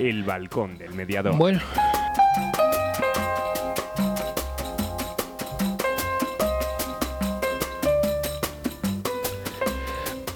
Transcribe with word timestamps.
El 0.00 0.22
balcón 0.22 0.78
del 0.78 0.94
mediador. 0.94 1.36
Bueno. 1.36 1.60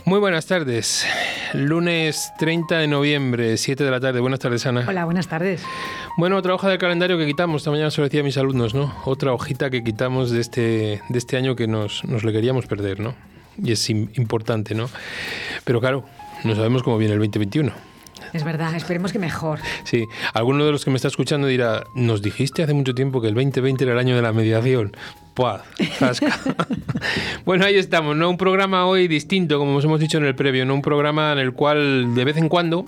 Muy 0.04 0.18
buenas 0.18 0.44
tardes. 0.44 1.06
Lunes 1.54 2.30
30 2.38 2.76
de 2.76 2.88
noviembre, 2.88 3.56
7 3.56 3.82
de 3.82 3.90
la 3.90 4.00
tarde. 4.00 4.20
Buenas 4.20 4.38
tardes, 4.38 4.66
Ana. 4.66 4.84
Hola, 4.86 5.06
buenas 5.06 5.28
tardes. 5.28 5.62
Bueno, 6.18 6.36
otra 6.36 6.52
hoja 6.52 6.68
del 6.68 6.76
calendario 6.76 7.16
que 7.16 7.24
quitamos. 7.24 7.62
Esta 7.62 7.70
mañana 7.70 7.90
se 7.90 8.02
lo 8.02 8.04
decía 8.04 8.20
a 8.20 8.24
mis 8.24 8.36
alumnos, 8.36 8.74
¿no? 8.74 8.94
Otra 9.06 9.32
hojita 9.32 9.70
que 9.70 9.82
quitamos 9.82 10.30
de 10.30 10.42
este, 10.42 11.00
de 11.08 11.18
este 11.18 11.38
año 11.38 11.56
que 11.56 11.66
nos, 11.66 12.04
nos 12.04 12.22
le 12.22 12.32
queríamos 12.32 12.66
perder, 12.66 13.00
¿no? 13.00 13.14
Y 13.56 13.72
es 13.72 13.88
importante, 13.88 14.74
¿no? 14.74 14.90
Pero 15.64 15.80
claro, 15.80 16.04
no 16.44 16.54
sabemos 16.54 16.82
cómo 16.82 16.98
viene 16.98 17.14
el 17.14 17.20
2021. 17.20 17.93
Es 18.32 18.44
verdad, 18.44 18.74
esperemos 18.74 19.12
que 19.12 19.18
mejor. 19.18 19.60
Sí, 19.84 20.06
alguno 20.32 20.64
de 20.64 20.72
los 20.72 20.84
que 20.84 20.90
me 20.90 20.96
está 20.96 21.08
escuchando 21.08 21.46
dirá, 21.46 21.84
nos 21.94 22.22
dijiste 22.22 22.62
hace 22.62 22.74
mucho 22.74 22.94
tiempo 22.94 23.20
que 23.20 23.28
el 23.28 23.34
2020 23.34 23.84
era 23.84 23.92
el 23.92 23.98
año 23.98 24.16
de 24.16 24.22
la 24.22 24.32
mediación. 24.32 24.96
¡Puah! 25.34 25.62
bueno, 27.44 27.64
ahí 27.64 27.76
estamos, 27.76 28.16
¿no? 28.16 28.30
Un 28.30 28.36
programa 28.36 28.86
hoy 28.86 29.08
distinto, 29.08 29.58
como 29.58 29.74
os 29.76 29.84
hemos 29.84 29.98
dicho 30.00 30.18
en 30.18 30.24
el 30.24 30.34
previo, 30.34 30.64
¿no? 30.64 30.74
Un 30.74 30.82
programa 30.82 31.32
en 31.32 31.38
el 31.38 31.52
cual 31.52 32.14
de 32.14 32.24
vez 32.24 32.36
en 32.36 32.48
cuando 32.48 32.86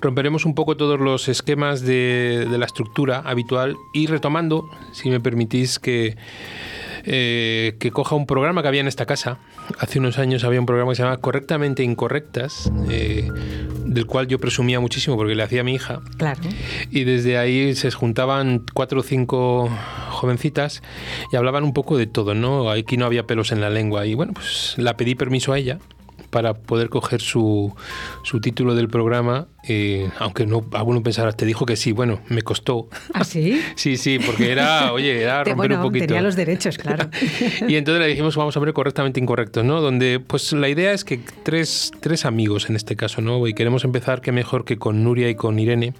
romperemos 0.00 0.44
un 0.44 0.54
poco 0.54 0.76
todos 0.76 1.00
los 1.00 1.28
esquemas 1.28 1.82
de, 1.82 2.46
de 2.50 2.58
la 2.58 2.66
estructura 2.66 3.22
habitual 3.24 3.76
y 3.92 4.06
retomando, 4.06 4.68
si 4.92 5.10
me 5.10 5.20
permitís, 5.20 5.78
que 5.78 6.16
eh, 7.06 7.76
que 7.78 7.90
coja 7.90 8.16
un 8.16 8.26
programa 8.26 8.62
que 8.62 8.68
había 8.68 8.80
en 8.80 8.88
esta 8.88 9.06
casa. 9.06 9.38
Hace 9.78 9.98
unos 9.98 10.18
años 10.18 10.44
había 10.44 10.60
un 10.60 10.66
programa 10.66 10.92
que 10.92 10.96
se 10.96 11.02
llamaba 11.02 11.20
Correctamente 11.20 11.82
Incorrectas, 11.82 12.72
eh, 12.90 13.28
del 13.84 14.06
cual 14.06 14.26
yo 14.26 14.38
presumía 14.38 14.80
muchísimo 14.80 15.16
porque 15.16 15.34
le 15.34 15.42
hacía 15.42 15.60
a 15.60 15.64
mi 15.64 15.74
hija. 15.74 16.00
Claro. 16.16 16.40
Y 16.90 17.04
desde 17.04 17.38
ahí 17.38 17.74
se 17.74 17.90
juntaban 17.90 18.64
cuatro 18.72 19.00
o 19.00 19.02
cinco 19.02 19.70
jovencitas 20.10 20.82
y 21.32 21.36
hablaban 21.36 21.64
un 21.64 21.72
poco 21.72 21.96
de 21.96 22.06
todo, 22.06 22.34
¿no? 22.34 22.70
Aquí 22.70 22.96
no 22.96 23.06
había 23.06 23.26
pelos 23.26 23.52
en 23.52 23.60
la 23.60 23.70
lengua. 23.70 24.06
Y 24.06 24.14
bueno, 24.14 24.32
pues 24.32 24.74
la 24.78 24.96
pedí 24.96 25.14
permiso 25.14 25.52
a 25.52 25.58
ella 25.58 25.78
para 26.34 26.54
poder 26.54 26.88
coger 26.88 27.20
su, 27.20 27.72
su 28.24 28.40
título 28.40 28.74
del 28.74 28.88
programa, 28.88 29.46
eh, 29.68 30.10
aunque 30.18 30.46
no 30.46 30.66
alguno 30.72 31.00
pensará, 31.00 31.30
te 31.30 31.46
dijo 31.46 31.64
que 31.64 31.76
sí, 31.76 31.92
bueno, 31.92 32.22
me 32.28 32.42
costó. 32.42 32.88
¿Ah, 33.12 33.22
sí? 33.22 33.62
sí, 33.76 33.96
sí, 33.96 34.18
porque 34.18 34.50
era, 34.50 34.92
oye, 34.92 35.22
era 35.22 35.44
romper 35.44 35.54
bueno, 35.54 35.76
un 35.76 35.82
poquito. 35.82 36.06
Tenía 36.06 36.22
los 36.22 36.34
derechos, 36.34 36.76
claro. 36.76 37.08
y 37.68 37.76
entonces 37.76 38.02
le 38.02 38.08
dijimos, 38.08 38.34
vamos 38.34 38.56
a 38.56 38.60
ver 38.60 38.72
correctamente 38.72 39.20
incorrectos, 39.20 39.64
¿no? 39.64 39.80
Donde, 39.80 40.18
pues 40.18 40.52
la 40.52 40.68
idea 40.68 40.92
es 40.92 41.04
que 41.04 41.20
tres, 41.44 41.92
tres 42.00 42.24
amigos 42.24 42.68
en 42.68 42.74
este 42.74 42.96
caso, 42.96 43.20
¿no? 43.20 43.46
Y 43.46 43.54
queremos 43.54 43.84
empezar, 43.84 44.20
que 44.20 44.32
mejor 44.32 44.64
que 44.64 44.76
con 44.76 45.04
Nuria 45.04 45.30
y 45.30 45.36
con 45.36 45.56
Irene 45.60 45.94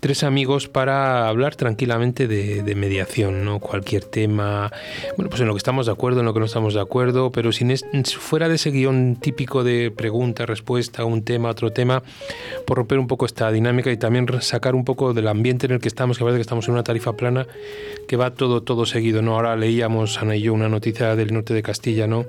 tres 0.00 0.22
amigos 0.22 0.68
para 0.68 1.28
hablar 1.28 1.56
tranquilamente 1.56 2.28
de, 2.28 2.72
mediación, 2.74 3.44
¿no? 3.44 3.60
Cualquier 3.60 4.04
tema, 4.04 4.72
bueno, 5.16 5.28
pues 5.28 5.40
en 5.40 5.46
lo 5.46 5.54
que 5.54 5.58
estamos 5.58 5.86
de 5.86 5.92
acuerdo, 5.92 6.20
en 6.20 6.26
lo 6.26 6.34
que 6.34 6.40
no 6.40 6.46
estamos 6.46 6.74
de 6.74 6.80
acuerdo, 6.80 7.30
pero 7.30 7.52
sin 7.52 7.76
fuera 8.04 8.48
de 8.48 8.56
ese 8.56 8.70
guion 8.70 9.16
típico 9.20 9.62
de 9.62 9.90
pregunta, 9.90 10.46
respuesta, 10.46 11.04
un 11.04 11.22
tema, 11.22 11.50
otro 11.50 11.70
tema, 11.70 12.02
por 12.66 12.78
romper 12.78 12.98
un 12.98 13.06
poco 13.06 13.26
esta 13.26 13.50
dinámica 13.52 13.92
y 13.92 13.96
también 13.96 14.26
sacar 14.40 14.74
un 14.74 14.84
poco 14.84 15.14
del 15.14 15.28
ambiente 15.28 15.66
en 15.66 15.72
el 15.72 15.80
que 15.80 15.88
estamos, 15.88 16.18
que 16.18 16.24
parece 16.24 16.38
que 16.38 16.42
estamos 16.42 16.66
en 16.68 16.74
una 16.74 16.82
tarifa 16.82 17.12
plana, 17.12 17.46
que 18.08 18.16
va 18.16 18.34
todo, 18.34 18.62
todo 18.62 18.86
seguido, 18.86 19.22
¿no? 19.22 19.34
Ahora 19.34 19.56
leíamos, 19.56 20.18
Ana 20.18 20.36
y 20.36 20.42
yo, 20.42 20.54
una 20.54 20.68
noticia 20.68 21.14
del 21.16 21.32
norte 21.32 21.54
de 21.54 21.62
Castilla, 21.62 22.06
¿no? 22.06 22.26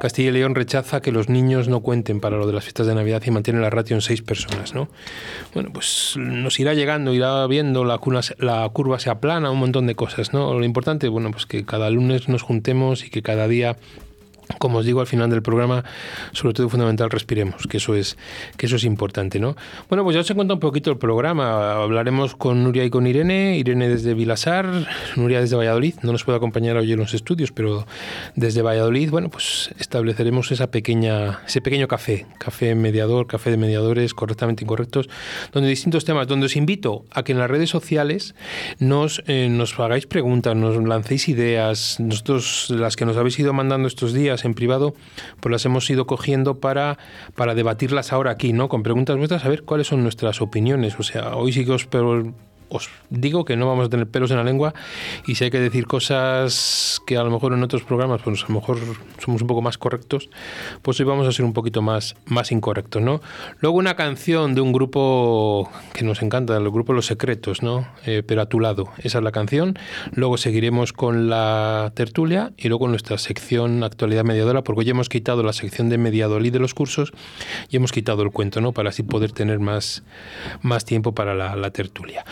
Castilla 0.00 0.30
y 0.30 0.32
León 0.32 0.54
rechaza 0.54 1.00
que 1.00 1.12
los 1.12 1.28
niños 1.28 1.68
no 1.68 1.80
cuenten 1.80 2.20
para 2.20 2.36
lo 2.36 2.46
de 2.46 2.52
las 2.52 2.64
fiestas 2.64 2.86
de 2.86 2.94
Navidad 2.94 3.22
y 3.26 3.30
mantiene 3.30 3.60
la 3.60 3.70
ratio 3.70 3.96
en 3.96 4.02
seis 4.02 4.22
personas, 4.22 4.74
¿no? 4.74 4.88
Bueno, 5.54 5.70
pues 5.72 6.14
nos 6.16 6.58
irá 6.58 6.74
llegando, 6.74 6.81
irá 7.12 7.46
viendo, 7.46 7.84
la 7.84 7.98
curva, 7.98 8.20
la 8.38 8.68
curva 8.70 8.98
se 8.98 9.10
aplana, 9.10 9.50
un 9.50 9.58
montón 9.58 9.86
de 9.86 9.94
cosas, 9.94 10.32
¿no? 10.32 10.52
Lo 10.54 10.64
importante, 10.64 11.08
bueno, 11.08 11.30
pues 11.30 11.46
que 11.46 11.64
cada 11.64 11.90
lunes 11.90 12.28
nos 12.28 12.42
juntemos 12.42 13.04
y 13.04 13.10
que 13.10 13.22
cada 13.22 13.48
día 13.48 13.76
como 14.58 14.78
os 14.78 14.86
digo 14.86 15.00
al 15.00 15.06
final 15.06 15.30
del 15.30 15.42
programa, 15.42 15.84
sobre 16.32 16.54
todo 16.54 16.68
fundamental, 16.68 17.10
respiremos, 17.10 17.66
que 17.66 17.78
eso 17.78 17.94
es, 17.94 18.16
que 18.56 18.66
eso 18.66 18.76
es 18.76 18.84
importante, 18.84 19.38
¿no? 19.38 19.56
Bueno, 19.88 20.04
pues 20.04 20.14
ya 20.14 20.20
os 20.20 20.30
he 20.30 20.34
contado 20.34 20.54
un 20.54 20.60
poquito 20.60 20.90
el 20.90 20.98
programa. 20.98 21.72
Hablaremos 21.82 22.34
con 22.36 22.62
Nuria 22.62 22.84
y 22.84 22.90
con 22.90 23.06
Irene, 23.06 23.56
Irene 23.56 23.88
desde 23.88 24.14
Vilasar, 24.14 24.86
Nuria 25.16 25.40
desde 25.40 25.56
Valladolid, 25.56 25.94
no 26.02 26.12
nos 26.12 26.24
puede 26.24 26.36
acompañar 26.36 26.76
hoy 26.76 26.92
en 26.92 26.98
los 26.98 27.14
estudios, 27.14 27.52
pero 27.52 27.86
desde 28.34 28.62
Valladolid, 28.62 29.10
bueno, 29.10 29.28
pues 29.30 29.70
estableceremos 29.78 30.50
esa 30.52 30.70
pequeña, 30.70 31.40
ese 31.46 31.60
pequeño 31.60 31.88
café, 31.88 32.26
café 32.38 32.74
mediador, 32.74 33.26
café 33.26 33.50
de 33.50 33.56
mediadores 33.56 34.14
correctamente 34.14 34.64
incorrectos, 34.64 35.08
donde 35.52 35.68
distintos 35.68 36.04
temas, 36.04 36.26
donde 36.26 36.46
os 36.46 36.56
invito 36.56 37.04
a 37.10 37.22
que 37.22 37.32
en 37.32 37.38
las 37.38 37.50
redes 37.50 37.70
sociales 37.70 38.34
nos, 38.78 39.22
eh, 39.26 39.48
nos 39.50 39.78
hagáis 39.78 40.06
preguntas, 40.06 40.56
nos 40.56 40.76
lancéis 40.82 41.28
ideas, 41.28 41.98
nosotros 42.00 42.70
las 42.70 42.96
que 42.96 43.04
nos 43.04 43.16
habéis 43.16 43.38
ido 43.38 43.52
mandando 43.52 43.88
estos 43.88 44.12
días, 44.12 44.31
en 44.44 44.54
privado, 44.54 44.94
pues 45.40 45.50
las 45.52 45.64
hemos 45.64 45.88
ido 45.90 46.06
cogiendo 46.06 46.60
para, 46.60 46.98
para 47.34 47.54
debatirlas 47.54 48.12
ahora 48.12 48.30
aquí, 48.30 48.52
¿no? 48.52 48.68
Con 48.68 48.82
preguntas 48.82 49.16
vuestras, 49.16 49.44
a 49.44 49.48
ver 49.48 49.62
cuáles 49.62 49.86
son 49.86 50.02
nuestras 50.02 50.40
opiniones. 50.40 50.98
O 50.98 51.02
sea, 51.02 51.36
hoy 51.36 51.52
sí 51.52 51.64
que 51.64 51.72
os, 51.72 51.86
os 52.72 52.88
digo 53.10 53.44
que 53.44 53.56
no 53.56 53.68
vamos 53.68 53.86
a 53.86 53.90
tener 53.90 54.06
pelos 54.06 54.30
en 54.30 54.38
la 54.38 54.44
lengua 54.44 54.74
y 55.26 55.34
si 55.34 55.44
hay 55.44 55.50
que 55.50 55.60
decir 55.60 55.86
cosas 55.86 57.00
que 57.06 57.16
a 57.16 57.22
lo 57.22 57.30
mejor 57.30 57.52
en 57.52 57.62
otros 57.62 57.82
programas 57.82 58.22
pues 58.22 58.44
a 58.44 58.48
lo 58.48 58.54
mejor 58.54 58.78
somos 59.18 59.42
un 59.42 59.46
poco 59.46 59.62
más 59.62 59.78
correctos, 59.78 60.30
pues 60.82 60.98
hoy 61.00 61.06
vamos 61.06 61.26
a 61.26 61.32
ser 61.32 61.44
un 61.44 61.52
poquito 61.52 61.82
más, 61.82 62.16
más 62.26 62.52
incorrectos, 62.52 63.02
¿no? 63.02 63.20
Luego 63.60 63.78
una 63.78 63.94
canción 63.94 64.54
de 64.54 64.60
un 64.60 64.72
grupo 64.72 65.70
que 65.92 66.04
nos 66.04 66.22
encanta, 66.22 66.56
el 66.56 66.70
grupo 66.70 66.92
Los 66.92 67.06
Secretos, 67.06 67.62
¿no? 67.62 67.86
Eh, 68.06 68.22
pero 68.26 68.42
a 68.42 68.46
tu 68.46 68.60
lado, 68.60 68.88
esa 68.98 69.18
es 69.18 69.24
la 69.24 69.32
canción. 69.32 69.78
Luego 70.12 70.36
seguiremos 70.36 70.92
con 70.92 71.28
la 71.28 71.92
tertulia 71.94 72.52
y 72.56 72.68
luego 72.68 72.88
nuestra 72.88 73.18
sección 73.18 73.84
actualidad 73.84 74.24
mediadora, 74.24 74.62
porque 74.62 74.80
hoy 74.80 74.90
hemos 74.90 75.08
quitado 75.08 75.42
la 75.42 75.52
sección 75.52 75.88
de 75.88 75.98
mediadolí 75.98 76.50
de 76.50 76.58
los 76.58 76.74
cursos 76.74 77.12
y 77.68 77.76
hemos 77.76 77.92
quitado 77.92 78.22
el 78.22 78.30
cuento, 78.30 78.60
¿no? 78.60 78.72
Para 78.72 78.90
así 78.90 79.02
poder 79.02 79.32
tener 79.32 79.58
más, 79.58 80.02
más 80.62 80.84
tiempo 80.84 81.12
para 81.12 81.34
la, 81.34 81.56
la 81.56 81.70
tertulia. 81.70 82.24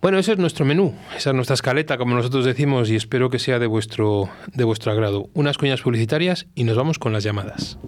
Bueno, 0.00 0.18
ese 0.18 0.32
es 0.32 0.38
nuestro 0.38 0.64
menú, 0.64 0.94
esa 1.16 1.30
es 1.30 1.34
nuestra 1.34 1.54
escaleta, 1.54 1.98
como 1.98 2.14
nosotros 2.14 2.44
decimos, 2.44 2.90
y 2.90 2.96
espero 2.96 3.30
que 3.30 3.38
sea 3.38 3.58
de 3.58 3.66
vuestro, 3.66 4.28
de 4.52 4.64
vuestro 4.64 4.92
agrado. 4.92 5.28
Unas 5.34 5.58
cuñas 5.58 5.82
publicitarias 5.82 6.46
y 6.54 6.64
nos 6.64 6.76
vamos 6.76 6.98
con 6.98 7.12
las 7.12 7.24
llamadas. 7.24 7.78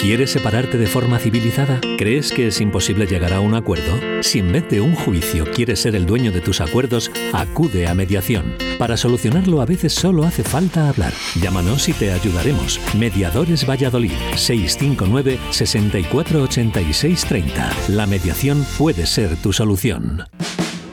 ¿Quieres 0.00 0.32
separarte 0.32 0.76
de 0.76 0.86
forma 0.86 1.18
civilizada? 1.18 1.80
¿Crees 1.96 2.32
que 2.32 2.48
es 2.48 2.60
imposible 2.60 3.06
llegar 3.06 3.32
a 3.32 3.40
un 3.40 3.54
acuerdo? 3.54 4.22
Si 4.22 4.38
en 4.38 4.52
vez 4.52 4.68
de 4.68 4.82
un 4.82 4.94
juicio 4.94 5.46
quieres 5.50 5.80
ser 5.80 5.96
el 5.96 6.04
dueño 6.04 6.30
de 6.30 6.42
tus 6.42 6.60
acuerdos, 6.60 7.10
acude 7.32 7.86
a 7.86 7.94
mediación. 7.94 8.54
Para 8.78 8.98
solucionarlo 8.98 9.62
a 9.62 9.66
veces 9.66 9.94
solo 9.94 10.24
hace 10.24 10.44
falta 10.44 10.90
hablar. 10.90 11.14
Llámanos 11.40 11.88
y 11.88 11.94
te 11.94 12.12
ayudaremos. 12.12 12.78
Mediadores 12.98 13.66
Valladolid 13.66 14.12
659 14.36 15.38
648630. 15.50 17.70
La 17.88 18.06
mediación 18.06 18.66
puede 18.76 19.06
ser 19.06 19.36
tu 19.36 19.54
solución. 19.54 20.24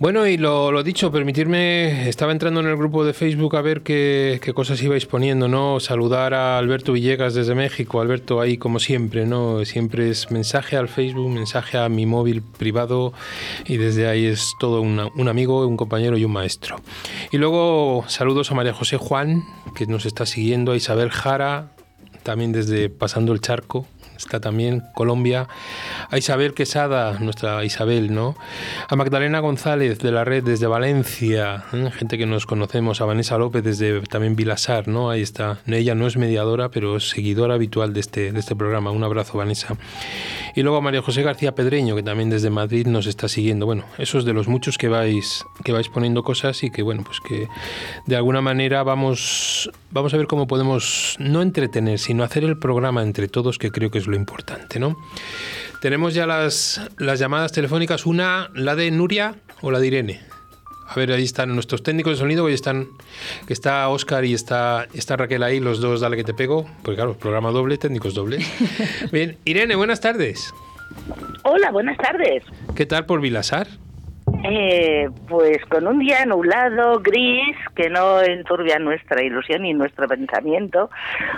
Bueno, 0.00 0.26
y 0.26 0.36
lo, 0.36 0.72
lo 0.72 0.82
dicho, 0.82 1.12
permitirme, 1.12 2.08
estaba 2.08 2.32
entrando 2.32 2.58
en 2.58 2.66
el 2.66 2.76
grupo 2.76 3.04
de 3.04 3.12
Facebook 3.12 3.54
a 3.54 3.62
ver 3.62 3.82
qué, 3.82 4.40
cosas 4.52 4.82
ibais 4.82 5.06
poniendo, 5.06 5.46
¿no? 5.46 5.78
Saludar 5.78 6.34
a 6.34 6.58
Alberto 6.58 6.92
Villegas 6.92 7.34
desde 7.34 7.54
México. 7.54 8.00
Alberto, 8.00 8.40
ahí 8.40 8.58
como 8.58 8.80
siempre, 8.80 9.24
¿no? 9.24 9.64
Siempre 9.64 10.10
es 10.10 10.32
mensaje 10.32 10.76
al 10.76 10.88
Facebook, 10.88 11.30
mensaje 11.30 11.78
a 11.78 11.88
mi 11.88 12.06
móvil 12.06 12.42
privado 12.42 13.12
y 13.66 13.76
desde 13.76 14.08
ahí 14.08 14.26
es 14.26 14.54
todo 14.58 14.80
un 14.80 15.28
amigo, 15.28 15.64
un 15.64 15.76
compañero 15.76 16.18
y 16.18 16.24
un 16.24 16.32
maestro. 16.32 16.80
Y 17.30 17.38
luego 17.38 18.04
saludos 18.08 18.50
a 18.50 18.54
María 18.54 18.74
José 18.74 18.96
Juan, 18.96 19.44
que 19.76 19.86
nos 19.86 20.06
está 20.06 20.26
siguiendo, 20.26 20.72
a 20.72 20.76
Isabel 20.76 21.10
Jara, 21.10 21.70
también 22.24 22.50
desde 22.50 22.88
Pasando 22.88 23.32
el 23.32 23.40
Charco, 23.40 23.86
está 24.16 24.40
también 24.40 24.82
Colombia, 24.94 25.48
a 26.10 26.18
Isabel 26.18 26.54
Quesada, 26.54 27.18
nuestra 27.18 27.64
Isabel, 27.64 28.14
¿no? 28.14 28.36
A 28.88 28.96
Magdalena 28.96 29.40
González 29.40 29.98
de 29.98 30.12
la 30.12 30.24
red 30.24 30.44
desde 30.44 30.66
Valencia, 30.66 31.64
¿eh? 31.72 31.90
gente 31.92 32.18
que 32.18 32.26
nos 32.26 32.46
conocemos, 32.46 33.00
a 33.00 33.04
Vanessa 33.04 33.38
López 33.38 33.62
desde 33.62 34.00
también 34.02 34.36
Vilasar, 34.36 34.88
¿no? 34.88 35.10
Ahí 35.10 35.22
está. 35.22 35.58
Ella 35.66 35.94
no 35.94 36.06
es 36.06 36.16
mediadora, 36.16 36.70
pero 36.70 36.96
es 36.96 37.08
seguidora 37.08 37.54
habitual 37.54 37.92
de 37.92 38.00
este, 38.00 38.32
de 38.32 38.38
este 38.38 38.56
programa. 38.56 38.90
Un 38.90 39.04
abrazo, 39.04 39.38
Vanessa. 39.38 39.76
Y 40.54 40.62
luego 40.62 40.78
a 40.78 40.80
María 40.80 41.02
José 41.02 41.22
García 41.22 41.54
Pedreño, 41.54 41.96
que 41.96 42.02
también 42.02 42.30
desde 42.30 42.50
Madrid 42.50 42.86
nos 42.86 43.06
está 43.06 43.28
siguiendo. 43.28 43.66
Bueno, 43.66 43.84
esos 43.98 44.24
de 44.24 44.32
los 44.32 44.46
muchos 44.46 44.78
que 44.78 44.88
vais, 44.88 45.44
que 45.64 45.72
vais 45.72 45.88
poniendo 45.88 46.22
cosas 46.22 46.62
y 46.62 46.70
que, 46.70 46.82
bueno, 46.82 47.02
pues 47.04 47.20
que 47.20 47.48
de 48.06 48.16
alguna 48.16 48.40
manera 48.40 48.82
vamos, 48.84 49.70
vamos 49.90 50.14
a 50.14 50.16
ver 50.16 50.26
cómo 50.26 50.46
podemos 50.46 51.16
no 51.18 51.42
entretener, 51.42 51.98
sino 51.98 52.22
hacer 52.22 52.44
el 52.44 52.58
programa 52.58 53.02
entre 53.02 53.28
todos, 53.28 53.58
que 53.58 53.70
creo 53.70 53.90
que 53.90 53.98
es 53.98 54.06
lo 54.06 54.14
importante, 54.14 54.78
¿no? 54.78 54.96
Tenemos 55.80 56.14
ya 56.14 56.26
las, 56.26 56.80
las 56.98 57.18
llamadas 57.18 57.52
telefónicas, 57.52 58.06
una, 58.06 58.50
la 58.54 58.76
de 58.76 58.90
Nuria 58.90 59.36
o 59.60 59.70
la 59.70 59.80
de 59.80 59.86
Irene. 59.86 60.33
A 60.86 60.94
ver, 60.96 61.10
ahí 61.12 61.24
están 61.24 61.54
nuestros 61.54 61.82
técnicos 61.82 62.12
de 62.12 62.18
sonido, 62.18 62.44
hoy 62.44 62.52
están, 62.54 62.88
que 63.46 63.52
está 63.52 63.88
Oscar 63.88 64.24
y 64.24 64.34
está, 64.34 64.86
está 64.94 65.16
Raquel 65.16 65.42
ahí, 65.42 65.58
los 65.60 65.80
dos, 65.80 66.00
dale 66.00 66.16
que 66.16 66.24
te 66.24 66.34
pego, 66.34 66.66
porque 66.82 66.96
claro, 66.96 67.14
programa 67.14 67.50
doble, 67.50 67.78
técnicos 67.78 68.14
dobles. 68.14 68.44
Bien, 69.12 69.36
Irene, 69.44 69.74
buenas 69.76 70.00
tardes. 70.00 70.52
Hola, 71.42 71.70
buenas 71.70 71.96
tardes. 71.96 72.44
¿Qué 72.76 72.86
tal 72.86 73.06
por 73.06 73.20
Vilasar? 73.20 73.66
Eh, 74.44 75.08
pues 75.26 75.58
con 75.70 75.86
un 75.86 75.98
día 75.98 76.24
nublado, 76.26 77.00
gris, 77.00 77.56
que 77.74 77.88
no 77.88 78.20
enturbia 78.20 78.78
nuestra 78.78 79.22
ilusión 79.22 79.64
y 79.64 79.72
nuestro 79.72 80.06
pensamiento. 80.06 80.90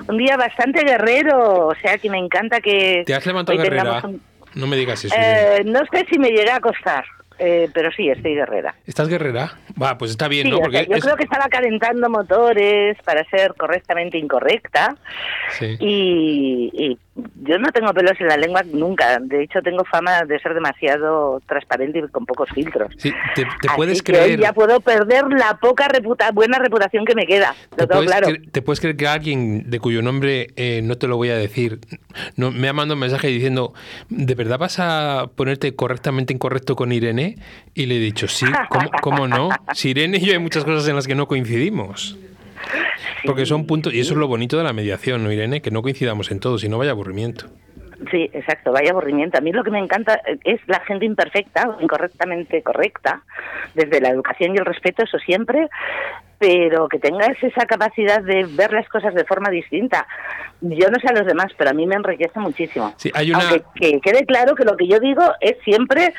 Un 0.08 0.18
día 0.18 0.36
bastante 0.36 0.84
guerrero, 0.84 1.68
o 1.68 1.74
sea 1.80 1.98
que 1.98 2.10
me 2.10 2.18
encanta 2.18 2.60
que... 2.60 3.04
¿Te 3.06 3.14
has 3.14 3.24
levantado 3.24 3.56
guerrera? 3.58 4.02
un- 4.04 4.20
No 4.54 4.66
me 4.66 4.76
digas 4.76 5.04
eso. 5.04 5.14
Eh, 5.16 5.62
no 5.64 5.80
sé 5.92 6.04
si 6.10 6.18
me 6.18 6.30
llega 6.30 6.56
a 6.56 6.60
costar, 6.60 7.04
eh, 7.38 7.68
pero 7.74 7.90
sí, 7.92 8.08
estoy 8.08 8.34
guerrera. 8.34 8.74
¿Estás 8.86 9.08
guerrera? 9.08 9.52
Va, 9.80 9.98
pues 9.98 10.10
está 10.10 10.28
bien, 10.28 10.44
Sí, 10.44 10.50
¿no? 10.50 10.58
o 10.58 10.60
Porque 10.60 10.78
sea, 10.78 10.86
yo 10.88 10.96
es- 10.96 11.04
creo 11.04 11.16
que 11.16 11.24
estaba 11.24 11.48
calentando 11.48 12.08
motores 12.08 12.96
para 13.04 13.24
ser 13.28 13.54
correctamente 13.56 14.18
incorrecta 14.18 14.96
sí. 15.58 15.76
y, 15.80 16.70
y 16.72 16.98
yo 17.42 17.58
no 17.58 17.70
tengo 17.72 17.92
pelos 17.94 18.20
en 18.20 18.28
la 18.28 18.36
lengua 18.36 18.62
nunca. 18.64 19.18
De 19.20 19.42
hecho, 19.42 19.60
tengo 19.62 19.84
fama 19.84 20.24
de 20.24 20.38
ser 20.40 20.54
demasiado 20.54 21.40
transparente 21.46 21.98
y 21.98 22.08
con 22.08 22.26
pocos 22.26 22.48
filtros. 22.50 22.92
Sí, 22.98 23.12
te, 23.34 23.42
te 23.44 23.68
Así 23.68 23.76
puedes 23.76 24.02
que 24.02 24.12
creer. 24.12 24.40
ya 24.40 24.52
puedo 24.52 24.80
perder 24.80 25.24
la 25.30 25.56
poca 25.56 25.88
reputa 25.88 26.30
buena 26.32 26.58
reputación 26.58 27.04
que 27.04 27.14
me 27.14 27.26
queda. 27.26 27.54
Te 27.74 27.82
Lo 27.82 27.88
tengo 27.88 28.04
puedes, 28.04 28.10
claro. 28.10 28.28
te 28.50 28.62
puedes 28.62 28.80
creer 28.80 28.96
que 28.96 29.06
alguien 29.06 29.70
de 29.70 29.80
cuyo 29.80 30.02
nombre 30.02 30.48
eh, 30.56 30.80
no 30.82 30.96
te 30.96 31.06
lo 31.06 31.16
voy 31.16 31.30
a 31.30 31.36
decir 31.36 31.80
no, 32.36 32.50
me 32.50 32.68
ha 32.68 32.72
mandado 32.72 32.94
un 32.94 33.00
mensaje 33.00 33.28
diciendo 33.28 33.72
¿de 34.08 34.34
verdad 34.34 34.58
vas 34.58 34.78
a 34.78 35.30
ponerte 35.34 35.74
correctamente 35.74 36.32
incorrecto 36.32 36.76
con 36.76 36.92
Irene? 36.92 37.36
Y 37.74 37.86
le 37.86 37.96
he 37.96 38.00
dicho 38.00 38.28
sí, 38.28 38.46
¿cómo, 38.68 38.90
cómo 39.02 39.28
no? 39.28 39.48
Si 39.74 39.90
Irene 39.90 40.18
y 40.18 40.26
yo 40.26 40.32
hay 40.32 40.38
muchas 40.38 40.64
cosas 40.64 40.88
en 40.88 40.96
las 40.96 41.06
que 41.06 41.14
no 41.14 41.26
coincidimos. 41.28 42.18
Porque 43.26 43.46
son 43.46 43.66
puntos, 43.66 43.92
y 43.94 44.00
eso 44.00 44.12
es 44.14 44.18
lo 44.18 44.28
bonito 44.28 44.56
de 44.56 44.64
la 44.64 44.72
mediación, 44.72 45.22
¿no, 45.24 45.32
Irene? 45.32 45.60
Que 45.62 45.70
no 45.70 45.82
coincidamos 45.82 46.30
en 46.30 46.40
todo, 46.40 46.58
si 46.58 46.68
no 46.68 46.78
vaya 46.78 46.92
aburrimiento. 46.92 47.46
Sí, 48.10 48.28
exacto, 48.34 48.72
vaya 48.72 48.90
aburrimiento. 48.90 49.38
A 49.38 49.40
mí 49.40 49.52
lo 49.52 49.64
que 49.64 49.70
me 49.70 49.78
encanta 49.78 50.20
es 50.44 50.60
la 50.66 50.80
gente 50.80 51.06
imperfecta, 51.06 51.68
o 51.70 51.80
incorrectamente 51.82 52.62
correcta, 52.62 53.22
desde 53.74 54.00
la 54.00 54.10
educación 54.10 54.54
y 54.54 54.58
el 54.58 54.66
respeto, 54.66 55.02
eso 55.04 55.18
siempre, 55.18 55.68
pero 56.38 56.88
que 56.88 56.98
tengas 56.98 57.42
esa 57.42 57.64
capacidad 57.64 58.20
de 58.22 58.44
ver 58.50 58.70
las 58.72 58.86
cosas 58.90 59.14
de 59.14 59.24
forma 59.24 59.48
distinta. 59.48 60.06
Yo 60.60 60.90
no 60.90 60.98
sé 61.00 61.08
a 61.08 61.14
los 61.14 61.26
demás, 61.26 61.50
pero 61.56 61.70
a 61.70 61.72
mí 61.72 61.86
me 61.86 61.94
enriquece 61.94 62.38
muchísimo. 62.38 62.92
Sí, 62.98 63.10
hay 63.14 63.30
una- 63.30 63.48
Aunque 63.48 63.62
que 63.74 64.00
quede 64.02 64.26
claro 64.26 64.54
que 64.54 64.64
lo 64.64 64.76
que 64.76 64.86
yo 64.86 65.00
digo 65.00 65.22
es 65.40 65.56
siempre, 65.64 66.12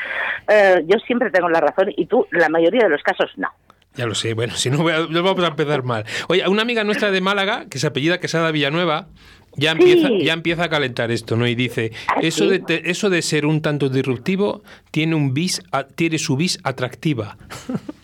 eh, 0.48 0.84
yo 0.88 0.98
siempre 1.06 1.30
tengo 1.30 1.48
la 1.50 1.60
razón 1.62 1.92
y 1.96 2.08
tú, 2.08 2.26
la 2.32 2.50
mayoría 2.50 2.82
de 2.86 2.90
los 2.90 3.04
casos, 3.04 3.32
no. 3.38 3.50
Ya 3.98 4.06
lo 4.06 4.16
sé, 4.16 4.34
bueno, 4.34 4.54
si 4.56 4.70
no 4.70 4.78
voy 4.78 4.94
a- 4.94 5.00
vamos 5.22 5.44
a 5.44 5.48
empezar 5.48 5.84
mal. 5.84 6.06
Oye, 6.30 6.48
una 6.48 6.62
amiga 6.62 6.84
nuestra 6.84 7.12
de 7.12 7.20
Málaga, 7.22 7.66
que 7.70 7.80
se 7.80 7.88
apellida 7.88 8.20
Quesada 8.20 8.52
Villanueva, 8.52 9.08
ya 9.56 9.72
empieza, 9.72 10.08
Sí. 10.10 10.24
ya 10.24 10.34
empieza 10.34 10.66
a 10.66 10.70
calentar 10.70 11.10
esto, 11.10 11.36
¿no? 11.36 11.48
Y 11.48 11.56
dice, 11.56 11.92
¿Ah, 12.08 12.20
eso, 12.22 12.46
de, 12.48 12.60
te- 12.60 12.92
eso 12.92 13.10
de 13.10 13.22
ser 13.24 13.46
un 13.48 13.62
tanto 13.62 13.90
disruptivo 13.90 14.62
tiene 14.92 15.16
un 15.16 15.34
bis, 15.34 15.62
a- 15.72 15.84
tiene 15.86 16.20
su 16.20 16.38
bis 16.38 16.60
atractiva. 16.64 17.38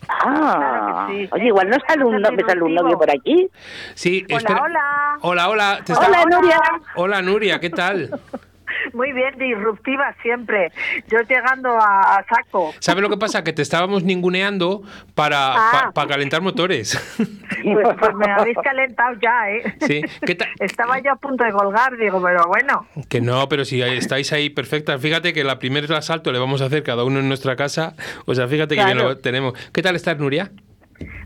Ah, 0.09 1.05
Claro 1.05 1.07
que 1.17 1.23
sí. 1.25 1.29
oye, 1.31 1.45
igual 1.47 1.69
no 1.69 1.75
está 1.77 1.93
un, 2.05 2.21
no, 2.21 2.31
me 2.31 2.43
sale 2.43 2.61
un 2.63 2.73
novio 2.73 2.97
por 2.97 3.09
aquí. 3.11 3.47
Sí, 3.93 4.25
Hola, 4.29 4.37
espera- 4.37 4.61
hola. 4.63 5.17
Hola, 5.21 5.49
hola. 5.49 5.79
te 5.85 5.93
Hola, 5.93 6.05
está- 6.07 6.25
Nuria. 6.25 6.59
Hola, 6.95 7.21
Nuria, 7.21 7.59
¿qué 7.59 7.69
tal? 7.69 8.09
Muy 8.93 9.11
bien, 9.11 9.35
disruptiva 9.37 10.15
siempre. 10.21 10.71
Yo 11.07 11.19
llegando 11.27 11.69
a, 11.69 12.17
a 12.17 12.25
saco. 12.25 12.73
¿Sabes 12.79 13.01
lo 13.01 13.09
que 13.09 13.17
pasa? 13.17 13.43
Que 13.43 13.51
te 13.53 13.61
estábamos 13.61 14.03
ninguneando 14.03 14.83
para, 15.15 15.53
Ah. 15.55 15.69
pa- 15.71 15.91
para 15.91 16.07
calentar 16.07 16.41
motores. 16.41 16.97
Pues, 17.63 17.87
pues 17.97 18.15
me 18.15 18.25
habéis 18.29 18.57
calentado 18.61 19.15
ya, 19.21 19.49
¿eh? 19.49 19.75
Sí. 19.87 20.01
Estaba 20.59 20.99
yo 20.99 21.11
a 21.13 21.15
punto 21.15 21.43
de 21.45 21.51
colgar, 21.51 21.95
digo, 21.97 22.21
pero 22.21 22.45
bueno. 22.47 22.85
Que 23.07 23.21
no, 23.21 23.47
pero 23.47 23.63
si 23.63 23.81
estáis 23.81 24.33
ahí 24.33 24.49
perfectas. 24.49 24.99
Fíjate 25.01 25.31
que 25.33 25.43
la 25.45 25.59
primer 25.59 25.91
asalto 25.93 26.31
le 26.33 26.39
vamos 26.39 26.61
a 26.61 26.65
hacer 26.65 26.83
cada 26.83 27.03
uno 27.05 27.19
en 27.19 27.27
nuestra 27.29 27.55
casa. 27.55 27.95
O 28.25 28.35
sea, 28.35 28.47
fíjate 28.49 28.75
que 28.75 28.83
bien 28.83 28.97
lo 28.97 29.17
tenemos. 29.17 29.53
¿Qué 29.71 29.81
tal 29.81 29.95
estás, 29.95 30.17
Nuria? 30.17 30.51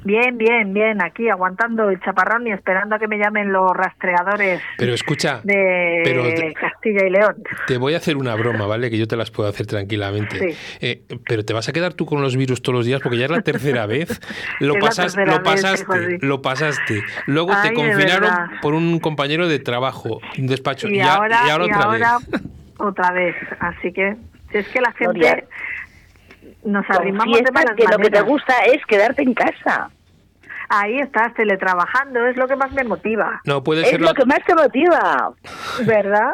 Bien, 0.04 0.38
bien, 0.38 0.74
bien, 0.74 1.02
aquí 1.02 1.30
aguantando 1.30 1.90
el 1.90 2.00
chaparrón 2.02 2.48
y 2.48 2.52
esperando 2.52 2.96
a 2.96 3.00
que 3.00 3.08
me 3.08 3.18
llamen 3.18 3.52
los 3.52 3.70
rastreadores 3.76 4.62
Pero 4.78 4.94
escucha, 4.94 5.42
de 5.44 6.02
pero 6.04 6.24
te- 6.24 6.54
Castilla 6.54 7.06
y 7.06 7.10
León. 7.10 7.36
te 7.68 7.78
voy 7.78 7.94
a 7.94 7.98
hacer 7.98 8.16
una 8.18 8.36
broma, 8.36 8.66
¿vale? 8.68 8.90
Que 8.90 8.98
yo 8.98 9.08
te 9.08 9.16
las 9.16 9.32
puedo 9.32 9.50
hacer 9.50 9.66
tranquilamente. 9.66 10.40
Sí. 10.54 10.78
Eh, 10.82 11.02
pero 11.28 11.44
te 11.44 11.54
vas 11.54 11.68
a 11.70 11.74
quedar 11.74 11.94
tú 11.94 12.06
con 12.06 12.22
los 12.22 12.36
virus 12.38 12.62
todos 12.62 12.78
los 12.78 12.86
días 12.86 13.02
porque 13.02 13.18
ya 13.18 13.26
es 13.26 13.32
la 13.32 13.42
tercera 13.42 13.86
vez. 13.88 14.20
Lo, 14.60 14.76
Es 14.76 14.82
la 14.84 14.88
pasas, 14.90 15.14
tercera 15.16 15.26
lo 15.38 15.44
vez, 15.44 15.44
pasaste, 15.62 16.18
lo 16.22 16.42
pasaste. 16.42 17.04
Luego 17.26 17.52
te 17.62 17.70
Ay, 17.70 17.74
confinaron 17.76 18.30
por 18.62 18.74
un 18.74 19.00
compañero 19.00 19.48
de 19.48 19.60
trabajo, 19.60 20.20
un 20.38 20.48
despacho. 20.48 20.88
Y, 20.88 20.98
ya- 20.98 21.16
ahora, 21.16 21.40
y 21.46 21.50
ahora 21.50 21.66
y 21.66 21.68
otra 21.72 21.84
ahora 21.84 22.18
vez. 22.32 22.42
otra 22.80 23.12
vez. 23.12 23.36
Así 23.60 23.92
que 23.92 24.16
si 24.52 24.58
es 24.60 24.68
que 24.70 24.80
la 24.82 24.92
gente 24.94 25.46
nos 26.68 26.86
arrimamos 26.90 27.38
de 27.40 27.52
malas 27.52 27.76
que 27.76 27.86
lo 27.90 27.98
que 27.98 28.10
te 28.10 28.22
gusta 28.22 28.54
es 28.66 28.86
quedarte 28.86 29.22
en 29.24 29.34
casa. 29.34 29.90
Ahí 30.70 31.00
estás 31.00 31.34
teletrabajando, 31.34 32.26
es 32.28 32.36
lo 32.36 32.46
que 32.46 32.58
más 32.58 32.70
me 32.74 32.84
motiva, 32.84 33.40
No, 33.46 33.64
puede 33.64 33.84
Es 33.84 33.90
ser, 33.90 34.02
lo 34.02 34.08
la, 34.08 34.14
que 34.14 34.26
más 34.26 34.40
te 34.46 34.54
motiva. 34.54 35.34
¿verdad? 35.86 36.34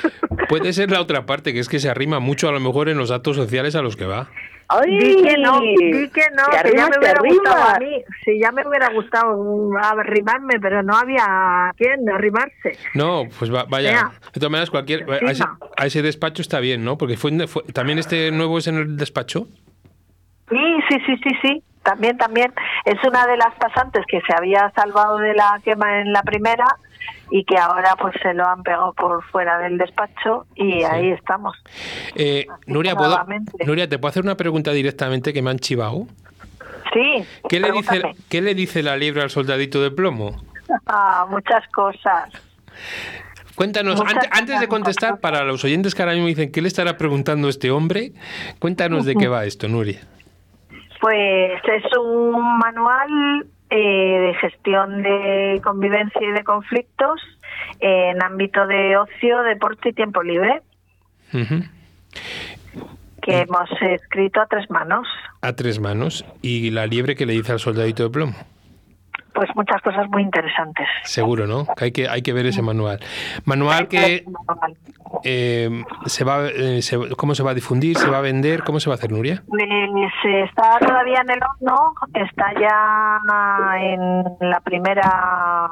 puede 0.48 0.72
ser 0.72 0.90
la 0.90 1.02
otra 1.02 1.26
parte, 1.26 1.52
que 1.52 1.58
es 1.60 1.68
que 1.68 1.78
se 1.78 1.90
arrima 1.90 2.18
mucho 2.18 2.48
a 2.48 2.52
lo 2.52 2.60
mejor 2.60 2.88
en 2.88 2.96
los 2.96 3.10
actos 3.10 3.36
sociales 3.36 3.74
a 3.76 3.82
los 3.82 3.96
que 3.96 4.06
va. 4.06 4.28
Ay, 4.68 4.96
Di 4.98 5.22
que 5.22 5.36
no, 5.36 5.60
di 5.60 6.08
que 6.08 6.22
no, 6.34 6.44
ya 6.74 6.88
me 6.88 6.96
hubiera 6.98 7.20
gustado 7.20 7.62
a 7.62 7.78
mí. 7.78 8.02
Si 8.24 8.40
ya 8.40 8.50
me 8.50 8.66
hubiera 8.66 8.88
gustado 8.90 9.70
arrimarme, 9.82 10.54
pero 10.58 10.82
no 10.82 10.96
había 10.96 11.22
a 11.26 11.72
quién 11.76 12.08
arrimarse. 12.08 12.78
No, 12.94 13.24
pues 13.38 13.52
va- 13.54 13.64
vaya. 13.68 14.10
De 14.32 14.40
todas 14.40 14.50
maneras, 14.50 14.70
cualquier. 14.70 15.02
A 15.10 15.16
ese, 15.16 15.26
Encima. 15.26 15.58
a 15.76 15.84
ese 15.86 16.00
despacho 16.00 16.40
está 16.40 16.60
bien, 16.60 16.82
¿no? 16.82 16.96
Porque 16.96 17.18
fue, 17.18 17.46
fue- 17.46 17.62
también 17.74 17.98
este 17.98 18.30
nuevo 18.30 18.56
es 18.56 18.66
en 18.66 18.76
el 18.76 18.96
despacho. 18.96 19.48
Sí, 20.48 20.56
sí, 20.88 20.96
sí, 21.06 21.16
sí, 21.22 21.30
sí. 21.42 21.62
También, 21.82 22.16
también. 22.16 22.52
Es 22.86 22.96
una 23.06 23.26
de 23.26 23.36
las 23.36 23.54
pasantes 23.56 24.04
que 24.08 24.20
se 24.22 24.34
había 24.34 24.72
salvado 24.74 25.18
de 25.18 25.34
la 25.34 25.60
quema 25.64 26.00
en 26.00 26.12
la 26.12 26.22
primera 26.22 26.64
y 27.30 27.44
que 27.44 27.58
ahora 27.58 27.94
pues 28.00 28.14
se 28.22 28.32
lo 28.32 28.46
han 28.48 28.62
pegado 28.62 28.94
por 28.94 29.22
fuera 29.24 29.58
del 29.58 29.76
despacho 29.76 30.46
y 30.54 30.82
ahí 30.84 31.10
estamos. 31.10 31.54
Eh, 32.14 32.46
Nuria, 32.66 32.96
¿puedo. 32.96 33.18
Nuria, 33.66 33.86
¿te 33.88 33.98
puedo 33.98 34.08
hacer 34.10 34.22
una 34.22 34.36
pregunta 34.36 34.70
directamente 34.72 35.34
que 35.34 35.42
me 35.42 35.50
han 35.50 35.58
chivado? 35.58 36.06
Sí. 36.94 37.24
¿Qué 37.48 37.60
le, 37.60 37.70
dice. 37.72 38.14
¿Qué 38.30 38.40
le 38.40 38.54
dice 38.54 38.82
la 38.82 38.96
liebre 38.96 39.22
al 39.22 39.30
soldadito 39.30 39.82
de 39.82 39.90
plomo? 39.90 40.36
Ah, 40.86 41.26
muchas 41.28 41.66
cosas. 41.68 42.30
Cuéntanos, 43.56 43.96
Muchas 43.96 44.14
ante- 44.14 44.28
antes 44.32 44.60
de 44.60 44.68
contestar, 44.68 45.20
para 45.20 45.44
los 45.44 45.62
oyentes 45.64 45.94
que 45.94 46.02
ahora 46.02 46.14
mismo 46.14 46.28
dicen, 46.28 46.50
¿qué 46.50 46.60
le 46.62 46.68
estará 46.68 46.96
preguntando 46.96 47.48
este 47.48 47.70
hombre? 47.70 48.12
Cuéntanos 48.58 49.04
de 49.04 49.14
qué 49.14 49.28
va 49.28 49.44
esto, 49.44 49.68
Nuria. 49.68 50.00
Pues 51.00 51.60
es 51.64 51.84
un 51.98 52.58
manual 52.58 53.46
eh, 53.70 53.76
de 53.76 54.34
gestión 54.40 55.02
de 55.02 55.60
convivencia 55.62 56.20
y 56.22 56.32
de 56.32 56.44
conflictos 56.44 57.20
en 57.80 58.22
ámbito 58.22 58.66
de 58.66 58.96
ocio, 58.96 59.42
deporte 59.42 59.90
y 59.90 59.92
tiempo 59.92 60.22
libre 60.22 60.62
que 63.22 63.40
hemos 63.40 63.70
escrito 63.80 64.40
a 64.40 64.46
tres 64.46 64.70
manos. 64.70 65.06
a 65.40 65.54
tres 65.54 65.80
manos. 65.80 66.24
¿Y 66.42 66.70
la 66.70 66.86
liebre 66.86 67.16
que 67.16 67.26
le 67.26 67.32
dice 67.32 67.52
al 67.52 67.58
soldadito 67.58 68.04
de 68.04 68.10
plomo? 68.10 68.34
Pues 69.34 69.50
muchas 69.56 69.82
cosas 69.82 70.08
muy 70.10 70.22
interesantes. 70.22 70.86
Seguro, 71.02 71.46
¿no? 71.46 71.66
Que 71.76 71.86
hay 71.86 71.92
que, 71.92 72.08
hay 72.08 72.22
que 72.22 72.32
ver 72.32 72.46
ese 72.46 72.62
manual. 72.62 73.00
Manual 73.44 73.88
que 73.88 74.24
eh, 75.24 75.82
se 76.06 76.24
va, 76.24 76.46
eh, 76.48 76.80
se- 76.82 77.14
¿cómo 77.16 77.34
se 77.34 77.42
va 77.42 77.50
a 77.50 77.54
difundir? 77.54 77.98
¿Se 77.98 78.08
va 78.08 78.18
a 78.18 78.20
vender? 78.20 78.62
¿Cómo 78.62 78.78
se 78.78 78.88
va 78.88 78.94
a 78.94 78.98
hacer, 78.98 79.10
Nuria? 79.10 79.42
Eh, 79.58 79.88
se 80.22 80.42
está 80.42 80.78
todavía 80.78 81.20
en 81.22 81.30
el 81.30 81.40
horno, 81.42 81.94
está 82.14 82.52
ya 82.60 83.76
en 83.80 84.24
la 84.50 84.60
primera, 84.60 85.68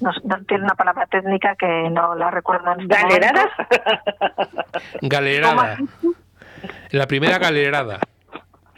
no, 0.00 0.10
no 0.24 0.44
tiene 0.48 0.64
una 0.64 0.74
palabra 0.74 1.06
técnica 1.06 1.54
que 1.56 1.88
no 1.90 2.14
la 2.16 2.30
recuerdo 2.32 2.72
en 2.72 2.80
este 2.80 2.96
¿Galerada? 2.96 3.48
momento. 3.56 4.98
Galerada. 5.02 5.76
La 6.90 7.06
primera 7.06 7.38
galerada. 7.38 8.00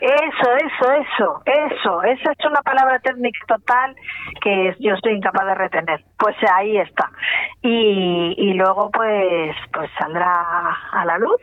Eso, 0.06 0.54
eso, 0.54 0.92
eso, 0.92 1.42
eso, 1.46 2.02
esa 2.04 2.30
es 2.30 2.46
una 2.46 2.62
palabra 2.62 3.00
técnica 3.00 3.40
total 3.48 3.96
que 4.40 4.76
yo 4.78 4.94
estoy 4.94 5.14
incapaz 5.14 5.46
de 5.46 5.54
retener. 5.56 6.04
Pues 6.16 6.36
ahí 6.54 6.78
está. 6.78 7.10
Y, 7.60 8.34
y 8.38 8.52
luego 8.52 8.88
pues, 8.92 9.56
pues 9.72 9.90
saldrá 9.98 10.76
a 10.92 11.04
la 11.06 11.18
luz 11.18 11.40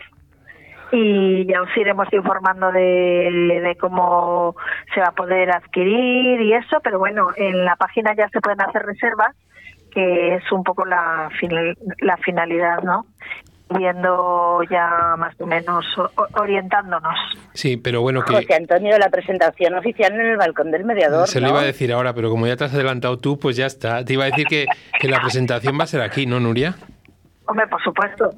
y 0.93 1.45
ya 1.45 1.61
os 1.61 1.75
iremos 1.75 2.07
informando 2.13 2.71
de, 2.71 3.59
de 3.61 3.75
cómo 3.75 4.55
se 4.93 5.01
va 5.01 5.07
a 5.07 5.11
poder 5.11 5.51
adquirir 5.51 6.39
y 6.39 6.53
eso, 6.53 6.79
pero 6.81 6.99
bueno, 6.99 7.31
en 7.35 7.65
la 7.65 7.75
página 7.75 8.15
ya 8.15 8.29
se 8.29 8.39
pueden 8.39 8.61
hacer 8.61 8.83
reservas, 8.83 9.35
que 9.91 10.35
es 10.35 10.51
un 10.53 10.63
poco 10.63 10.85
la, 10.85 11.29
la 11.99 12.17
finalidad, 12.17 12.81
¿no? 12.81 13.07
Viendo 13.69 14.59
ya 14.69 15.15
más 15.17 15.33
o 15.39 15.45
menos, 15.47 15.85
o- 15.97 16.09
orientándonos. 16.39 17.15
Sí, 17.53 17.77
pero 17.77 18.01
bueno, 18.01 18.23
que 18.23 18.33
José 18.35 18.55
Antonio, 18.55 18.97
la 18.97 19.09
presentación 19.09 19.73
oficial 19.75 20.13
en 20.13 20.21
el 20.21 20.37
balcón 20.37 20.69
del 20.71 20.83
mediador. 20.85 21.27
se 21.27 21.39
lo 21.39 21.47
¿no? 21.47 21.53
iba 21.53 21.61
a 21.61 21.65
decir 21.65 21.91
ahora, 21.91 22.13
pero 22.13 22.29
como 22.29 22.45
ya 22.45 22.55
te 22.55 22.65
has 22.65 22.73
adelantado 22.73 23.17
tú, 23.17 23.39
pues 23.39 23.55
ya 23.55 23.65
está. 23.65 24.03
Te 24.05 24.13
iba 24.13 24.23
a 24.25 24.27
decir 24.27 24.45
que, 24.47 24.65
que 24.99 25.07
la 25.07 25.19
presentación 25.21 25.77
va 25.79 25.83
a 25.85 25.87
ser 25.87 26.01
aquí, 26.01 26.25
¿no, 26.25 26.39
Nuria? 26.39 26.75
Hombre, 27.45 27.67
por 27.67 27.81
supuesto. 27.81 28.29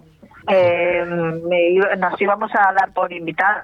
Eh, 0.48 1.04
me 1.48 1.70
iba- 1.72 1.96
nos 1.96 2.22
íbamos 2.22 2.52
a 2.54 2.74
dar 2.74 2.94
por 2.94 3.12
invitadas. 3.12 3.64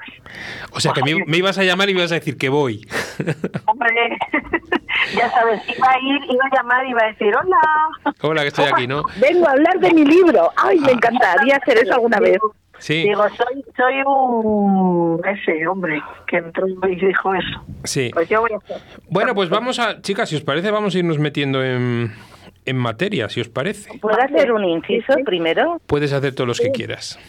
O 0.71 0.79
sea, 0.79 0.93
que 0.93 1.03
me, 1.03 1.23
me 1.25 1.37
ibas 1.37 1.57
a 1.57 1.63
llamar 1.63 1.89
y 1.89 1.93
me 1.93 1.99
ibas 1.99 2.11
a 2.11 2.15
decir 2.15 2.37
que 2.37 2.49
voy. 2.49 2.87
Hombre, 3.65 4.17
ya 5.15 5.29
sabes, 5.31 5.61
iba 5.77 5.89
a 5.91 5.99
ir, 5.99 6.21
iba 6.29 6.45
a 6.51 6.55
llamar, 6.55 6.85
iba 6.87 7.01
a 7.03 7.07
decir 7.07 7.33
hola. 7.35 8.13
Hola, 8.21 8.41
que 8.41 8.47
estoy 8.47 8.65
aquí, 8.65 8.87
¿no? 8.87 9.03
Vengo 9.21 9.47
a 9.47 9.51
hablar 9.51 9.79
de 9.79 9.93
mi 9.93 10.05
libro. 10.05 10.51
Ay, 10.57 10.79
me 10.79 10.91
encantaría 10.93 11.57
hacer 11.57 11.77
eso 11.79 11.93
alguna 11.93 12.19
vez. 12.19 12.39
Sí, 12.79 13.03
Digo, 13.03 13.23
soy, 13.37 13.63
soy 13.77 14.01
un 14.03 15.21
ese 15.23 15.67
hombre 15.67 16.01
que 16.25 16.37
entró 16.37 16.65
y 16.67 16.95
dijo 16.95 17.31
eso. 17.35 17.63
sí. 17.83 18.09
Pues 18.11 18.27
yo 18.27 18.41
voy 18.41 18.53
a 18.53 18.57
hacer. 18.57 18.77
Bueno, 19.07 19.35
pues 19.35 19.49
vamos 19.49 19.77
a, 19.77 20.01
chicas, 20.01 20.27
si 20.29 20.35
os 20.35 20.41
parece, 20.41 20.71
vamos 20.71 20.95
a 20.95 20.97
irnos 20.97 21.19
metiendo 21.19 21.63
en, 21.63 22.11
en 22.65 22.77
materia, 22.77 23.29
si 23.29 23.41
os 23.41 23.49
parece. 23.49 23.97
¿Puedo 23.99 24.19
hacer 24.21 24.51
un 24.51 24.65
inciso 24.65 25.13
primero? 25.25 25.81
Puedes 25.87 26.13
hacer 26.13 26.33
todos 26.35 26.47
los 26.47 26.59
que 26.59 26.71
quieras. 26.71 27.19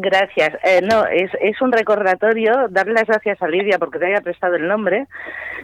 Gracias. 0.00 0.54
Eh, 0.62 0.80
no, 0.82 1.06
es, 1.06 1.30
es 1.40 1.60
un 1.60 1.72
recordatorio, 1.72 2.68
darle 2.70 2.92
las 2.92 3.06
gracias 3.06 3.42
a 3.42 3.48
Lidia 3.48 3.78
porque 3.78 3.98
te 3.98 4.06
haya 4.06 4.20
prestado 4.20 4.54
el 4.54 4.68
nombre 4.68 5.06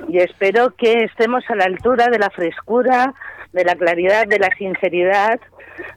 y 0.08 0.18
espero 0.18 0.74
que 0.76 1.04
estemos 1.04 1.44
a 1.48 1.54
la 1.54 1.64
altura 1.64 2.08
de 2.08 2.18
la 2.18 2.30
frescura, 2.30 3.14
de 3.54 3.64
la 3.64 3.74
claridad, 3.76 4.26
de 4.26 4.38
la 4.38 4.50
sinceridad, 4.58 5.40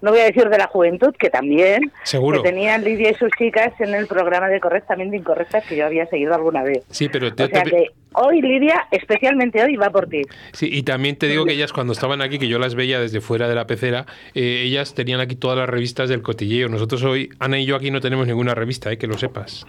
no 0.01 0.11
voy 0.11 0.21
a 0.21 0.25
decir 0.25 0.47
de 0.49 0.57
la 0.57 0.67
juventud, 0.67 1.13
que 1.19 1.29
también, 1.29 1.91
Seguro. 2.03 2.41
que 2.41 2.49
tenían 2.49 2.83
Lidia 2.83 3.11
y 3.11 3.13
sus 3.15 3.29
chicas 3.37 3.73
en 3.79 3.93
el 3.93 4.07
programa 4.07 4.47
de 4.47 4.59
Correctamente 4.59 5.17
Incorrectas 5.17 5.65
que 5.67 5.75
yo 5.75 5.85
había 5.85 6.05
seguido 6.07 6.33
alguna 6.33 6.63
vez. 6.63 6.83
Sí, 6.89 7.09
pero 7.09 7.33
te- 7.33 7.43
O 7.43 7.47
sea 7.47 7.63
te- 7.63 7.69
que 7.69 7.85
hoy, 8.13 8.41
Lidia, 8.41 8.87
especialmente 8.91 9.63
hoy, 9.63 9.75
va 9.75 9.89
por 9.89 10.07
ti. 10.07 10.21
sí, 10.53 10.69
y 10.71 10.83
también 10.83 11.15
te 11.17 11.27
digo 11.27 11.45
que 11.45 11.53
ellas 11.53 11.73
cuando 11.73 11.93
estaban 11.93 12.21
aquí, 12.21 12.39
que 12.39 12.47
yo 12.47 12.57
las 12.59 12.73
veía 12.75 12.99
desde 12.99 13.21
fuera 13.21 13.47
de 13.47 13.55
la 13.55 13.67
pecera, 13.67 14.05
eh, 14.33 14.63
ellas 14.65 14.93
tenían 14.95 15.19
aquí 15.19 15.35
todas 15.35 15.57
las 15.57 15.69
revistas 15.69 16.09
del 16.09 16.21
cotilleo. 16.21 16.69
Nosotros 16.69 17.03
hoy, 17.03 17.29
Ana 17.39 17.59
y 17.59 17.65
yo 17.65 17.75
aquí 17.75 17.91
no 17.91 18.01
tenemos 18.01 18.25
ninguna 18.27 18.55
revista, 18.55 18.91
eh, 18.91 18.97
que 18.97 19.07
lo 19.07 19.17
sepas. 19.17 19.65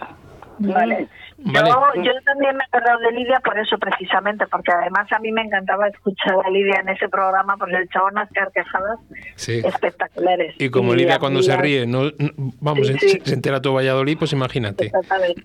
Vale. 0.59 1.07
Vale. 1.41 1.69
Yo, 1.69 2.03
yo 2.03 2.11
también 2.25 2.55
me 2.57 2.63
he 2.63 2.67
acordado 2.67 2.99
de 2.99 3.11
Lidia 3.11 3.39
por 3.43 3.57
eso 3.57 3.77
precisamente, 3.77 4.45
porque 4.47 4.71
además 4.71 5.11
a 5.11 5.19
mí 5.19 5.31
me 5.31 5.41
encantaba 5.41 5.87
escuchar 5.87 6.35
a 6.45 6.49
Lidia 6.49 6.79
en 6.81 6.89
ese 6.89 7.07
programa 7.09 7.55
porque 7.57 7.75
el 7.77 7.87
chabón 7.89 8.13
unas 8.13 8.29
carcajadas 8.31 8.99
Sí. 9.35 9.61
espectaculares. 9.63 10.55
Y 10.59 10.69
como 10.69 10.93
Lidia 10.95 11.19
cuando 11.19 11.41
se 11.41 11.55
ríe, 11.55 11.85
no, 11.87 12.05
no- 12.05 12.31
vamos, 12.59 12.87
Sí, 12.87 13.19
se- 13.23 13.33
entera 13.33 13.61
todo 13.61 13.73
Valladolid, 13.75 14.17
pues 14.17 14.33
imagínate. 14.33 14.85
Exactamente, 14.87 15.41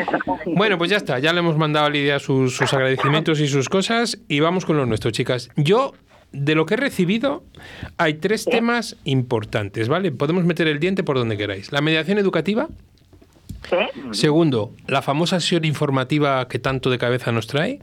exactamente. 0.00 0.52
Bueno, 0.56 0.78
pues 0.78 0.90
ya 0.90 0.96
está, 0.96 1.18
ya 1.18 1.32
le 1.32 1.40
hemos 1.40 1.56
mandado 1.56 1.86
a 1.86 1.90
Lidia 1.90 2.18
sus, 2.18 2.56
sus 2.56 2.72
agradecimientos 2.72 3.40
y 3.40 3.46
sus 3.48 3.68
cosas 3.68 4.18
y 4.28 4.40
vamos 4.40 4.64
con 4.66 4.76
lo 4.76 4.86
nuestro, 4.86 5.10
chicas. 5.10 5.50
Yo, 5.56 5.92
de 6.32 6.54
lo 6.54 6.66
que 6.66 6.74
he 6.74 6.76
recibido, 6.78 7.44
hay 7.98 8.14
tres 8.14 8.44
temas 8.44 8.96
importantes, 9.04 9.88
¿vale? 9.88 10.10
Podemos 10.12 10.44
meter 10.44 10.66
el 10.68 10.80
diente 10.80 11.02
por 11.04 11.16
donde 11.16 11.36
queráis. 11.36 11.70
La 11.72 11.80
mediación 11.80 12.18
educativa. 12.18 12.66
Segundo, 14.12 14.72
la 14.86 15.02
famosa 15.02 15.40
sesión 15.40 15.64
informativa 15.64 16.46
que 16.48 16.58
tanto 16.58 16.90
de 16.90 16.98
cabeza 16.98 17.32
nos 17.32 17.46
trae. 17.46 17.80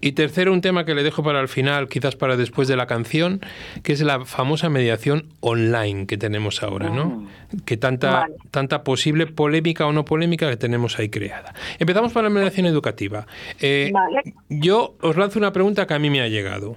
Y 0.00 0.12
tercero, 0.12 0.52
un 0.52 0.60
tema 0.60 0.84
que 0.84 0.94
le 0.94 1.02
dejo 1.02 1.24
para 1.24 1.40
el 1.40 1.48
final, 1.48 1.88
quizás 1.88 2.14
para 2.14 2.36
después 2.36 2.68
de 2.68 2.76
la 2.76 2.86
canción, 2.86 3.40
que 3.82 3.92
es 3.92 4.00
la 4.00 4.24
famosa 4.24 4.68
mediación 4.68 5.26
online 5.40 6.06
que 6.06 6.16
tenemos 6.16 6.62
ahora, 6.62 6.88
¿no? 6.88 7.26
Que 7.64 7.76
tanta, 7.76 8.12
Vale. 8.20 8.34
tanta 8.52 8.84
posible 8.84 9.26
polémica 9.26 9.86
o 9.86 9.92
no 9.92 10.04
polémica 10.04 10.48
que 10.48 10.56
tenemos 10.56 11.00
ahí 11.00 11.08
creada. 11.08 11.52
Empezamos 11.80 12.12
por 12.12 12.22
la 12.22 12.30
mediación 12.30 12.66
educativa. 12.66 13.26
Eh, 13.60 13.90
Vale. 13.92 14.34
Yo 14.48 14.94
os 15.00 15.16
lanzo 15.16 15.40
una 15.40 15.52
pregunta 15.52 15.84
que 15.88 15.94
a 15.94 15.98
mí 15.98 16.10
me 16.10 16.20
ha 16.20 16.28
llegado. 16.28 16.76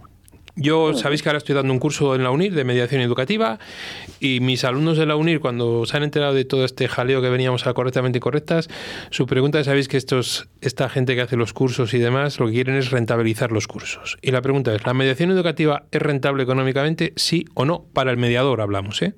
Yo 0.55 0.93
sabéis 0.93 1.23
que 1.23 1.29
ahora 1.29 1.37
estoy 1.37 1.55
dando 1.55 1.71
un 1.73 1.79
curso 1.79 2.13
en 2.15 2.23
la 2.23 2.31
UNIR 2.31 2.53
de 2.53 2.63
mediación 2.63 3.01
educativa 3.01 3.57
y 4.19 4.39
mis 4.41 4.63
alumnos 4.65 4.97
de 4.97 5.05
la 5.05 5.15
UNIR, 5.15 5.39
cuando 5.39 5.85
se 5.85 5.95
han 5.97 6.03
enterado 6.03 6.33
de 6.33 6.43
todo 6.45 6.65
este 6.65 6.87
jaleo 6.87 7.21
que 7.21 7.29
veníamos 7.29 7.65
a 7.67 7.73
correctamente 7.73 8.17
incorrectas, 8.17 8.67
su 9.11 9.25
pregunta, 9.27 9.63
sabéis 9.63 9.87
que 9.87 9.97
estos, 9.97 10.49
esta 10.61 10.89
gente 10.89 11.15
que 11.15 11.21
hace 11.21 11.37
los 11.37 11.53
cursos 11.53 11.93
y 11.93 11.99
demás, 11.99 12.39
lo 12.39 12.47
que 12.47 12.53
quieren 12.53 12.75
es 12.75 12.91
rentabilizar 12.91 13.51
los 13.51 13.67
cursos. 13.67 14.17
Y 14.21 14.31
la 14.31 14.41
pregunta 14.41 14.75
es, 14.75 14.85
¿la 14.85 14.93
mediación 14.93 15.31
educativa 15.31 15.83
es 15.91 16.01
rentable 16.01 16.43
económicamente? 16.43 17.13
Sí 17.15 17.45
o 17.53 17.65
no, 17.65 17.85
para 17.93 18.11
el 18.11 18.17
mediador 18.17 18.61
hablamos, 18.61 19.01
¿eh? 19.01 19.13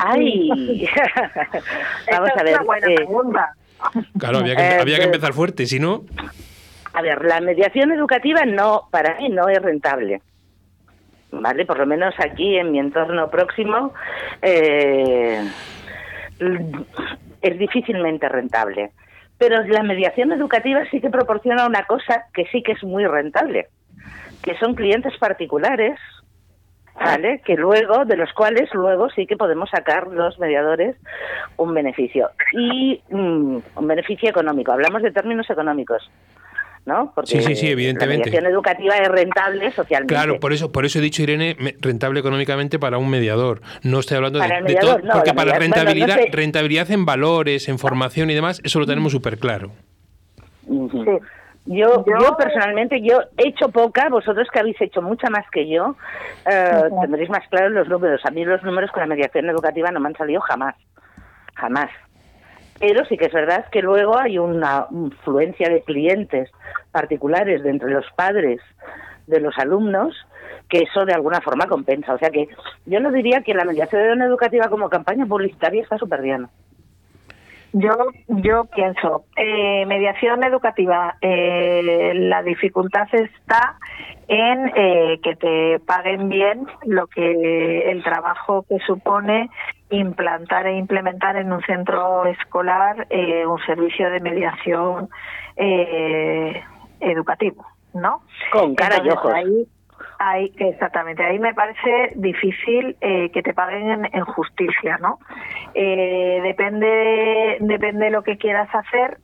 Ay, 0.00 0.48
vamos 2.10 2.30
a 2.36 2.38
es 2.38 2.44
ver. 2.44 2.54
una 2.54 2.62
buena 2.64 2.86
eh, 2.88 2.94
pregunta. 2.96 3.54
Claro, 4.18 4.38
había 4.38 4.56
que, 4.56 4.62
Eh, 4.62 4.78
había 4.80 4.96
que 4.96 5.02
de- 5.02 5.06
empezar 5.06 5.32
fuerte, 5.32 5.66
si 5.66 5.78
no... 5.78 6.04
A 6.98 7.00
ver, 7.00 7.24
la 7.24 7.40
mediación 7.40 7.92
educativa 7.92 8.44
no, 8.44 8.88
para 8.90 9.14
mí 9.18 9.28
no 9.28 9.48
es 9.48 9.62
rentable. 9.62 10.20
¿Vale? 11.30 11.64
Por 11.64 11.78
lo 11.78 11.86
menos 11.86 12.12
aquí 12.18 12.56
en 12.56 12.72
mi 12.72 12.80
entorno 12.80 13.30
próximo 13.30 13.94
eh, 14.42 15.48
es 17.40 17.58
difícilmente 17.58 18.28
rentable. 18.28 18.90
Pero 19.38 19.62
la 19.62 19.84
mediación 19.84 20.32
educativa 20.32 20.80
sí 20.90 21.00
que 21.00 21.08
proporciona 21.08 21.68
una 21.68 21.84
cosa 21.84 22.24
que 22.34 22.46
sí 22.46 22.64
que 22.64 22.72
es 22.72 22.82
muy 22.82 23.06
rentable, 23.06 23.68
que 24.42 24.58
son 24.58 24.74
clientes 24.74 25.16
particulares, 25.18 26.00
¿vale? 26.96 27.42
Que 27.44 27.54
luego, 27.54 28.06
de 28.06 28.16
los 28.16 28.32
cuales 28.32 28.74
luego 28.74 29.08
sí 29.10 29.24
que 29.28 29.36
podemos 29.36 29.70
sacar 29.70 30.08
los 30.08 30.36
mediadores 30.40 30.96
un 31.58 31.74
beneficio. 31.74 32.30
Y 32.54 33.00
mm, 33.08 33.58
un 33.76 33.86
beneficio 33.86 34.30
económico. 34.30 34.72
Hablamos 34.72 35.02
de 35.02 35.12
términos 35.12 35.48
económicos. 35.48 36.10
¿No? 36.86 37.12
Porque 37.14 37.30
Sí, 37.30 37.42
sí, 37.42 37.56
sí, 37.56 37.68
evidentemente. 37.70 38.26
La 38.26 38.30
mediación 38.30 38.52
educativa 38.52 38.94
es 38.96 39.08
rentable 39.08 39.70
socialmente. 39.72 40.14
Claro, 40.14 40.40
por 40.40 40.52
eso, 40.52 40.72
por 40.72 40.84
eso 40.84 40.98
he 40.98 41.02
dicho, 41.02 41.22
Irene, 41.22 41.56
rentable 41.80 42.20
económicamente 42.20 42.78
para 42.78 42.98
un 42.98 43.10
mediador. 43.10 43.60
No 43.82 44.00
estoy 44.00 44.16
hablando 44.16 44.38
Para 44.38 44.54
de, 44.54 44.58
el 44.60 44.64
de 44.66 44.74
mediador, 44.74 45.00
todo, 45.00 45.08
no, 45.08 45.14
porque 45.14 45.34
para 45.34 45.52
media- 45.52 45.58
bueno, 45.58 45.68
no 45.68 45.74
rentabilidad, 45.76 46.16
sé. 46.16 46.28
rentabilidad 46.32 46.90
en 46.90 47.04
valores, 47.04 47.68
en 47.68 47.78
formación 47.78 48.30
y 48.30 48.34
demás, 48.34 48.60
eso 48.64 48.78
lo 48.80 48.86
tenemos 48.86 49.12
súper 49.12 49.38
claro. 49.38 49.70
Sí. 50.66 51.04
Yo, 51.70 52.02
Yo- 52.02 52.04
yo 52.06 52.36
personalmente, 52.38 53.02
yo 53.02 53.20
he 53.36 53.48
hecho 53.48 53.68
poca, 53.68 54.08
vosotros 54.08 54.48
que 54.50 54.58
habéis 54.58 54.80
hecho 54.80 55.02
mucha 55.02 55.28
más 55.28 55.44
que 55.52 55.68
yo, 55.68 55.96
eh, 56.50 56.82
tendréis 57.02 57.28
más 57.28 57.46
claros 57.48 57.72
los 57.72 57.88
números. 57.88 58.22
A 58.24 58.30
mí 58.30 58.42
los 58.44 58.62
números 58.62 58.90
con 58.90 59.00
la 59.00 59.06
mediación 59.06 59.50
educativa 59.50 59.90
no 59.90 60.00
me 60.00 60.08
han 60.08 60.16
salido 60.16 60.40
jamás, 60.40 60.74
jamás. 61.54 61.90
Pero 62.80 63.04
sí 63.06 63.16
que 63.16 63.26
es 63.26 63.32
verdad 63.32 63.66
que 63.70 63.82
luego 63.82 64.18
hay 64.18 64.38
una 64.38 64.86
influencia 64.90 65.68
de 65.68 65.82
clientes 65.82 66.50
particulares 66.92 67.62
de 67.62 67.70
entre 67.70 67.90
los 67.90 68.06
padres 68.14 68.60
de 69.26 69.40
los 69.40 69.56
alumnos 69.58 70.14
que 70.68 70.80
eso 70.82 71.04
de 71.04 71.14
alguna 71.14 71.40
forma 71.40 71.66
compensa. 71.66 72.14
O 72.14 72.18
sea 72.18 72.30
que 72.30 72.48
yo 72.86 73.00
no 73.00 73.10
diría 73.10 73.42
que 73.42 73.54
la 73.54 73.64
mediación 73.64 74.22
educativa 74.22 74.68
como 74.68 74.88
campaña 74.88 75.26
publicitaria 75.26 75.82
está 75.82 75.98
súper 75.98 76.22
bien. 76.22 76.48
Yo, 77.72 77.92
yo 78.28 78.64
pienso, 78.64 79.24
eh, 79.36 79.84
mediación 79.86 80.42
educativa, 80.42 81.16
eh, 81.20 82.12
la 82.14 82.42
dificultad 82.42 83.06
está 83.12 83.78
en 84.26 84.72
eh, 84.74 85.20
que 85.22 85.36
te 85.36 85.78
paguen 85.80 86.30
bien 86.30 86.66
lo 86.84 87.06
que 87.08 87.90
el 87.90 88.02
trabajo 88.02 88.64
que 88.68 88.78
supone 88.86 89.50
implantar 89.90 90.66
e 90.66 90.76
implementar 90.78 91.36
en 91.36 91.52
un 91.52 91.62
centro 91.62 92.24
escolar 92.26 93.06
un 93.10 93.58
servicio 93.64 94.10
de 94.10 94.20
mediación 94.20 95.08
educativo, 97.00 97.66
¿no? 97.94 98.22
Con 98.52 98.74
cara 98.74 99.02
y 99.02 99.08
ojos. 99.08 99.32
Ahí, 99.32 99.66
exactamente, 100.56 101.24
ahí 101.24 101.38
me 101.38 101.54
parece 101.54 102.12
difícil 102.16 102.96
eh, 103.00 103.30
que 103.30 103.42
te 103.42 103.54
paguen 103.54 104.08
en, 104.12 104.24
justicia, 104.24 104.98
¿no? 104.98 105.18
Eh, 105.74 106.40
depende, 106.42 107.58
depende 107.60 108.06
de 108.06 108.10
lo 108.10 108.22
que 108.22 108.36
quieras 108.36 108.68
hacer, 108.74 109.18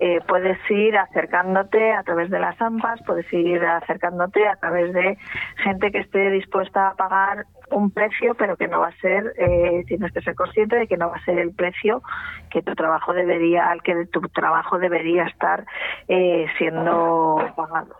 eh, 0.00 0.20
puedes 0.26 0.58
ir 0.70 0.96
acercándote 0.96 1.92
a 1.92 2.02
través 2.02 2.30
de 2.30 2.38
las 2.38 2.60
AMPAs, 2.60 3.00
puedes 3.06 3.30
ir 3.32 3.64
acercándote 3.64 4.46
a 4.46 4.56
través 4.56 4.92
de 4.92 5.16
gente 5.62 5.90
que 5.90 5.98
esté 5.98 6.30
dispuesta 6.30 6.88
a 6.88 6.94
pagar 6.94 7.46
un 7.70 7.90
precio, 7.90 8.34
pero 8.34 8.56
que 8.56 8.68
no 8.68 8.80
va 8.80 8.88
a 8.88 9.00
ser, 9.00 9.32
eh, 9.38 9.84
tienes 9.86 10.12
que 10.12 10.20
ser 10.20 10.34
consciente 10.34 10.76
de 10.76 10.86
que 10.86 10.96
no 10.96 11.10
va 11.10 11.16
a 11.16 11.24
ser 11.24 11.38
el 11.38 11.52
precio 11.52 12.02
que 12.50 12.62
tu 12.62 12.74
trabajo 12.74 13.12
debería, 13.12 13.68
al 13.68 13.82
que 13.82 14.06
tu 14.06 14.20
trabajo 14.28 14.78
debería 14.78 15.24
estar 15.24 15.66
eh, 16.08 16.46
siendo 16.58 17.38
pagado. 17.56 17.96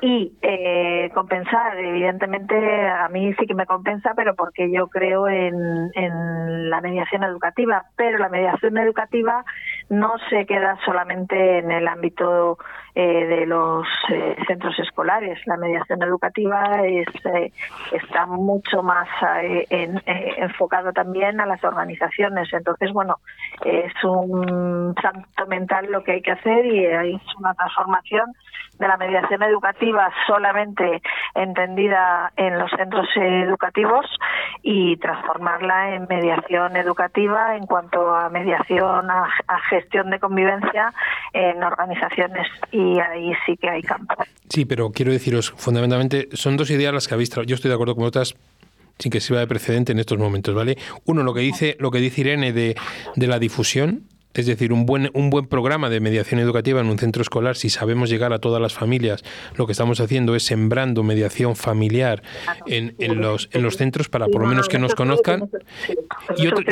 Y 0.00 0.32
eh, 0.42 1.10
compensar, 1.14 1.76
evidentemente, 1.78 2.54
a 2.88 3.08
mí 3.08 3.34
sí 3.34 3.46
que 3.46 3.54
me 3.54 3.66
compensa, 3.66 4.12
pero 4.14 4.34
porque 4.36 4.70
yo 4.70 4.88
creo 4.88 5.28
en, 5.28 5.90
en 5.94 6.70
la 6.70 6.80
mediación 6.80 7.24
educativa, 7.24 7.84
pero 7.96 8.18
la 8.18 8.28
mediación 8.28 8.78
educativa 8.78 9.44
no 9.90 10.14
se 10.30 10.46
queda 10.46 10.78
solamente 10.84 11.58
en 11.58 11.70
el 11.70 11.86
ámbito 11.88 12.58
eh, 13.02 13.24
de 13.24 13.46
los 13.46 13.86
eh, 14.10 14.36
centros 14.46 14.78
escolares. 14.78 15.38
La 15.46 15.56
mediación 15.56 16.02
educativa 16.02 16.82
es, 16.84 17.08
eh, 17.24 17.50
está 17.92 18.26
mucho 18.26 18.82
más 18.82 19.08
en, 19.70 20.02
enfocado 20.04 20.92
también 20.92 21.40
a 21.40 21.46
las 21.46 21.64
organizaciones. 21.64 22.52
Entonces, 22.52 22.92
bueno, 22.92 23.20
es 23.64 23.94
un 24.04 24.94
santo 25.00 25.46
mental 25.46 25.90
lo 25.90 26.04
que 26.04 26.12
hay 26.12 26.20
que 26.20 26.32
hacer 26.32 26.66
y 26.66 26.84
es 26.84 27.22
una 27.38 27.54
transformación 27.54 28.34
de 28.80 28.88
la 28.88 28.96
mediación 28.96 29.42
educativa 29.42 30.10
solamente 30.26 31.02
entendida 31.34 32.32
en 32.36 32.58
los 32.58 32.70
centros 32.70 33.06
educativos 33.14 34.06
y 34.62 34.96
transformarla 34.96 35.94
en 35.94 36.06
mediación 36.08 36.76
educativa 36.76 37.56
en 37.56 37.66
cuanto 37.66 38.14
a 38.14 38.30
mediación 38.30 39.10
a, 39.10 39.28
gestión 39.68 40.10
de 40.10 40.18
convivencia 40.18 40.92
en 41.32 41.62
organizaciones 41.62 42.48
y 42.72 42.89
ahí 42.98 43.32
sí 43.46 43.56
que 43.56 43.68
hay. 43.68 43.82
Sí, 44.48 44.64
pero 44.64 44.90
quiero 44.90 45.12
deciros, 45.12 45.52
fundamentalmente, 45.56 46.28
son 46.32 46.56
dos 46.56 46.70
ideas 46.70 46.92
las 46.92 47.06
que 47.06 47.14
habéis 47.14 47.30
Yo 47.46 47.54
estoy 47.54 47.68
de 47.68 47.74
acuerdo 47.74 47.94
con 47.94 48.04
otras 48.04 48.34
sin 48.98 49.10
que 49.10 49.20
sirva 49.20 49.40
de 49.40 49.46
precedente 49.46 49.92
en 49.92 49.98
estos 49.98 50.18
momentos, 50.18 50.54
¿vale? 50.54 50.76
Uno, 51.06 51.22
lo 51.22 51.32
que 51.32 51.40
dice, 51.40 51.76
lo 51.80 51.90
que 51.90 51.98
dice 51.98 52.20
Irene 52.20 52.52
de, 52.52 52.76
de 53.16 53.26
la 53.26 53.38
difusión, 53.38 54.04
es 54.34 54.46
decir, 54.46 54.72
un 54.72 54.86
buen, 54.86 55.10
un 55.14 55.30
buen 55.30 55.46
programa 55.46 55.90
de 55.90 56.00
mediación 56.00 56.40
educativa 56.40 56.80
en 56.80 56.86
un 56.86 56.98
centro 56.98 57.22
escolar, 57.22 57.56
si 57.56 57.68
sabemos 57.68 58.10
llegar 58.10 58.32
a 58.32 58.38
todas 58.38 58.62
las 58.62 58.74
familias, 58.74 59.24
lo 59.56 59.66
que 59.66 59.72
estamos 59.72 60.00
haciendo 60.00 60.36
es 60.36 60.44
sembrando 60.44 61.02
mediación 61.02 61.56
familiar 61.56 62.22
en, 62.66 62.94
en 62.98 63.20
los, 63.20 63.48
en 63.52 63.62
los 63.62 63.76
centros 63.76 64.08
para 64.08 64.28
por 64.28 64.42
lo 64.42 64.48
menos 64.48 64.68
que 64.68 64.78
nos 64.78 64.94
conozcan. 64.94 65.50
Y, 66.36 66.46
otro, 66.46 66.64
y 66.66 66.70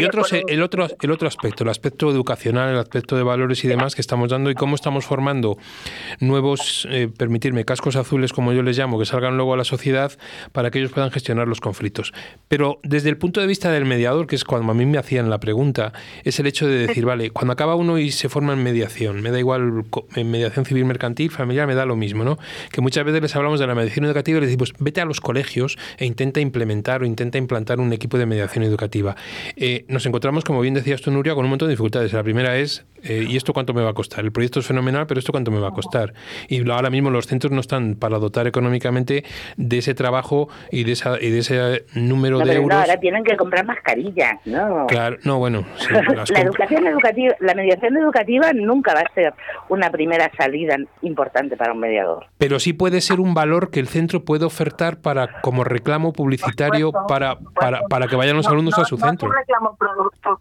el, 0.48 0.62
otro, 0.62 0.88
el 1.00 1.10
otro 1.10 1.28
aspecto, 1.28 1.64
el 1.64 1.70
aspecto 1.70 2.10
educacional, 2.10 2.70
el 2.70 2.78
aspecto 2.78 3.16
de 3.16 3.22
valores 3.22 3.64
y 3.64 3.68
demás 3.68 3.94
que 3.94 4.00
estamos 4.00 4.30
dando 4.30 4.50
y 4.50 4.54
cómo 4.54 4.74
estamos 4.74 5.04
formando 5.04 5.58
nuevos, 6.20 6.86
eh, 6.90 7.08
permitirme, 7.08 7.64
cascos 7.64 7.96
azules, 7.96 8.32
como 8.32 8.52
yo 8.52 8.62
les 8.62 8.78
llamo, 8.78 8.98
que 8.98 9.06
salgan 9.06 9.36
luego 9.36 9.54
a 9.54 9.56
la 9.56 9.64
sociedad 9.64 10.12
para 10.52 10.70
que 10.70 10.78
ellos 10.78 10.92
puedan 10.92 11.10
gestionar 11.10 11.48
los 11.48 11.60
conflictos. 11.60 12.12
Pero 12.48 12.80
desde 12.82 13.08
el 13.08 13.16
punto 13.16 13.40
de 13.40 13.46
vista 13.46 13.70
del 13.72 13.84
mediador, 13.84 14.26
que 14.26 14.36
es 14.36 14.44
cuando 14.44 14.70
a 14.70 14.74
mí 14.74 14.86
me 14.86 14.98
hacían 14.98 15.28
la 15.30 15.40
pregunta, 15.40 15.92
es 16.24 16.38
el 16.38 16.46
hecho 16.46 16.66
de 16.66 16.86
decir, 16.86 17.04
vale, 17.04 17.30
cuando 17.30 17.47
acaba 17.52 17.74
uno 17.74 17.98
y 17.98 18.10
se 18.10 18.28
forma 18.28 18.52
en 18.52 18.62
mediación, 18.62 19.20
me 19.22 19.30
da 19.30 19.38
igual 19.38 19.84
en 20.14 20.30
mediación 20.30 20.64
civil 20.64 20.84
mercantil, 20.84 21.30
familiar, 21.30 21.66
me 21.66 21.74
da 21.74 21.86
lo 21.86 21.96
mismo, 21.96 22.24
¿no? 22.24 22.38
Que 22.72 22.80
muchas 22.80 23.04
veces 23.04 23.22
les 23.22 23.36
hablamos 23.36 23.60
de 23.60 23.66
la 23.66 23.74
mediación 23.74 24.04
educativa 24.04 24.38
y 24.38 24.40
les 24.40 24.50
decimos, 24.50 24.74
vete 24.78 25.00
a 25.00 25.04
los 25.04 25.20
colegios 25.20 25.78
e 25.98 26.06
intenta 26.06 26.40
implementar 26.40 27.02
o 27.02 27.06
intenta 27.06 27.38
implantar 27.38 27.80
un 27.80 27.92
equipo 27.92 28.18
de 28.18 28.26
mediación 28.26 28.64
educativa. 28.64 29.16
Eh, 29.56 29.84
nos 29.88 30.06
encontramos, 30.06 30.44
como 30.44 30.60
bien 30.60 30.74
decías 30.74 31.00
tú, 31.00 31.10
Nuria, 31.10 31.34
con 31.34 31.44
un 31.44 31.50
montón 31.50 31.68
de 31.68 31.72
dificultades. 31.72 32.12
La 32.12 32.22
primera 32.22 32.56
es, 32.56 32.84
eh, 33.02 33.26
¿y 33.28 33.36
esto 33.36 33.52
cuánto 33.52 33.74
me 33.74 33.82
va 33.82 33.90
a 33.90 33.94
costar? 33.94 34.24
El 34.24 34.32
proyecto 34.32 34.60
es 34.60 34.66
fenomenal, 34.66 35.06
pero 35.06 35.20
¿esto 35.20 35.32
cuánto 35.32 35.50
me 35.50 35.60
va 35.60 35.68
a 35.68 35.72
costar? 35.72 36.14
Y 36.48 36.68
ahora 36.70 36.90
mismo 36.90 37.10
los 37.10 37.26
centros 37.26 37.52
no 37.52 37.60
están 37.60 37.94
para 37.94 38.18
dotar 38.18 38.46
económicamente 38.46 39.24
de 39.56 39.78
ese 39.78 39.94
trabajo 39.94 40.48
y 40.70 40.84
de, 40.84 40.92
esa, 40.92 41.20
y 41.20 41.30
de 41.30 41.38
ese 41.38 41.84
número 41.94 42.38
de 42.38 42.54
euros. 42.54 42.68
No, 42.70 42.80
ahora 42.80 42.98
tienen 42.98 43.24
que 43.24 43.36
comprar 43.36 43.64
mascarillas, 43.64 44.38
¿no? 44.44 44.86
Claro, 44.86 45.18
no, 45.24 45.38
bueno. 45.38 45.64
la 46.28 46.40
educación 46.40 46.86
educativa, 46.86 47.34
la 47.40 47.54
mediación 47.54 47.96
educativa 47.96 48.52
nunca 48.52 48.94
va 48.94 49.00
a 49.00 49.14
ser 49.14 49.34
una 49.68 49.90
primera 49.90 50.30
salida 50.36 50.76
importante 51.02 51.56
para 51.56 51.72
un 51.72 51.80
mediador. 51.80 52.26
Pero 52.38 52.58
sí 52.58 52.72
puede 52.72 53.00
ser 53.00 53.20
un 53.20 53.34
valor 53.34 53.70
que 53.70 53.80
el 53.80 53.88
centro 53.88 54.24
puede 54.24 54.44
ofertar 54.44 55.00
para 55.00 55.40
como 55.40 55.64
reclamo 55.64 56.12
publicitario 56.12 56.92
para, 57.08 57.38
para, 57.54 57.82
para 57.88 58.06
que 58.06 58.16
vayan 58.16 58.36
los 58.36 58.46
alumnos 58.48 58.78
a 58.78 58.84
su 58.84 58.96
centro. 58.96 59.28
No 59.28 59.34
es 59.34 59.40
un 59.40 59.46
reclamo 59.46 59.78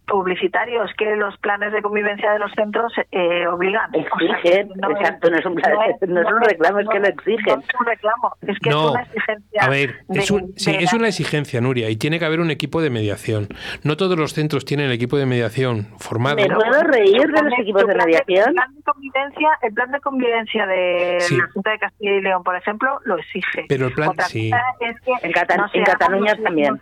publicitario, 0.08 0.84
es 0.84 0.94
que 0.96 1.16
los 1.16 1.38
planes 1.38 1.72
de 1.74 1.82
convivencia 1.82 2.32
de 2.32 2.40
los 2.40 2.52
centros 2.54 2.92
eh, 3.12 3.48
obligan. 3.48 3.94
Exigen, 3.94 4.72
exacto, 4.90 5.30
no 5.30 5.38
es, 5.38 5.46
un 5.46 5.56
no, 5.56 6.22
es 6.22 6.28
un 6.32 6.42
reclamo, 6.42 6.80
es 6.80 6.88
que 6.90 7.00
lo 7.00 7.08
exigen. 7.08 7.56
No 7.56 7.60
es 7.60 7.80
un 7.80 7.86
reclamo, 7.86 8.34
es 8.42 8.60
que 8.60 8.70
es 8.70 8.76
una 8.76 9.02
exigencia. 9.02 9.62
A 9.62 9.70
ver, 9.70 9.96
es, 10.10 10.34
sí, 10.56 10.76
es 10.80 10.94
una 10.94 11.08
exigencia, 11.08 11.62
Nuria, 11.62 11.90
y 11.90 11.98
tiene 11.98 12.20
que 12.20 12.26
haber 12.26 12.40
un 12.40 12.52
equipo 12.52 12.82
de 12.82 12.90
mediación. 12.90 13.48
No 13.84 13.98
todos 13.98 14.18
los 14.18 14.34
centros 14.34 14.66
tienen 14.66 14.88
el 14.88 14.92
equipo 14.92 15.18
de 15.18 15.26
mediación 15.26 15.88
formado. 15.98 16.38
¿Me 16.38 16.48
puedo 16.48 16.84
reír 16.88 17.28
de 17.28 17.44
los 17.44 17.60
equipos 17.60 17.86
de 17.86 17.96
mediación? 17.96 18.50
El 18.50 18.54
plan 18.54 18.76
de 18.76 18.82
convivencia, 18.84 19.50
el 19.62 19.74
plan 19.74 19.92
de, 19.92 20.00
convivencia 20.00 20.66
de 20.66 21.18
la 21.38 21.48
Junta 21.54 21.72
de 21.72 21.80
Castilla 21.80 22.12
y 22.12 22.22
León, 22.22 22.44
por 22.44 22.56
ejemplo, 22.56 23.00
lo 23.06 23.18
exige. 23.18 23.66
Pero 23.68 23.88
el 23.88 23.94
plan, 23.94 24.12
sí. 24.28 24.52
Es 24.80 25.02
que 25.02 25.12
en, 25.22 25.32
Cataluña 25.84 26.36
también. 26.44 26.82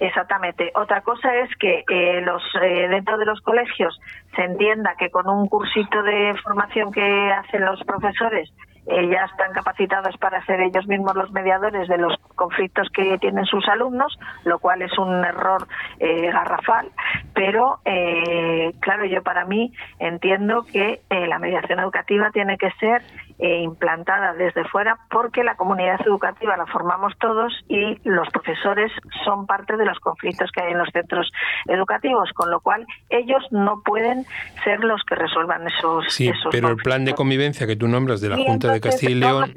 Exactamente. 0.00 0.72
Otra 0.74 1.02
cosa 1.02 1.34
es 1.36 1.50
que 1.56 1.84
eh, 1.88 2.22
los 2.22 2.42
eh, 2.62 2.88
dentro 2.88 3.18
de 3.18 3.26
los 3.26 3.40
colegios 3.42 4.00
se 4.34 4.42
entienda 4.42 4.94
que 4.98 5.10
con 5.10 5.28
un 5.28 5.46
cursito 5.46 6.02
de 6.02 6.34
formación 6.42 6.90
que 6.90 7.32
hacen 7.32 7.66
los 7.66 7.82
profesores 7.84 8.50
eh, 8.86 9.08
ya 9.08 9.24
están 9.24 9.52
capacitados 9.52 10.16
para 10.16 10.44
ser 10.46 10.60
ellos 10.60 10.86
mismos 10.86 11.14
los 11.14 11.30
mediadores 11.32 11.86
de 11.88 11.98
los 11.98 12.16
conflictos 12.34 12.88
que 12.94 13.18
tienen 13.18 13.44
sus 13.44 13.68
alumnos, 13.68 14.18
lo 14.44 14.58
cual 14.58 14.82
es 14.82 14.96
un 14.98 15.24
error 15.24 15.66
eh, 15.98 16.30
garrafal, 16.30 16.88
pero 17.34 17.80
eh, 17.84 18.72
claro, 18.80 19.04
yo 19.04 19.22
para 19.22 19.44
mí 19.44 19.72
entiendo 19.98 20.64
que 20.64 21.00
la 21.10 21.38
mediación 21.38 21.78
educativa 21.80 22.30
tiene 22.30 22.56
que 22.56 22.70
ser 22.72 23.02
implantada 23.42 24.34
desde 24.34 24.64
fuera 24.64 24.98
porque 25.10 25.42
la 25.42 25.56
comunidad 25.56 26.00
educativa 26.06 26.56
la 26.56 26.66
formamos 26.66 27.14
todos 27.18 27.52
y 27.68 27.96
los 28.08 28.28
profesores 28.30 28.92
son 29.24 29.46
parte 29.46 29.76
de 29.76 29.84
los 29.84 29.98
conflictos 30.00 30.50
que 30.52 30.62
hay 30.62 30.72
en 30.72 30.78
los 30.78 30.88
centros 30.92 31.30
educativos, 31.66 32.30
con 32.34 32.50
lo 32.50 32.60
cual 32.60 32.86
ellos 33.08 33.42
no 33.50 33.82
pueden 33.82 34.26
ser 34.64 34.80
los 34.80 35.02
que 35.04 35.14
resuelvan 35.14 35.66
esos, 35.66 36.04
sí, 36.12 36.30
pero 36.50 36.68
el 36.68 36.76
plan 36.76 37.04
de 37.04 37.14
convivencia 37.14 37.66
que 37.66 37.76
tú 37.76 37.88
nombras 37.88 38.20
de 38.20 38.28
la 38.28 38.36
Junta 38.36 38.72
de 38.72 38.80
Castilla 38.80 39.12
y 39.12 39.14
León. 39.14 39.52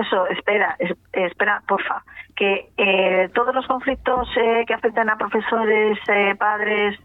Eso, 0.00 0.26
espera, 0.28 0.76
espera, 1.12 1.62
porfa. 1.66 2.02
Que 2.34 2.70
eh, 2.76 3.28
todos 3.34 3.54
los 3.54 3.66
conflictos 3.66 4.28
eh, 4.36 4.64
que 4.66 4.74
afectan 4.74 5.10
a 5.10 5.16
profesores, 5.16 5.98
eh, 6.08 6.34
padres, 6.38 6.98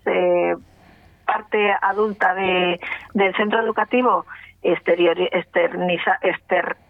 parte 1.25 1.71
adulta 1.81 2.33
de, 2.33 2.79
del 3.13 3.35
centro 3.35 3.61
educativo, 3.61 4.25
exterior, 4.71 5.17
externiza, 5.31 6.19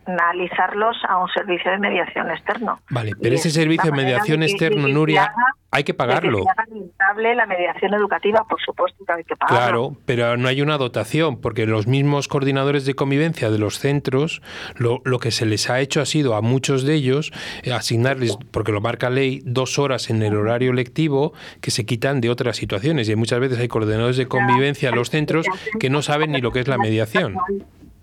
externalizarlos 0.07 0.97
a 1.07 1.17
un 1.17 1.27
servicio 1.29 1.71
de 1.71 1.79
mediación 1.79 2.29
externo. 2.31 2.79
Vale, 2.89 3.13
pero 3.21 3.35
ese 3.35 3.49
servicio 3.49 3.91
de 3.91 3.97
mediación 3.97 4.43
externo, 4.43 4.87
Nuria, 4.87 5.33
hay 5.71 5.83
que 5.83 5.93
pagarlo. 5.93 6.43
Que 6.43 7.35
la 7.35 7.45
mediación 7.45 7.93
educativa, 7.93 8.43
por 8.47 8.59
supuesto 8.61 9.03
que 9.05 9.13
hay 9.13 9.23
que 9.23 9.35
pagarlo. 9.35 9.57
Claro, 9.57 9.97
pero 10.05 10.37
no 10.37 10.47
hay 10.47 10.61
una 10.61 10.77
dotación, 10.77 11.41
porque 11.41 11.65
los 11.65 11.87
mismos 11.87 12.27
coordinadores 12.27 12.85
de 12.85 12.93
convivencia 12.93 13.49
de 13.49 13.59
los 13.59 13.79
centros, 13.79 14.41
lo, 14.75 15.01
lo 15.03 15.19
que 15.19 15.31
se 15.31 15.45
les 15.45 15.69
ha 15.69 15.79
hecho 15.79 16.01
ha 16.01 16.05
sido 16.05 16.35
a 16.35 16.41
muchos 16.41 16.83
de 16.83 16.93
ellos 16.93 17.31
eh, 17.63 17.73
asignarles, 17.73 18.37
porque 18.51 18.71
lo 18.71 18.81
marca 18.81 19.09
ley, 19.09 19.41
dos 19.43 19.77
horas 19.77 20.09
en 20.09 20.23
el 20.23 20.35
horario 20.35 20.73
lectivo 20.73 21.33
que 21.61 21.71
se 21.71 21.85
quitan 21.85 22.21
de 22.21 22.29
otras 22.29 22.55
situaciones. 22.55 23.09
Y 23.09 23.15
muchas 23.15 23.39
veces 23.39 23.59
hay 23.59 23.67
coordinadores 23.67 24.17
de 24.17 24.27
convivencia 24.27 24.89
en 24.89 24.95
los 24.95 25.09
centros 25.09 25.45
que 25.79 25.89
no 25.89 26.01
saben 26.01 26.31
ni 26.31 26.41
lo 26.41 26.51
que 26.51 26.61
es 26.61 26.67
la 26.67 26.77
mediación. 26.77 27.35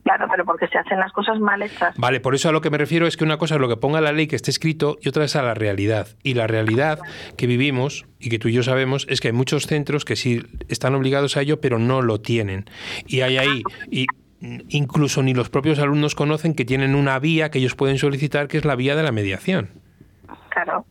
Claro, 0.04 0.26
pero 0.30 0.44
porque 0.44 0.68
se 0.68 0.76
hacen 0.78 1.00
las 1.00 1.12
cosas 1.12 1.40
mal 1.40 1.62
hechas. 1.62 1.96
Vale, 1.96 2.20
por 2.20 2.34
eso 2.34 2.50
a 2.50 2.52
lo 2.52 2.60
que 2.60 2.68
me 2.68 2.76
refiero 2.76 3.06
es 3.06 3.16
que 3.16 3.24
una 3.24 3.38
cosa 3.38 3.54
es 3.54 3.60
lo 3.60 3.68
que 3.68 3.78
ponga 3.78 4.02
la 4.02 4.12
ley 4.12 4.26
que 4.26 4.36
esté 4.36 4.50
escrito 4.50 4.98
y 5.00 5.08
otra 5.08 5.24
es 5.24 5.34
a 5.34 5.42
la 5.42 5.54
realidad. 5.54 6.08
Y 6.22 6.34
la 6.34 6.46
realidad 6.46 6.98
que 7.38 7.46
vivimos 7.46 8.06
y 8.20 8.28
que 8.28 8.38
tú 8.38 8.48
y 8.48 8.52
yo 8.52 8.62
sabemos 8.62 9.06
es 9.08 9.22
que 9.22 9.28
hay 9.28 9.32
muchos 9.32 9.66
centros 9.66 10.04
que 10.04 10.16
sí 10.16 10.42
están 10.68 10.94
obligados 10.94 11.38
a 11.38 11.40
ello, 11.40 11.58
pero 11.60 11.78
no 11.78 12.02
lo 12.02 12.20
tienen. 12.20 12.66
Y 13.06 13.22
hay 13.22 13.38
ahí, 13.38 13.62
y 13.90 14.06
incluso 14.68 15.22
ni 15.22 15.32
los 15.32 15.48
propios 15.48 15.78
alumnos 15.78 16.14
conocen 16.14 16.54
que 16.54 16.66
tienen 16.66 16.94
una 16.94 17.18
vía 17.18 17.50
que 17.50 17.58
ellos 17.58 17.74
pueden 17.74 17.96
solicitar, 17.96 18.46
que 18.46 18.58
es 18.58 18.66
la 18.66 18.76
vía 18.76 18.96
de 18.96 19.02
la 19.02 19.12
mediación. 19.12 19.70
Claro. 20.50 20.84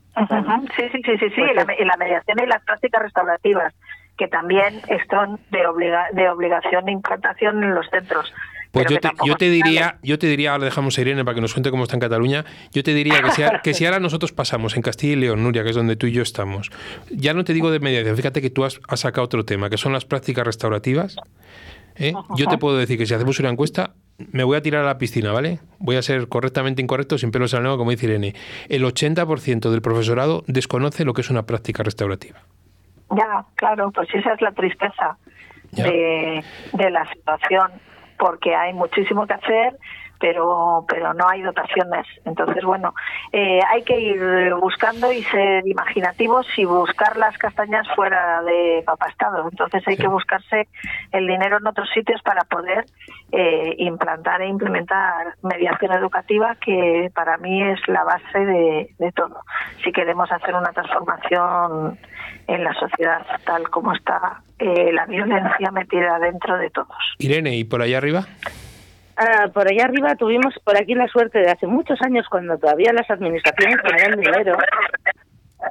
Sí, 0.76 0.84
sí, 0.92 1.02
sí, 1.06 1.18
sí, 1.20 1.30
sí. 1.36 1.42
Y 1.42 1.54
la, 1.54 1.66
y 1.80 1.86
la 1.86 1.98
mediación 1.98 2.38
y 2.44 2.48
las 2.48 2.64
prácticas 2.64 3.02
restaurativas, 3.02 3.74
que 4.18 4.28
también 4.28 4.82
están 4.88 5.40
de, 5.52 5.66
obliga, 5.68 6.08
de 6.14 6.30
obligación 6.30 6.86
de 6.86 6.92
implantación 6.92 7.64
en 7.64 7.76
los 7.76 7.88
centros. 7.90 8.34
Pues 8.74 8.88
yo 8.90 9.00
te, 9.00 9.10
yo 9.24 9.36
te 9.36 9.50
diría, 9.52 10.00
yo 10.02 10.18
te 10.18 10.26
diría, 10.26 10.52
ahora 10.54 10.66
dejamos 10.66 10.98
a 10.98 11.02
Irene 11.02 11.24
para 11.24 11.36
que 11.36 11.42
nos 11.42 11.54
cuente 11.54 11.70
cómo 11.70 11.84
está 11.84 11.96
en 11.96 12.00
Cataluña, 12.00 12.44
yo 12.72 12.82
te 12.82 12.96
diría 12.96 13.22
que 13.22 13.30
si, 13.32 13.44
a- 13.44 13.62
que 13.64 13.76
si 13.76 13.86
ahora 13.86 14.00
nosotros 14.00 14.32
pasamos 14.32 14.76
en 14.76 14.82
Castilla 14.82 15.14
y 15.14 15.16
León, 15.18 15.44
Nuria, 15.44 15.64
que 15.64 15.70
es 15.70 15.76
donde 15.76 15.96
tú 15.96 16.08
y 16.08 16.12
yo 16.12 16.24
estamos, 16.24 16.72
ya 17.12 17.36
no 17.36 17.44
te 17.44 17.54
digo 17.54 17.70
de 17.70 17.80
mediación, 17.80 18.16
fíjate 18.18 18.42
que 18.42 18.50
tú 18.50 18.66
has, 18.66 18.82
has 18.88 19.02
sacado 19.02 19.26
otro 19.26 19.46
tema, 19.46 19.70
que 19.70 19.78
son 19.78 19.94
las 19.94 20.06
prácticas 20.06 20.44
restaurativas. 20.48 21.18
¿eh? 21.98 22.14
Yo 22.36 22.48
te 22.48 22.58
puedo 22.58 22.76
decir 22.78 22.98
que 22.98 23.06
si 23.06 23.14
hacemos 23.14 23.40
una 23.40 23.50
encuesta, 23.50 23.94
me 24.32 24.44
voy 24.44 24.58
a 24.58 24.62
tirar 24.64 24.82
a 24.82 24.88
la 24.88 24.98
piscina, 24.98 25.32
¿vale? 25.32 25.60
Voy 25.78 25.96
a 25.96 26.02
ser 26.02 26.28
correctamente 26.28 26.82
incorrecto, 26.82 27.20
sin 27.20 27.30
pelos 27.30 27.54
en 27.54 27.62
la 27.64 27.78
como 27.78 27.92
dice 27.92 28.08
Irene. 28.08 28.34
El 28.70 28.84
80% 28.86 29.70
del 29.70 29.84
profesorado 29.84 30.44
desconoce 30.48 31.06
lo 31.06 31.14
que 31.14 31.22
es 31.22 31.30
una 31.30 31.46
práctica 31.46 31.84
restaurativa. 31.84 32.42
Ya, 33.16 33.46
claro, 33.54 33.92
pues 33.92 34.10
esa 34.16 34.34
es 34.34 34.42
la 34.42 34.52
tristeza 34.54 35.16
de 35.74 36.90
la 36.90 37.08
situación, 37.14 37.72
porque 38.24 38.56
hay 38.56 38.72
muchísimo 38.72 39.28
que 39.28 39.34
hacer, 39.34 39.78
pero 40.24 40.86
pero 40.88 41.14
no 41.14 41.28
hay 41.28 41.42
dotaciones. 41.42 42.08
Entonces, 42.24 42.64
bueno, 42.64 42.94
eh, 43.34 43.60
hay 43.70 43.84
que 43.84 44.00
ir 44.00 44.54
buscando 44.56 45.12
y 45.12 45.22
ser 45.24 45.68
imaginativos 45.68 46.48
y 46.56 46.64
buscar 46.64 47.18
las 47.18 47.38
castañas 47.38 47.86
fuera 47.94 48.42
de 48.44 48.84
papastado. 48.86 49.50
Entonces 49.52 49.84
hay 49.86 49.98
Sí. 49.98 50.02
que 50.02 50.08
buscarse 50.08 50.68
el 51.12 51.28
dinero 51.28 51.58
en 51.58 51.68
otros 51.68 51.90
sitios 51.94 52.22
para 52.24 52.44
poder 52.46 52.86
eh, 53.34 53.76
implantar 53.80 54.42
e 54.42 54.48
implementar 54.48 55.36
mediación 55.42 55.92
educativa, 55.92 56.56
que 56.56 57.12
para 57.14 57.38
mí 57.38 57.62
es 57.62 57.80
la 57.88 58.04
base 58.06 58.40
de, 58.40 58.90
de 58.98 59.12
todo. 59.12 59.42
Si 59.84 59.92
queremos 59.92 60.32
hacer 60.32 60.56
una 60.56 60.72
transformación 60.72 62.00
en 62.48 62.64
la 62.64 62.74
sociedad 62.76 63.26
tal 63.46 63.70
como 63.70 63.94
está 63.94 64.42
eh, 64.58 64.92
la 64.94 65.06
violencia 65.06 65.70
metida 65.72 66.18
dentro 66.20 66.58
de 66.58 66.70
todos. 66.70 66.96
Irene, 67.20 67.56
¿y 67.56 67.66
por 67.66 67.82
allá 67.82 67.98
arriba? 67.98 68.24
Ah, 69.16 69.48
por 69.54 69.68
allá 69.68 69.86
arriba 69.86 70.16
tuvimos 70.16 70.56
por 70.64 70.76
aquí 70.76 70.96
la 70.96 71.08
suerte 71.08 71.40
de 71.40 71.52
hace 71.52 71.68
muchos 71.68 72.02
años, 72.02 72.28
cuando 72.30 72.58
todavía 72.58 72.92
las 72.94 73.10
administraciones 73.10 73.78
tenían 73.84 74.20
dinero, 74.20 74.58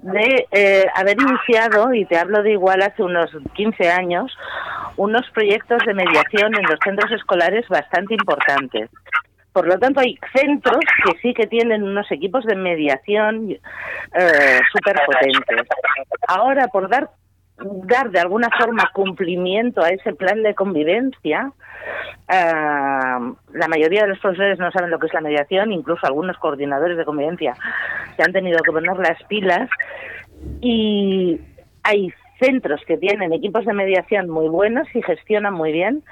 de 0.03 0.47
eh, 0.53 0.87
haber 0.95 1.17
iniciado, 1.21 1.93
y 1.93 2.05
te 2.05 2.19
hablo 2.19 2.43
de 2.43 2.53
igual 2.53 2.83
hace 2.83 3.03
unos 3.03 3.31
15 3.55 3.91
años, 3.91 4.37
unos 4.97 5.29
proyectos 5.31 5.83
de 5.87 5.95
mediación 5.95 6.55
en 6.55 6.63
los 6.63 6.79
centros 6.85 7.11
escolares 7.11 7.69
bastante 7.69 8.15
importantes. 8.15 8.91
Por 9.53 9.67
lo 9.67 9.79
tanto, 9.79 10.01
hay 10.01 10.19
centros 10.35 10.81
que 11.05 11.19
sí 11.21 11.35
que 11.35 11.47
tienen 11.47 11.83
unos 11.83 12.11
equipos 12.11 12.45
de 12.47 12.57
mediación 12.57 13.51
eh, 13.51 14.61
súper 14.73 14.97
potentes. 15.05 15.69
Ahora, 16.27 16.69
por 16.69 16.89
dar, 16.89 17.11
dar 17.85 18.11
de 18.11 18.21
alguna 18.21 18.49
forma 18.51 18.91
cumplimiento 18.93 19.83
a 19.83 19.89
ese 19.89 20.13
plan 20.15 20.43
de 20.43 20.55
convivencia, 20.55 21.53
ah, 22.29 23.33
la 23.53 23.69
mayoría 23.69 24.03
de 24.03 24.09
los 24.09 24.19
profesores 24.19 24.59
no 24.59 24.71
saben 24.71 24.91
lo 24.91 24.99
que 24.99 25.07
es 25.07 25.15
la 25.15 25.21
mediación, 25.21 25.73
incluso 25.73 26.07
algunos 26.07 26.37
coordinadores 26.39 26.97
de 26.97 27.05
convivencia 27.05 27.55
se 28.17 28.23
han 28.23 28.33
tenido 28.33 28.59
que 28.63 28.73
poner 28.73 28.97
las 28.99 29.23
pilas 29.25 29.69
y 30.61 31.41
hay 31.83 32.13
centros 32.41 32.81
que 32.87 32.97
tienen 32.97 33.33
equipos 33.33 33.65
de 33.65 33.73
mediación 33.73 34.29
muy 34.29 34.49
buenos 34.49 34.89
y 34.95 35.03
gestionan 35.03 35.55
muy 35.55 35.73
bien 35.73 36.03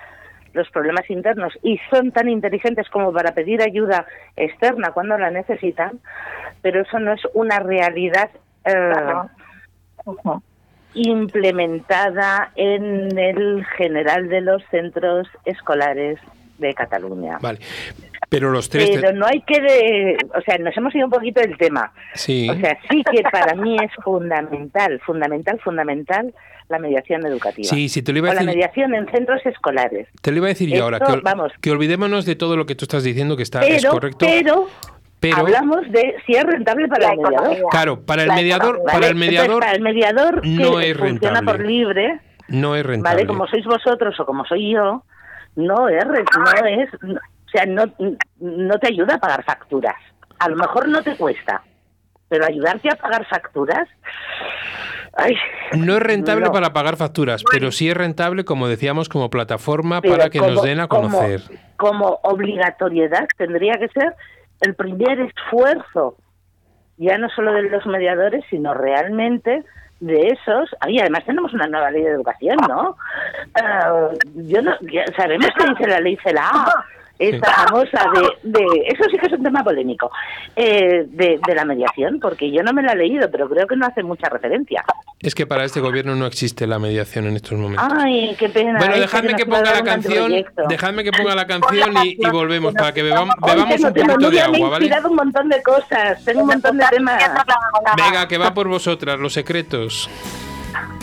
los 0.52 0.68
problemas 0.70 1.08
internos 1.10 1.52
y 1.62 1.78
son 1.90 2.10
tan 2.12 2.28
inteligentes 2.28 2.88
como 2.90 3.12
para 3.12 3.32
pedir 3.32 3.62
ayuda 3.62 4.06
externa 4.36 4.90
cuando 4.92 5.16
la 5.16 5.30
necesitan, 5.30 6.00
pero 6.60 6.82
eso 6.82 6.98
no 6.98 7.12
es 7.12 7.22
una 7.34 7.60
realidad 7.60 8.30
eh. 8.64 8.92
Implementada 10.94 12.52
en 12.56 13.18
el 13.18 13.64
general 13.76 14.28
de 14.28 14.40
los 14.40 14.62
centros 14.70 15.28
escolares 15.44 16.18
de 16.58 16.74
Cataluña. 16.74 17.38
Vale. 17.40 17.58
Pero 18.28 18.50
los 18.50 18.68
tres... 18.68 18.90
Pero 18.94 19.12
no 19.12 19.26
hay 19.26 19.40
que, 19.42 19.60
de, 19.60 20.16
o 20.36 20.40
sea, 20.42 20.56
nos 20.58 20.76
hemos 20.76 20.94
ido 20.94 21.06
un 21.06 21.10
poquito 21.10 21.40
del 21.40 21.56
tema. 21.56 21.92
Sí. 22.14 22.48
O 22.48 22.54
sea, 22.54 22.78
sí 22.88 23.02
que 23.10 23.22
para 23.22 23.54
mí 23.54 23.76
es 23.82 23.90
fundamental, 24.04 25.00
fundamental, 25.04 25.58
fundamental 25.60 26.32
la 26.68 26.78
mediación 26.78 27.26
educativa. 27.26 27.68
Sí, 27.68 27.88
sí, 27.88 28.02
te 28.02 28.12
lo 28.12 28.18
iba 28.18 28.28
a 28.28 28.30
o 28.30 28.34
la 28.34 28.40
decir- 28.42 28.54
mediación 28.54 28.94
en 28.94 29.08
centros 29.10 29.44
escolares. 29.44 30.06
Te 30.22 30.30
lo 30.30 30.36
iba 30.36 30.46
a 30.46 30.50
decir 30.50 30.68
yo 30.68 30.74
Esto, 30.76 30.84
ahora, 30.84 30.98
que, 31.00 31.20
vamos. 31.22 31.52
que 31.60 31.70
olvidémonos 31.72 32.24
de 32.26 32.36
todo 32.36 32.56
lo 32.56 32.66
que 32.66 32.76
tú 32.76 32.84
estás 32.84 33.02
diciendo, 33.02 33.36
que 33.36 33.42
está, 33.42 33.66
es 33.66 33.84
correcto. 33.84 34.24
pero, 34.24 34.68
pero- 35.20 35.36
hablamos 35.38 35.82
de 35.90 36.16
si 36.26 36.32
es 36.34 36.44
rentable 36.44 36.88
para 36.88 37.10
el 37.12 37.16
mediador. 37.18 37.34
economía. 37.52 37.62
Claro, 37.70 38.00
para 38.04 38.22
el 38.22 38.28
mediador, 38.32 38.68
economía. 38.76 38.92
para 38.92 39.06
el 39.08 39.14
mediador 39.14 39.46
Entonces, 39.46 39.64
para 39.64 39.76
el 39.76 39.82
mediador 39.82 40.34
no 40.46 40.78
que 40.78 40.90
es 40.90 40.96
funciona 40.98 41.34
rentable. 41.40 41.58
por 41.58 41.66
libre, 41.66 42.20
no 42.48 42.76
es 42.76 42.84
rentable. 42.86 43.16
¿vale? 43.16 43.26
Como 43.26 43.46
sois 43.46 43.64
vosotros 43.64 44.18
o 44.18 44.26
como 44.26 44.44
soy 44.46 44.72
yo, 44.72 45.04
no 45.56 45.88
es, 45.88 46.04
no 46.06 46.66
es, 46.66 46.88
no- 47.02 47.14
o 47.14 47.50
sea, 47.52 47.66
no, 47.66 47.84
no 48.38 48.78
te 48.78 48.88
ayuda 48.88 49.14
a 49.16 49.18
pagar 49.18 49.44
facturas. 49.44 49.96
A 50.38 50.48
lo 50.48 50.56
mejor 50.56 50.88
no 50.88 51.02
te 51.02 51.16
cuesta, 51.16 51.62
pero 52.28 52.46
ayudarte 52.46 52.88
a 52.90 52.94
pagar 52.96 53.26
facturas, 53.26 53.88
ay, 55.14 55.34
No 55.76 55.96
es 55.96 56.02
rentable 56.02 56.46
no. 56.46 56.52
para 56.52 56.72
pagar 56.72 56.96
facturas, 56.96 57.42
pero 57.50 57.72
sí 57.72 57.88
es 57.90 57.96
rentable, 57.96 58.44
como 58.44 58.68
decíamos, 58.68 59.08
como 59.08 59.28
plataforma 59.30 60.00
Pero 60.00 60.16
para 60.16 60.30
que 60.30 60.38
nos 60.38 60.50
como- 60.54 60.62
den 60.62 60.80
a 60.80 60.86
como- 60.88 61.08
conocer. 61.10 61.42
Como, 61.76 62.20
obligatoriedad 62.22 63.26
tendría 63.36 63.74
que 63.74 63.88
ser 63.88 64.14
el 64.60 64.74
primer 64.74 65.20
esfuerzo, 65.20 66.16
ya 66.96 67.18
no 67.18 67.28
solo 67.30 67.52
de 67.52 67.62
los 67.62 67.86
mediadores, 67.86 68.44
sino 68.50 68.74
realmente 68.74 69.64
de 70.00 70.28
esos. 70.28 70.70
Y 70.88 71.00
además 71.00 71.24
tenemos 71.24 71.52
una 71.54 71.66
nueva 71.66 71.90
ley 71.90 72.02
de 72.02 72.10
educación, 72.10 72.56
¿no? 72.68 72.96
Ah, 73.62 74.08
yo 74.34 74.62
no 74.62 74.72
sabemos 75.16 75.48
que 75.56 75.68
dice 75.68 75.86
la 75.86 76.00
ley 76.00 76.16
CELA, 76.22 76.50
esta 77.20 77.52
famosa 77.52 78.04
de, 78.14 78.50
de. 78.50 78.64
Eso 78.88 79.04
sí 79.10 79.16
que 79.18 79.26
es 79.26 79.32
un 79.32 79.42
tema 79.42 79.62
polémico. 79.62 80.10
eh, 80.56 81.04
de, 81.08 81.38
de 81.46 81.54
la 81.54 81.64
mediación, 81.64 82.18
porque 82.20 82.50
yo 82.50 82.62
no 82.62 82.72
me 82.72 82.82
la 82.82 82.92
he 82.92 82.96
leído, 82.96 83.30
pero 83.30 83.48
creo 83.48 83.66
que 83.66 83.76
no 83.76 83.86
hace 83.86 84.02
mucha 84.02 84.28
referencia. 84.28 84.84
Es 85.20 85.34
que 85.34 85.46
para 85.46 85.64
este 85.64 85.80
gobierno 85.80 86.16
no 86.16 86.26
existe 86.26 86.66
la 86.66 86.78
mediación 86.78 87.26
en 87.26 87.36
estos 87.36 87.58
momentos. 87.58 87.86
Ay, 87.96 88.34
qué 88.38 88.48
pena. 88.48 88.78
bueno, 88.78 88.98
dejadme 88.98 89.34
que 89.34 89.44
ponga 89.46 89.72
la 89.74 89.82
canción, 89.82 90.32
dejadme 90.68 91.04
que 91.04 91.12
ponga 91.12 91.34
la 91.34 91.46
canción 91.46 91.92
y, 92.04 92.16
y 92.18 92.30
volvemos 92.30 92.72
para 92.74 92.92
que 92.92 93.02
bebamos, 93.02 93.34
Hoy 93.42 93.50
bebamos 93.52 93.80
un 93.80 93.92
poquito 93.92 94.30
de 94.30 94.40
agua, 94.40 94.68
¿vale? 94.70 94.84
inspirado 94.86 95.10
un 95.10 95.16
montón 95.16 95.48
de 95.48 95.62
cosas, 95.62 96.24
tengo 96.24 96.40
un 96.40 96.46
montón 96.48 96.78
de 96.78 96.84
temas. 96.90 97.22
Venga, 97.96 98.26
que 98.28 98.38
va 98.38 98.54
por 98.54 98.68
vosotras, 98.68 99.18
los 99.18 99.32
secretos. 99.32 100.08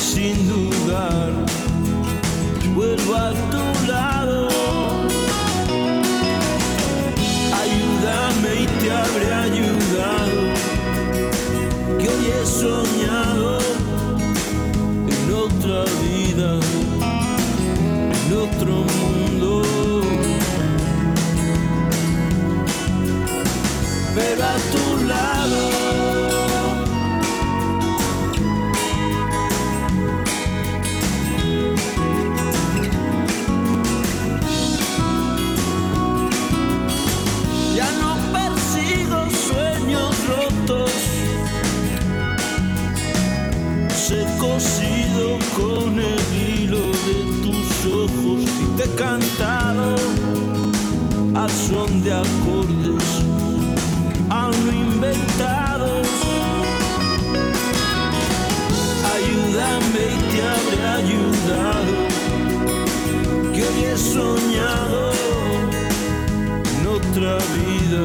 sin 0.00 0.48
dudar, 0.48 1.30
vuelvo 2.74 3.14
a 3.14 3.32
tu 3.52 3.86
lado. 3.86 4.48
Ayúdame 7.62 8.62
y 8.62 8.66
te 8.80 8.90
habré 8.90 9.34
ayudado, 9.46 10.40
que 11.98 12.08
hoy 12.08 12.26
he 12.32 12.46
soñado 12.46 13.58
en 15.14 15.34
otra 15.34 15.84
vida, 16.02 16.58
en 18.16 18.32
otro 18.46 18.72
mundo. 18.94 19.62
Pero 24.14 24.44
a 24.44 24.56
tu 24.72 25.04
lado. 25.06 25.79
Con 45.90 45.98
el 45.98 46.20
hilo 46.36 46.78
de 46.78 47.14
tus 47.42 47.68
ojos 47.92 48.40
y 48.42 48.76
te 48.76 48.84
he 48.84 48.94
cantado 48.94 49.96
al 51.34 51.50
son 51.50 52.02
de 52.04 52.12
acordes 52.12 53.04
aún 54.28 54.66
no 54.66 54.72
inventados. 54.72 56.06
Ayúdame 59.14 60.02
y 60.14 60.20
te 60.30 60.40
habré 60.52 60.80
ayudado, 61.00 61.94
que 63.52 63.60
hoy 63.62 63.84
he 63.84 63.96
soñado 63.96 65.12
en 66.72 66.86
otra 66.86 67.32
vida, 67.56 68.04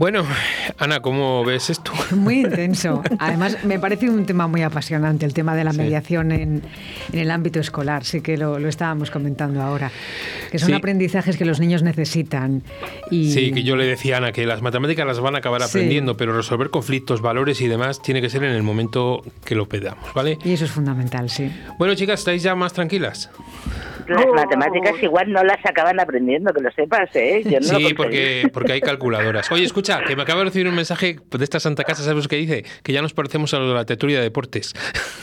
Bueno, 0.00 0.24
Ana, 0.78 1.00
¿cómo 1.00 1.44
ves 1.44 1.68
esto? 1.68 1.92
Muy 2.16 2.40
intenso. 2.40 3.02
Además, 3.18 3.58
me 3.64 3.78
parece 3.78 4.08
un 4.08 4.24
tema 4.24 4.46
muy 4.46 4.62
apasionante, 4.62 5.26
el 5.26 5.34
tema 5.34 5.54
de 5.54 5.62
la 5.62 5.72
Sí. 5.72 5.76
mediación 5.76 6.32
en, 6.32 6.62
en 7.12 7.18
el 7.18 7.30
ámbito 7.30 7.60
escolar. 7.60 8.02
Sí 8.06 8.22
que 8.22 8.38
lo, 8.38 8.58
lo 8.58 8.70
estábamos 8.70 9.10
comentando 9.10 9.60
ahora. 9.60 9.90
Que 10.50 10.58
son 10.58 10.68
Sí. 10.70 10.72
aprendizajes 10.72 11.36
que 11.36 11.44
los 11.44 11.60
niños 11.60 11.82
necesitan. 11.82 12.62
Y, 13.10 13.30
Sí, 13.30 13.52
que 13.52 13.62
yo 13.62 13.76
le 13.76 13.84
decía 13.84 14.14
a 14.14 14.18
Ana 14.20 14.32
que 14.32 14.46
las 14.46 14.62
matemáticas 14.62 15.06
las 15.06 15.20
van 15.20 15.34
a 15.34 15.38
acabar 15.40 15.60
Sí. 15.60 15.68
aprendiendo, 15.68 16.16
pero 16.16 16.34
resolver 16.34 16.70
conflictos, 16.70 17.20
valores 17.20 17.60
y 17.60 17.68
demás 17.68 18.00
tiene 18.00 18.22
que 18.22 18.30
ser 18.30 18.42
en 18.44 18.52
el 18.52 18.62
momento 18.62 19.22
que 19.44 19.54
lo 19.54 19.68
pedamos, 19.68 20.14
¿vale? 20.14 20.38
y 20.42 20.52
eso 20.54 20.64
es 20.64 20.70
fundamental, 20.70 21.28
sí. 21.28 21.52
Bueno, 21.78 21.94
chicas, 21.94 22.20
¿estáis 22.20 22.42
ya 22.42 22.54
más 22.54 22.72
tranquilas? 22.72 23.28
Las 24.16 24.26
matemáticas 24.46 24.94
igual 25.02 25.32
no 25.32 25.42
las 25.44 25.58
acaban 25.64 26.00
aprendiendo, 26.00 26.52
que 26.52 26.60
lo 26.62 26.70
sepas, 26.72 27.08
¿eh? 27.14 27.42
Yo 27.44 27.60
no 27.60 27.72
lo 27.72 27.78
Sí, 27.88 27.94
porque, 27.94 28.48
porque 28.52 28.72
hay 28.72 28.80
calculadoras. 28.80 29.50
Oye, 29.52 29.64
escucha, 29.64 30.02
que 30.04 30.16
me 30.16 30.22
acabo 30.22 30.40
de 30.40 30.46
recibir 30.46 30.68
un 30.68 30.74
mensaje 30.74 31.18
de 31.30 31.44
esta 31.44 31.60
Santa 31.60 31.84
Casa, 31.84 32.02
¿sabes 32.02 32.28
qué 32.28 32.36
dice? 32.36 32.64
Que 32.82 32.92
ya 32.92 33.02
nos 33.02 33.12
parecemos 33.12 33.52
a 33.54 33.58
lo 33.58 33.68
de 33.68 33.74
la 33.74 33.84
tertulia 33.84 34.18
de 34.18 34.24
deportes. 34.24 34.74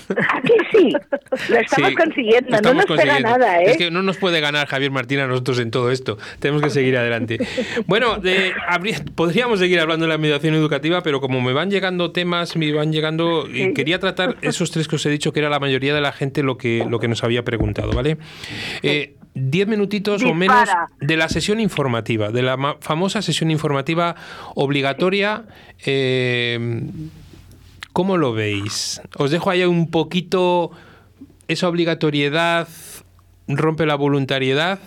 Aquí 0.09 0.53
sí, 0.71 0.91
lo 1.49 1.57
estamos 1.59 1.89
Sí, 1.89 1.95
consiguiendo, 1.95 2.49
lo 2.51 2.55
estamos 2.57 2.63
no 2.63 2.73
nos 2.73 2.85
pega 2.85 3.13
consiguiendo. 3.13 3.29
nada, 3.37 3.61
¿eh? 3.61 3.71
Es 3.71 3.77
que 3.77 3.91
no 3.91 4.03
nos 4.03 4.17
puede 4.17 4.39
ganar 4.39 4.67
Javier 4.67 4.91
Martín 4.91 5.19
a 5.19 5.27
nosotros 5.27 5.59
en 5.59 5.71
todo 5.71 5.91
esto. 5.91 6.17
Tenemos 6.39 6.61
que 6.61 6.69
seguir 6.69 6.97
adelante. 6.97 7.37
Bueno, 7.85 8.17
de- 8.17 8.53
habría- 8.67 9.03
podríamos 9.15 9.59
seguir 9.59 9.79
hablando 9.79 10.05
de 10.05 10.09
la 10.09 10.17
mediación 10.17 10.53
educativa, 10.55 11.01
pero 11.03 11.21
como 11.21 11.41
me 11.41 11.53
van 11.53 11.69
llegando 11.69 12.11
temas, 12.11 12.55
me 12.57 12.71
van 12.73 12.91
llegando. 12.91 13.47
y 13.51 13.73
quería 13.73 13.99
tratar 13.99 14.37
esos 14.41 14.71
tres 14.71 14.87
que 14.87 14.95
os 14.97 15.05
he 15.05 15.09
dicho, 15.09 15.31
que 15.31 15.39
era 15.39 15.49
la 15.49 15.59
mayoría 15.59 15.93
de 15.93 16.01
la 16.01 16.11
gente 16.11 16.43
lo 16.43 16.57
que, 16.57 16.85
lo 16.89 16.99
que 16.99 17.07
nos 17.07 17.23
había 17.23 17.43
preguntado, 17.43 17.91
¿vale? 17.93 18.17
Eh, 18.83 19.13
Diez 19.39 19.67
minutitos 19.67 20.23
o 20.23 20.33
menos 20.33 20.67
de 20.99 21.15
la 21.15 21.29
sesión 21.29 21.59
informativa, 21.59 22.31
de 22.31 22.41
la 22.41 22.57
famosa 22.79 23.21
sesión 23.21 23.51
informativa 23.51 24.15
obligatoria. 24.55 25.43
eh, 25.85 26.89
¿Cómo 27.93 28.17
lo 28.17 28.33
veis? 28.33 28.99
Os 29.15 29.29
dejo 29.29 29.51
ahí 29.51 29.63
un 29.63 29.91
poquito 29.91 30.71
esa 31.47 31.67
obligatoriedad 31.69 32.67
rompe 33.47 33.85
la 33.85 33.93
voluntariedad. 33.95 34.79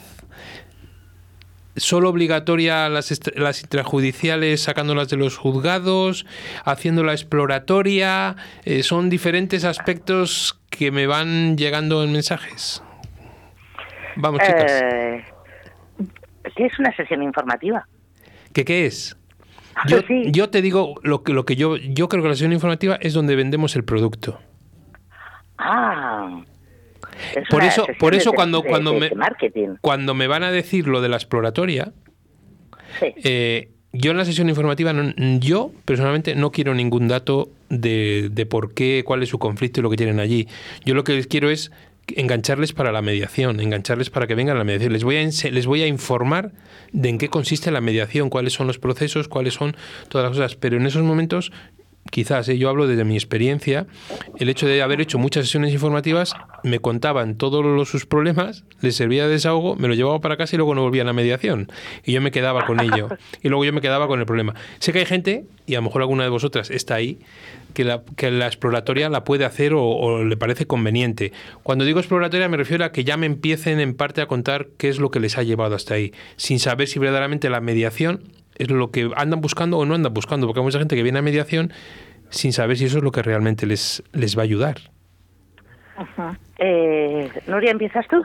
Solo 1.77 2.09
obligatoria 2.09 2.89
las, 2.89 3.21
las 3.37 3.63
intrajudiciales 3.63 4.63
sacándolas 4.63 5.09
de 5.09 5.17
los 5.17 5.37
juzgados, 5.37 6.27
haciéndola 6.65 7.13
exploratoria. 7.13 8.35
eh, 8.65 8.83
son 8.83 9.11
diferentes 9.11 9.65
aspectos 9.65 10.59
que 10.71 10.91
me 10.91 11.07
van 11.07 11.57
llegando 11.57 12.03
en 12.03 12.13
mensajes. 12.13 12.83
Vamos, 14.17 14.41
chicas. 14.41 14.83
Eh, 14.83 15.25
¿Qué 16.57 16.67
es 16.67 16.79
una 16.79 16.95
sesión 16.97 17.23
informativa? 17.23 17.87
¿Qué, 18.53 18.65
qué 18.65 18.87
es? 18.87 19.17
Yo, 19.87 20.01
Sí. 20.07 20.25
yo 20.33 20.51
te 20.51 20.63
digo 20.63 20.95
lo 21.03 21.23
que, 21.23 21.33
lo 21.33 21.45
que 21.45 21.57
yo, 21.57 21.77
yo 21.77 22.09
creo 22.09 22.23
que 22.23 22.29
la 22.29 22.35
sesión 22.35 22.53
informativa 22.53 22.97
es 23.01 23.13
donde 23.15 23.37
vendemos 23.37 23.77
el 23.77 23.85
producto. 23.85 24.41
Ah. 25.59 26.43
es 27.37 27.49
Por 27.49 27.63
eso, 27.65 27.87
por 27.99 28.15
eso 28.15 28.31
de- 28.31 28.37
cuando, 28.37 28.63
de- 28.63 28.69
cuando, 28.69 28.93
de- 28.93 29.01
me, 29.01 29.11
marketing. 29.15 29.77
cuando 29.81 30.15
me 30.15 30.27
van 30.27 30.43
a 30.43 30.51
decir 30.51 30.87
lo 30.89 31.01
de 31.01 31.09
la 31.09 31.17
exploratoria, 31.17 31.93
Sí. 32.99 33.07
eh, 33.25 33.69
yo 33.93 34.11
en 34.13 34.17
la 34.17 34.25
sesión 34.25 34.49
informativa, 34.49 34.93
no- 34.93 35.13
yo 35.39 35.71
personalmente 35.85 36.35
no 36.35 36.51
quiero 36.51 36.75
ningún 36.75 37.09
dato 37.09 37.51
de, 37.69 38.29
de 38.33 38.47
por 38.47 38.73
qué, 38.75 39.03
cuál 39.05 39.23
es 39.23 39.29
su 39.29 39.39
conflicto 39.39 39.81
y 39.81 39.83
lo 39.83 39.91
que 39.91 39.97
tienen 39.97 40.19
allí. 40.19 40.49
Yo 40.85 40.95
lo 40.95 41.05
que 41.05 41.23
quiero 41.27 41.51
es 41.51 41.71
engancharles 42.17 42.73
para 42.73 42.93
la 42.93 43.03
mediación, 43.03 43.61
engancharles 43.61 44.11
para 44.11 44.27
que 44.27 44.35
vengan 44.35 44.57
a 44.57 44.59
la 44.59 44.65
mediación. 44.65 44.93
Les 44.93 45.05
voy 45.05 45.17
a, 45.17 45.23
les 45.23 45.67
voy 45.67 45.83
a 45.83 45.87
informar 45.87 46.53
de 46.93 47.09
en 47.09 47.19
qué 47.19 47.29
consiste 47.29 47.71
la 47.71 47.81
mediación, 47.81 48.31
cuáles 48.31 48.53
son 48.53 48.67
los 48.67 48.79
procesos, 48.79 49.29
cuáles 49.29 49.55
son 49.55 49.77
todas 50.09 50.29
las 50.29 50.37
cosas. 50.37 50.57
Pero 50.57 50.77
en 50.77 50.87
esos 50.87 51.03
momentos, 51.03 51.53
quizás, 52.11 52.49
¿eh? 52.49 52.59
yo 52.59 52.69
hablo 52.69 52.87
desde 52.87 53.05
mi 53.05 53.15
experiencia, 53.15 53.87
el 54.39 54.49
hecho 54.49 54.67
de 54.67 54.83
haber 54.83 55.01
hecho 55.01 55.19
muchas 55.19 55.47
sesiones 55.47 55.73
informativas, 55.73 56.35
me 56.63 56.79
contaban 56.79 57.37
todos 57.37 57.65
los, 57.65 57.89
sus 57.89 58.07
problemas, 58.07 58.65
les 58.81 58.97
servía 58.97 59.25
de 59.25 59.33
desahogo, 59.33 59.77
me 59.77 59.89
lo 59.89 59.95
llevaba 59.95 60.21
para 60.21 60.37
casa 60.37 60.57
y 60.57 60.59
luego 60.59 60.75
no 60.75 60.83
volvían 60.83 61.09
a 61.09 61.13
mediación. 61.13 61.71
Y 62.05 62.13
yo 62.13 62.21
me 62.21 62.31
quedaba 62.31 62.67
con 62.67 62.81
ello. 62.81 63.09
Y 63.43 63.49
luego 63.49 63.65
yo 63.65 63.73
me 63.73 63.81
quedaba 63.81 64.07
con 64.07 64.21
el 64.21 64.27
problema. 64.27 64.55
Sé 64.81 64.93
que 64.93 64.99
hay 64.99 65.07
gente, 65.07 65.45
y 65.67 65.75
a 65.75 65.79
lo 65.79 65.83
mejor 65.83 66.03
alguna 66.03 66.25
de 66.25 66.31
vosotras 66.31 66.71
está 66.71 66.95
ahí, 66.97 67.19
que 67.73 67.85
la, 67.85 68.03
que 68.17 68.31
la 68.31 68.47
exploratoria 68.47 69.09
la 69.09 69.25
puede 69.25 69.45
hacer 69.45 69.73
o, 69.73 69.85
o 69.85 70.25
le 70.25 70.37
parece 70.37 70.67
conveniente. 70.67 71.33
Cuando 71.63 71.85
digo 71.85 72.01
exploratoria 72.01 72.49
me 72.49 72.57
refiero 72.57 72.85
a 72.85 72.93
que 72.93 73.05
ya 73.05 73.17
me 73.17 73.27
empiecen 73.27 73.81
en 73.81 73.95
parte 73.95 74.21
a 74.21 74.27
contar 74.27 74.69
qué 74.77 74.89
es 74.89 74.99
lo 74.99 75.11
que 75.11 75.21
les 75.21 75.39
ha 75.39 75.43
llevado 75.43 75.75
hasta 75.75 75.95
ahí, 75.95 76.13
sin 76.37 76.59
saber 76.59 76.89
si 76.89 76.99
verdaderamente 76.99 77.49
la 77.49 77.61
mediación 77.61 78.23
lo 78.69 78.91
que 78.91 79.11
andan 79.17 79.41
buscando 79.41 79.79
o 79.79 79.85
no 79.85 79.95
andan 79.95 80.13
buscando, 80.13 80.47
porque 80.47 80.61
hay 80.61 80.65
mucha 80.65 80.79
gente 80.79 80.97
que 80.97 81.03
viene 81.03 81.19
a 81.19 81.23
mediación 81.23 81.73
sin 82.31 82.53
saber 82.53 82.77
si 82.77 82.87
eso 82.87 82.99
es 82.99 83.05
lo 83.05 83.13
que 83.13 83.23
realmente 83.23 83.67
les, 83.67 84.03
les 84.13 84.37
va 84.37 84.43
a 84.43 84.45
ayudar. 84.45 84.77
Eh, 86.59 87.31
Nuria, 87.47 87.71
¿empiezas 87.73 88.07
tú? 88.09 88.25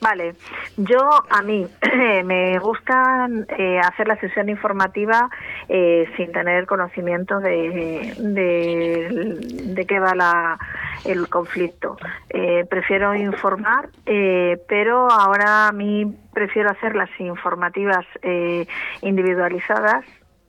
Vale, 0.00 0.34
yo 0.76 0.98
a 1.28 1.42
mí 1.42 1.66
me 2.24 2.58
gusta 2.58 3.28
eh, 3.58 3.78
hacer 3.78 4.08
la 4.08 4.16
sesión 4.16 4.48
informativa 4.48 5.28
eh, 5.68 6.10
sin 6.16 6.32
tener 6.32 6.66
conocimiento 6.66 7.38
de, 7.38 8.14
de, 8.18 9.86
qué 9.86 10.00
va 10.00 10.14
la, 10.14 10.58
el 11.04 11.28
conflicto. 11.28 11.96
Eh, 12.30 12.64
prefiero 12.68 13.14
informar, 13.14 13.90
eh, 14.06 14.58
pero 14.68 15.10
ahora 15.10 15.68
a 15.68 15.72
mí 15.72 16.16
prefiero 16.32 16.70
hacer 16.70 16.96
las 16.96 17.10
informativas 17.18 18.06
eh, 18.22 18.66
individualizadas 19.02 20.04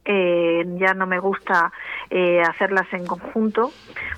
eh, 0.06 0.66
ya 0.80 0.94
no 0.94 1.06
me 1.06 1.20
gusta 1.20 1.72
eh, 2.10 2.42
hacerlas 2.42 2.92
en 2.94 3.06
conjunto 3.06 3.72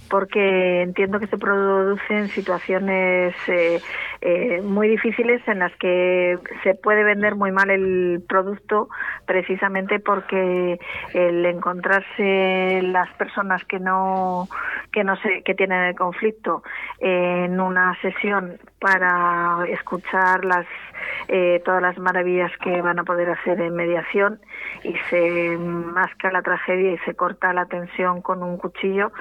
porque 0.10 0.82
entiendo 0.82 1.20
que 1.20 1.28
se 1.28 1.38
producen 1.38 2.30
situaciones 2.30 3.36
eh, 3.48 3.82
eh, 4.22 4.62
muy 4.62 4.88
difíciles 4.88 5.46
en 5.48 5.60
las 5.60 5.76
que 5.78 6.38
se 6.64 6.76
puede 6.76 7.04
vender 7.04 7.36
muy 7.36 7.52
mal 7.52 7.70
el 7.70 8.24
producto 8.28 8.90
precisamente 9.26 10.00
porque 10.00 10.80
el 11.14 11.46
encontrarse 11.46 12.82
las 12.84 13.10
personas 13.14 13.64
que 13.66 13.80
no 13.80 14.48
que 14.92 15.04
no 15.04 15.16
sé 15.18 15.42
que 15.44 15.56
tienen 15.56 15.84
el 15.84 15.96
conflicto 15.96 16.64
en 17.00 17.60
una 17.60 18.00
sesión 18.02 18.58
para 18.80 19.66
escuchar 19.70 20.46
las 20.46 20.66
eh, 21.28 21.62
todas 21.66 21.82
las 21.82 21.98
maravillas 21.98 22.52
que 22.64 22.82
van 22.82 23.00
a 23.00 23.04
poder 23.04 23.30
hacer 23.30 23.60
en 23.62 23.76
mediación 23.76 24.40
y 24.84 24.94
se 25.10 25.58
masca 25.58 26.32
la 26.32 26.42
tragedia 26.42 26.94
y 26.94 26.98
se 27.00 27.14
corta 27.16 27.54
la 27.54 27.66
tensión 27.66 28.22
con 28.22 28.44
un 28.44 28.58
cuchillo. 28.58 29.12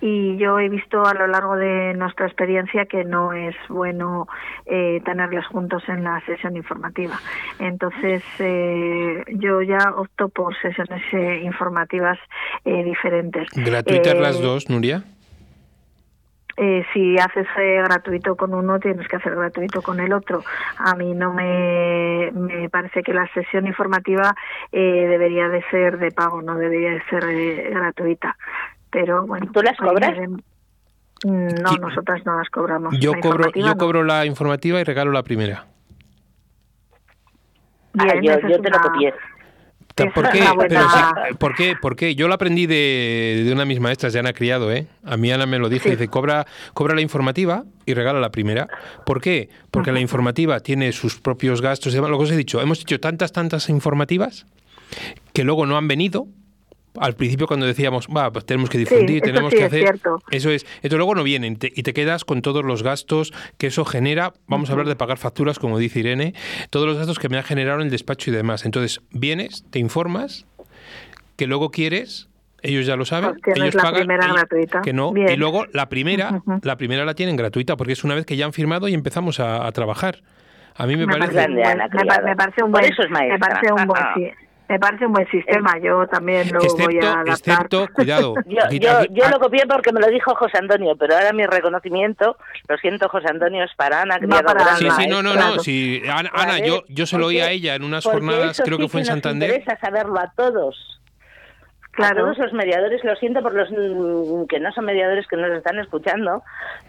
Y 0.00 0.36
yo 0.36 0.58
he 0.58 0.68
visto 0.68 1.04
a 1.06 1.14
lo 1.14 1.26
largo 1.26 1.56
de 1.56 1.94
nuestra 1.94 2.26
experiencia 2.26 2.86
que 2.86 3.04
no 3.04 3.32
es 3.32 3.56
bueno 3.68 4.28
eh, 4.66 5.00
tenerlos 5.04 5.46
juntos 5.46 5.82
en 5.88 6.04
la 6.04 6.20
sesión 6.26 6.56
informativa. 6.56 7.18
Entonces 7.58 8.22
eh, 8.38 9.24
yo 9.28 9.62
ya 9.62 9.78
opto 9.96 10.28
por 10.28 10.54
sesiones 10.60 11.02
eh, 11.12 11.40
informativas 11.44 12.18
eh, 12.64 12.84
diferentes. 12.84 13.48
¿Gratuitas 13.54 14.14
Eh, 14.14 14.20
las 14.20 14.40
dos, 14.40 14.68
Nuria? 14.68 15.04
Eh, 16.56 16.84
si 16.92 17.18
haces 17.18 17.46
eh, 17.58 17.82
gratuito 17.84 18.34
con 18.36 18.54
uno, 18.54 18.78
tienes 18.80 19.06
que 19.08 19.16
hacer 19.16 19.34
gratuito 19.34 19.82
con 19.82 20.00
el 20.00 20.12
otro. 20.12 20.42
A 20.78 20.94
mí 20.94 21.12
no 21.14 21.32
me, 21.34 22.30
me 22.32 22.68
parece 22.70 23.02
que 23.02 23.12
la 23.12 23.26
sesión 23.34 23.66
informativa 23.66 24.34
eh, 24.72 25.06
debería 25.08 25.48
de 25.48 25.62
ser 25.70 25.98
de 25.98 26.10
pago, 26.12 26.40
no 26.42 26.56
debería 26.56 26.90
de 26.92 27.02
ser 27.10 27.24
eh, 27.28 27.70
gratuita. 27.70 28.36
Pero 28.90 29.26
bueno. 29.26 29.50
¿Tú 29.52 29.62
las 29.62 29.76
cobras? 29.76 30.16
Mm, 31.24 31.54
No, 31.62 31.72
nosotras 31.80 32.24
no 32.24 32.38
las 32.38 32.48
cobramos. 32.50 32.98
Yo 33.00 33.12
La 33.12 33.20
cobro, 33.20 33.50
yo 33.54 33.66
no. 33.66 33.76
cobro 33.76 34.02
la 34.04 34.24
informativa 34.26 34.80
y 34.80 34.84
regalo 34.84 35.12
la 35.12 35.22
primera. 35.22 35.64
Ah, 37.98 38.04
Bien, 38.04 38.22
yo, 38.22 38.32
esa 38.32 38.48
yo 38.48 38.60
te 38.60 38.70
lo 38.70 38.76
una- 38.76 38.82
copié. 38.88 39.14
¿Por 39.96 40.28
qué? 40.30 40.44
Pero 40.68 40.88
sí, 40.90 41.34
¿por 41.38 41.54
qué? 41.54 41.74
¿Por 41.80 41.96
qué? 41.96 42.14
Yo 42.14 42.28
lo 42.28 42.34
aprendí 42.34 42.66
de, 42.66 43.42
de 43.46 43.50
una 43.52 43.62
de 43.62 43.66
mis 43.66 43.80
maestras, 43.80 44.12
de 44.12 44.18
Ana 44.18 44.34
Criado, 44.34 44.70
¿eh? 44.70 44.86
A 45.04 45.16
mí 45.16 45.32
Ana 45.32 45.46
me 45.46 45.58
lo 45.58 45.70
dijo, 45.70 45.84
Sí. 45.84 45.90
dice, 45.90 46.08
cobra, 46.08 46.46
cobra 46.74 46.94
la 46.94 47.00
informativa 47.00 47.64
y 47.86 47.94
regala 47.94 48.20
la 48.20 48.30
primera. 48.30 48.68
¿Por 49.06 49.20
qué? 49.22 49.48
Porque 49.70 49.92
la 49.92 50.00
informativa 50.00 50.60
tiene 50.60 50.92
sus 50.92 51.18
propios 51.18 51.62
gastos 51.62 51.92
y 51.92 51.96
demás. 51.96 52.10
Lo 52.10 52.18
que 52.18 52.24
os 52.24 52.30
he 52.30 52.36
dicho, 52.36 52.60
hemos 52.60 52.80
hecho 52.82 53.00
tantas, 53.00 53.32
tantas 53.32 53.68
informativas 53.70 54.44
que 55.32 55.44
luego 55.44 55.64
no 55.66 55.76
han 55.78 55.88
venido. 55.88 56.26
Al 57.00 57.14
principio 57.14 57.46
cuando 57.46 57.66
decíamos, 57.66 58.06
va, 58.08 58.30
pues 58.32 58.44
tenemos 58.46 58.70
que 58.70 58.78
difundir, 58.78 59.16
eso 59.16 59.24
tenemos 59.26 59.50
sí 59.50 59.56
que 59.58 59.62
es 59.64 59.68
hacer... 59.68 59.80
cierto. 59.82 60.18
Eso 60.30 60.50
es. 60.50 60.64
Entonces 60.76 60.96
luego 60.98 61.14
no 61.14 61.22
vienen 61.22 61.56
te- 61.56 61.72
y 61.74 61.82
te 61.82 61.92
quedas 61.92 62.24
con 62.24 62.42
todos 62.42 62.64
los 62.64 62.82
gastos 62.82 63.32
que 63.58 63.66
eso 63.68 63.84
genera. 63.84 64.32
Vamos 64.46 64.68
a 64.70 64.72
hablar 64.72 64.88
de 64.88 64.96
pagar 64.96 65.18
facturas, 65.18 65.58
como 65.58 65.78
dice 65.78 66.00
Irene, 66.00 66.34
todos 66.70 66.86
los 66.86 66.96
gastos 66.98 67.18
que 67.18 67.28
me 67.28 67.38
ha 67.38 67.42
generado 67.42 67.80
el 67.82 67.90
despacho 67.90 68.30
y 68.30 68.34
demás. 68.34 68.64
Entonces 68.64 69.00
vienes, 69.10 69.64
te 69.70 69.78
informas, 69.78 70.46
que 71.36 71.46
luego 71.46 71.70
quieres, 71.70 72.28
ellos 72.62 72.86
ya 72.86 72.96
lo 72.96 73.04
saben, 73.04 73.30
Pues 73.32 73.42
tienes 73.54 73.62
ellos 73.62 73.74
la 73.76 73.82
pagan 73.82 74.00
primera 74.06 74.26
y- 74.28 74.32
gratuita. 74.32 74.80
que 74.82 74.92
no, 74.92 75.12
Bien. 75.12 75.30
y 75.30 75.36
luego 75.36 75.66
la 75.72 75.88
primera, 75.88 76.42
la 76.62 76.76
primera 76.76 77.04
la 77.04 77.14
tienen 77.14 77.36
gratuita 77.36 77.76
porque 77.76 77.92
es 77.92 78.02
una 78.04 78.14
vez 78.14 78.24
que 78.26 78.36
ya 78.36 78.46
han 78.46 78.52
firmado 78.52 78.88
y 78.88 78.94
empezamos 78.94 79.38
a, 79.40 79.66
a 79.66 79.72
trabajar. 79.72 80.22
A 80.74 80.86
mí 80.86 80.94
me, 80.96 81.06
Me 81.06 81.14
parece 81.18 81.34
parece, 81.34 81.50
un 81.50 81.56
Grande, 81.56 81.62
buen, 81.62 82.06
Ana 82.10 82.22
me, 82.28 82.36
parece 82.36 82.62
un 82.64 82.70
Por 82.72 82.80
buen, 82.80 82.92
eso 82.92 83.02
es 83.02 83.10
me 83.10 83.38
parece 83.38 83.72
un 83.72 83.86
buen, 83.86 84.02
Ajá. 84.02 84.12
sí, 84.14 84.28
me 84.68 84.78
parece 84.78 85.06
un 85.06 85.12
buen 85.12 85.28
sistema. 85.30 85.78
Yo 85.78 86.06
también 86.08 86.48
lo 86.52 86.60
voy 86.60 86.66
excepto, 86.66 87.06
a 87.06 87.12
adaptar. 87.12 87.30
excepto, 87.30 87.88
cuidado, 87.92 88.34
Yo, 88.46 88.60
yo, 88.70 89.04
yo 89.10 89.24
ah, 89.24 89.30
lo 89.30 89.38
copié 89.38 89.66
porque 89.66 89.92
me 89.92 90.00
lo 90.00 90.08
dijo 90.08 90.34
José 90.34 90.58
Antonio, 90.58 90.96
pero 90.96 91.14
ahora 91.14 91.32
mi 91.32 91.46
reconocimiento, 91.46 92.36
lo 92.68 92.76
siento 92.78 93.08
José 93.08 93.28
Antonio, 93.30 93.64
es 93.64 93.74
para 93.76 94.02
Ana, 94.02 94.14
Va 94.14 94.20
criado 94.20 94.44
para 94.44 94.64
gran 94.64 94.76
Sí, 94.76 94.86
Ana, 94.86 94.96
sí, 94.96 95.06
no, 95.08 95.22
no, 95.22 95.34
no. 95.34 95.58
Sí, 95.60 96.02
Ana, 96.08 96.30
Ana, 96.32 96.58
yo, 96.58 96.82
yo 96.88 97.06
se 97.06 97.18
lo 97.18 97.26
oí 97.26 97.40
a 97.40 97.50
ella 97.50 97.74
en 97.74 97.84
unas 97.84 98.04
jornadas, 98.04 98.60
creo 98.64 98.78
que 98.78 98.88
fue 98.88 99.00
en 99.00 99.06
Santander. 99.06 99.50
interesa 99.50 99.78
saberlo 99.80 100.18
a 100.18 100.32
todos. 100.36 100.92
A 101.98 102.14
todos 102.14 102.36
los 102.36 102.52
mediadores, 102.52 103.02
lo 103.04 103.16
siento 103.16 103.40
por 103.40 103.54
los 103.54 103.70
mm, 103.70 104.46
que 104.48 104.60
no 104.60 104.70
son 104.72 104.84
mediadores 104.84 105.26
que 105.28 105.36
nos 105.36 105.50
están 105.50 105.78
escuchando, 105.78 106.42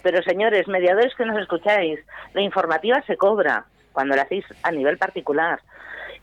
pero 0.03 0.21
señores, 0.23 0.67
mediadores 0.67 1.15
que 1.15 1.25
nos 1.25 1.39
escucháis, 1.39 1.99
la 2.33 2.41
informativa 2.41 3.01
se 3.07 3.15
cobra 3.15 3.65
cuando 3.93 4.17
la 4.17 4.23
hacéis 4.23 4.43
a 4.63 4.71
nivel 4.71 4.97
particular. 4.97 5.61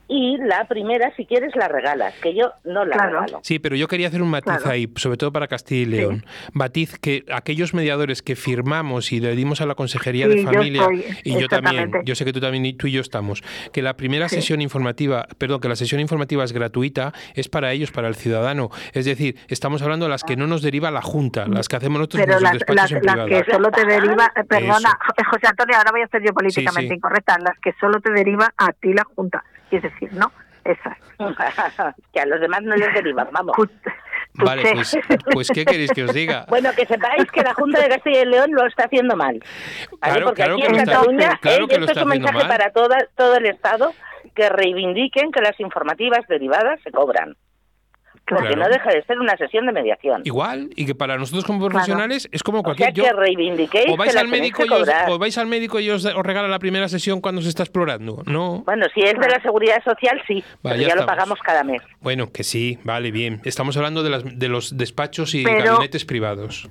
Y 0.06 0.36
la 0.36 0.66
primera, 0.66 1.14
si 1.16 1.24
quieres, 1.24 1.56
la 1.56 1.66
regalas, 1.66 2.14
que 2.22 2.34
yo 2.34 2.52
no 2.64 2.84
la 2.84 2.94
Claro. 2.96 3.12
regalo. 3.20 3.40
Sí, 3.42 3.58
pero 3.58 3.74
yo 3.74 3.88
quería 3.88 4.08
hacer 4.08 4.20
un 4.20 4.28
matiz 4.28 4.52
Claro. 4.58 4.70
ahí, 4.70 4.88
sobre 4.96 5.16
todo 5.16 5.32
para 5.32 5.46
Castilla 5.48 5.82
y 5.82 5.86
León. 5.86 6.26
Matiz 6.52 6.98
que 6.98 7.24
aquellos 7.32 7.72
mediadores 7.72 8.20
que 8.22 8.36
firmamos 8.36 9.12
y 9.12 9.20
le 9.20 9.34
dimos 9.34 9.60
a 9.62 9.66
la 9.66 9.74
Consejería 9.74 10.26
Sí, 10.26 10.32
de 10.32 10.42
yo 10.42 10.50
Familia, 10.52 10.82
estoy, 10.82 11.04
y 11.24 11.40
yo 11.40 11.48
también, 11.48 11.90
yo 12.04 12.14
sé 12.14 12.24
que 12.26 12.32
tú 12.34 12.40
también, 12.40 12.66
y 12.66 12.74
tú 12.74 12.86
y 12.86 12.92
yo 12.92 13.00
estamos, 13.00 13.42
que 13.72 13.80
la 13.80 13.96
primera 13.96 14.28
Sí. 14.28 14.36
sesión 14.36 14.60
informativa, 14.60 15.26
perdón, 15.38 15.60
que 15.60 15.68
la 15.68 15.76
sesión 15.76 16.00
informativa 16.00 16.44
es 16.44 16.52
gratuita, 16.52 17.12
es 17.34 17.48
para 17.48 17.72
ellos, 17.72 17.90
para 17.90 18.08
el 18.08 18.14
ciudadano. 18.14 18.70
Es 18.92 19.06
decir, 19.06 19.36
estamos 19.48 19.80
hablando 19.82 20.04
de 20.06 20.10
las 20.10 20.22
que 20.22 20.36
no 20.36 20.46
nos 20.46 20.60
deriva 20.62 20.90
la 20.90 21.00
Junta, 21.02 21.46
las 21.48 21.68
que 21.68 21.76
hacemos 21.76 21.98
nosotros 21.98 22.22
pero 22.24 22.36
en 22.36 22.42
nuestros 22.42 22.76
las, 22.76 22.90
despachos 22.90 22.98
en 22.98 23.30
las 23.30 23.44
que 23.44 23.50
solo 23.52 23.70
te 23.70 23.86
deriva, 23.86 24.32
perdona, 24.48 24.76
Eso. 25.16 25.30
José 25.30 25.46
Antonio, 25.48 25.76
ahora 25.78 25.90
voy 25.92 26.02
a 26.02 26.08
ser 26.08 26.22
yo 26.22 26.32
políticamente 26.34 26.88
sí. 26.88 26.94
incorrecta, 26.94 27.38
las 27.38 27.58
que 27.60 27.72
solo 27.80 28.00
te 28.00 28.12
deriva 28.12 28.52
a 28.56 28.72
ti 28.72 28.92
la 28.92 29.04
Junta, 29.04 29.42
es 29.70 29.83
decir, 29.83 30.12
¿no? 30.12 30.31
Esas. 30.64 30.96
que 32.12 32.20
a 32.20 32.27
los 32.27 32.40
demás 32.40 32.62
no 32.62 32.74
les 32.74 32.92
derivan, 32.94 33.29
vamos. 33.33 33.55
Ju- 33.57 33.70
Vale, 34.37 34.62
escuché. 34.62 35.00
pues, 35.07 35.20
pues 35.33 35.50
¿qué 35.55 35.64
queréis 35.64 35.92
que 35.92 36.05
os 36.05 36.12
diga? 36.12 36.44
Bueno, 36.48 36.70
que 36.77 36.87
sepáis 36.87 37.31
que 37.31 37.42
la 37.42 37.55
Junta 37.55 37.81
de 37.81 37.88
Castilla 37.88 38.22
y 38.22 38.27
León 38.27 38.50
lo 38.53 38.66
está 38.66 38.85
haciendo 38.87 39.14
mal. 39.14 39.38
¿vale? 39.38 40.00
Claro, 40.00 40.27
Porque 40.27 40.37
claro 40.42 40.55
aquí 40.55 40.62
que 40.62 40.66
en 40.68 40.72
lo 40.72 40.79
está- 40.79 40.92
Cataluña, 40.92 41.38
claro 41.40 41.64
eh, 41.64 41.68
que 41.68 41.74
esto 41.74 41.87
está 41.87 42.00
es 42.00 42.07
un 42.07 42.11
haciendo 42.12 42.29
mensaje 42.33 42.48
mal. 42.48 42.59
para 42.59 42.70
toda, 42.72 42.98
todo 43.16 43.37
el 43.37 43.46
Estado 43.46 43.92
que 44.35 44.48
reivindiquen 44.48 45.31
que 45.31 45.40
las 45.40 45.61
informativas 45.61 46.27
derivadas 46.29 46.81
se 46.83 46.90
cobran. 46.90 47.37
Porque 48.26 48.46
Claro. 48.48 48.62
no 48.62 48.68
deja 48.70 48.90
de 48.90 49.02
ser 49.04 49.18
una 49.18 49.37
sesión 49.37 49.66
de 49.66 49.72
mediación. 49.72 50.22
Igual, 50.24 50.70
y 50.76 50.87
que 50.87 50.94
para 50.94 51.18
nosotros 51.18 51.44
como 51.44 51.66
profesionales 51.68 52.26
es 52.32 52.42
como 52.42 52.60
O 52.60 52.62
cualquier... 52.62 52.94
sea 52.94 53.04
que 53.04 53.10
yo- 53.10 53.16
reivindiquéis 53.16 53.90
o 53.92 53.96
vais 53.98 54.12
que 54.14 54.18
al 54.18 54.28
médico 54.28 54.64
y 54.64 54.70
os, 54.70 54.88
o 55.08 55.18
vais 55.18 55.37
al 55.37 55.46
médico 55.46 55.78
y 55.78 55.90
os, 55.90 56.04
os 56.06 56.22
regala 56.24 56.48
la 56.48 56.58
primera 56.58 56.88
sesión 56.88 57.20
cuando 57.20 57.42
se 57.42 57.50
está 57.50 57.62
explorando. 57.64 58.22
No. 58.26 58.62
Bueno, 58.64 58.87
si 58.94 59.00
es 59.02 59.12
de 59.18 59.28
la 59.28 59.42
seguridad 59.42 59.82
social, 59.84 60.22
sí, 60.26 60.42
Vale, 60.62 60.76
pero 60.76 60.88
ya 60.88 60.88
ya 60.88 61.00
lo 61.02 61.06
pagamos 61.06 61.38
cada 61.40 61.64
mes. 61.64 61.82
Bueno, 62.00 62.32
que 62.32 62.44
sí, 62.44 62.78
vale, 62.82 63.10
bien. 63.10 63.42
Estamos 63.44 63.76
hablando 63.76 64.02
de, 64.02 64.10
las, 64.10 64.24
de 64.38 64.48
los 64.48 64.76
despachos 64.78 65.34
y 65.34 65.44
Pero- 65.44 65.72
gabinetes 65.72 66.04
privados. 66.06 66.68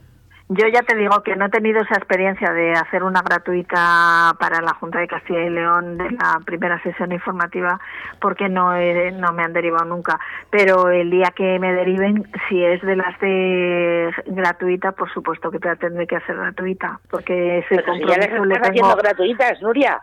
Yo 0.49 0.67
ya 0.67 0.81
te 0.83 0.95
digo 0.95 1.23
que 1.23 1.35
no 1.35 1.45
he 1.45 1.49
tenido 1.49 1.81
esa 1.81 1.95
experiencia 1.95 2.51
de 2.51 2.73
hacer 2.73 3.01
una 3.03 3.21
gratuita 3.21 4.35
para 4.37 4.61
la 4.61 4.73
Junta 4.73 4.99
de 4.99 5.07
Castilla 5.07 5.39
y 5.45 5.49
León 5.49 5.97
de 5.97 6.11
la 6.11 6.39
primera 6.45 6.81
sesión 6.83 7.11
informativa 7.13 7.79
porque 8.19 8.49
no 8.49 8.75
he- 8.75 9.11
no 9.13 9.31
me 9.31 9.43
han 9.43 9.53
derivado 9.53 9.85
nunca. 9.85 10.19
Pero 10.51 10.89
el 10.89 11.09
día 11.09 11.31
que 11.35 11.57
me 11.59 11.73
deriven, 11.73 12.29
si 12.49 12.63
es 12.63 12.81
de 12.81 12.95
las 12.95 13.17
de 13.19 14.13
gratuita, 14.27 14.91
por 14.91 15.11
supuesto 15.13 15.49
que 15.49 15.59
te 15.59 15.69
la 15.69 15.75
tendré 15.77 16.05
que 16.07 16.17
hacer 16.17 16.35
gratuita 16.35 16.99
porque 17.09 17.59
ese 17.59 17.77
Pero 17.77 17.93
si 17.93 17.99
ya 18.01 18.05
compromiso 18.07 18.45
le 18.45 18.53
estás 18.55 18.71
tengo. 18.71 18.85
haciendo 18.87 18.95
gratuitas, 19.01 19.61
Nuria. 19.61 20.01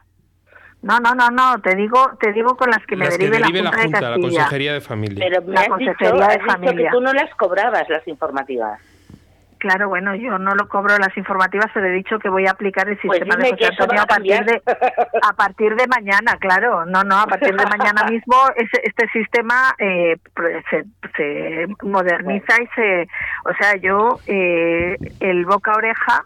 No, 0.83 0.99
no, 1.01 1.15
no, 1.15 1.29
no. 1.29 1.61
Te 1.61 1.77
digo, 1.77 2.13
te 2.19 2.33
digo 2.33 2.57
con 2.57 2.71
las 2.71 2.85
que 2.87 2.97
me 2.97 3.05
Las 3.05 3.19
que 3.19 3.25
derive, 3.29 3.39
derive 3.41 3.59
la 3.63 3.65
la 3.71 3.71
Junta, 3.71 3.83
Junta, 3.83 4.01
la 4.01 4.09
de 4.09 4.15
Castilla. 4.23 4.39
Consejería 4.41 4.73
de 4.73 4.81
Familia. 4.81 5.27
Pero 5.29 5.43
me 5.43 5.53
La 5.53 5.61
has 5.61 5.67
dicho, 5.67 5.75
Consejería 5.75 6.27
de 6.27 6.35
has 6.35 6.61
dicho 6.61 6.77
que 6.77 6.89
tú 6.91 7.01
no 7.03 7.13
las 7.13 7.35
cobrabas, 7.35 7.89
las 7.91 8.09
informativas. 8.09 8.81
Claro, 9.61 9.89
bueno, 9.91 10.15
yo 10.15 10.39
no 10.39 10.55
lo 10.55 10.67
cobro 10.69 10.97
las 10.99 11.15
informativas, 11.19 11.67
pero 11.75 11.87
he 11.87 11.91
dicho 11.91 12.19
que 12.19 12.31
voy 12.31 12.47
a 12.47 12.53
aplicar 12.53 12.89
el 12.89 12.97
Pues 12.99 13.19
sistema 13.19 13.37
de 13.37 13.51
José 13.51 13.67
Antonio 13.67 14.01
a 14.01 14.05
a 14.05 14.07
partir 14.07 14.45
de 14.47 14.63
a 15.23 15.33
partir 15.35 15.77
de 15.77 15.87
mañana, 15.87 16.37
claro. 16.41 16.87
No, 16.87 17.05
no, 17.05 17.19
a 17.21 17.27
partir 17.27 17.55
de 17.55 17.67
mañana 17.67 18.05
mismo 18.11 18.37
ese- 18.57 18.81
este 18.83 19.07
sistema 19.13 19.75
eh, 19.79 20.17
se, 20.71 20.85
se 21.15 21.67
moderniza 21.83 22.55
y 22.63 22.67
se, 22.75 23.03
o 23.45 23.53
sea, 23.61 23.77
yo 23.77 24.19
eh, 24.27 24.97
el 25.21 25.45
boca 25.45 25.73
oreja 25.73 26.25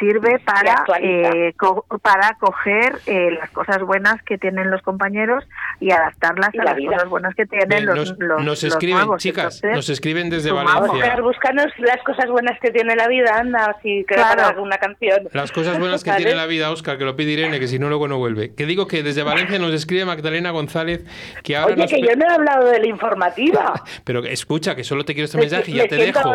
sirve 0.00 0.40
para 0.40 0.82
eh, 1.00 1.52
co- 1.56 1.84
para 2.02 2.34
coger 2.40 2.96
eh, 3.06 3.30
las 3.38 3.50
cosas 3.50 3.80
buenas 3.82 4.20
que 4.24 4.36
tienen 4.38 4.70
los 4.72 4.82
compañeros 4.82 5.44
y 5.78 5.92
adaptarlas 5.92 6.50
Y 6.54 6.58
a 6.58 6.64
la 6.64 6.70
las 6.70 6.76
vida. 6.78 6.92
cosas 6.94 7.08
buenas 7.08 7.34
que 7.36 7.46
tienen 7.46 7.68
Bien, 7.68 7.86
los, 7.86 7.96
nos, 7.96 8.18
los, 8.18 8.28
nos 8.38 8.44
los 8.44 8.64
escriben, 8.64 9.16
chicas, 9.18 9.56
Entonces, 9.56 9.76
nos 9.76 9.88
escriben 9.90 10.30
desde. 10.30 10.50
Valencia. 10.50 10.80
Oscar, 10.82 11.22
búscanos 11.22 11.66
las 11.78 12.02
cosas 12.02 12.28
buenas 12.30 12.58
que 12.60 12.70
tiene 12.72 12.96
la 12.96 13.06
vida, 13.06 13.38
anda, 13.38 13.76
si 13.82 14.04
queda 14.08 14.32
Claro. 14.34 14.42
para 14.48 14.60
una 14.62 14.78
canción. 14.78 15.28
Las 15.32 15.52
cosas 15.52 15.78
buenas 15.78 16.02
que 16.02 16.10
¿Vale? 16.10 16.24
tiene 16.24 16.36
la 16.36 16.46
vida, 16.46 16.70
Oscar, 16.70 16.98
que 16.98 17.04
lo 17.04 17.14
pide 17.14 17.32
Irene, 17.32 17.60
que 17.60 17.68
si 17.68 17.78
no 17.78 17.88
luego 17.88 18.08
no 18.08 18.18
vuelve. 18.18 18.54
Que 18.54 18.66
digo 18.66 18.86
que 18.88 19.02
desde 19.02 19.22
Valencia 19.22 19.58
nos 19.58 19.72
escribe 19.74 20.04
Magdalena 20.06 20.50
González 20.50 21.04
que 21.44 21.56
ahora 21.56 21.74
Oye, 21.74 21.82
nos... 21.82 21.90
que 21.92 22.00
yo 22.00 22.16
no 22.16 22.26
he 22.26 22.32
hablado 22.34 22.66
de 22.66 22.80
la 22.80 22.86
informativa. 22.86 23.74
Pero 24.04 24.24
escucha, 24.24 24.74
que 24.74 24.84
solo 24.84 25.04
te 25.04 25.14
quiero 25.14 25.26
este 25.26 25.36
Me- 25.36 25.42
mensaje 25.42 25.70
y 25.70 25.74
me 25.74 25.80
ya 25.80 25.88
te 25.88 25.96
dejo. 25.96 26.34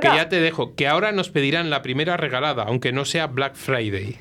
Que 0.00 0.08
ya 0.08 0.28
te 0.28 0.40
dejo. 0.40 0.74
Que 0.74 0.86
ahora 0.88 1.12
nos 1.12 1.28
pedirán 1.30 1.70
la 1.70 1.82
primera 1.82 2.16
regalada, 2.16 2.64
aunque 2.64 2.83
no 2.92 3.04
sea 3.04 3.26
Black 3.26 3.54
Friday. 3.54 4.18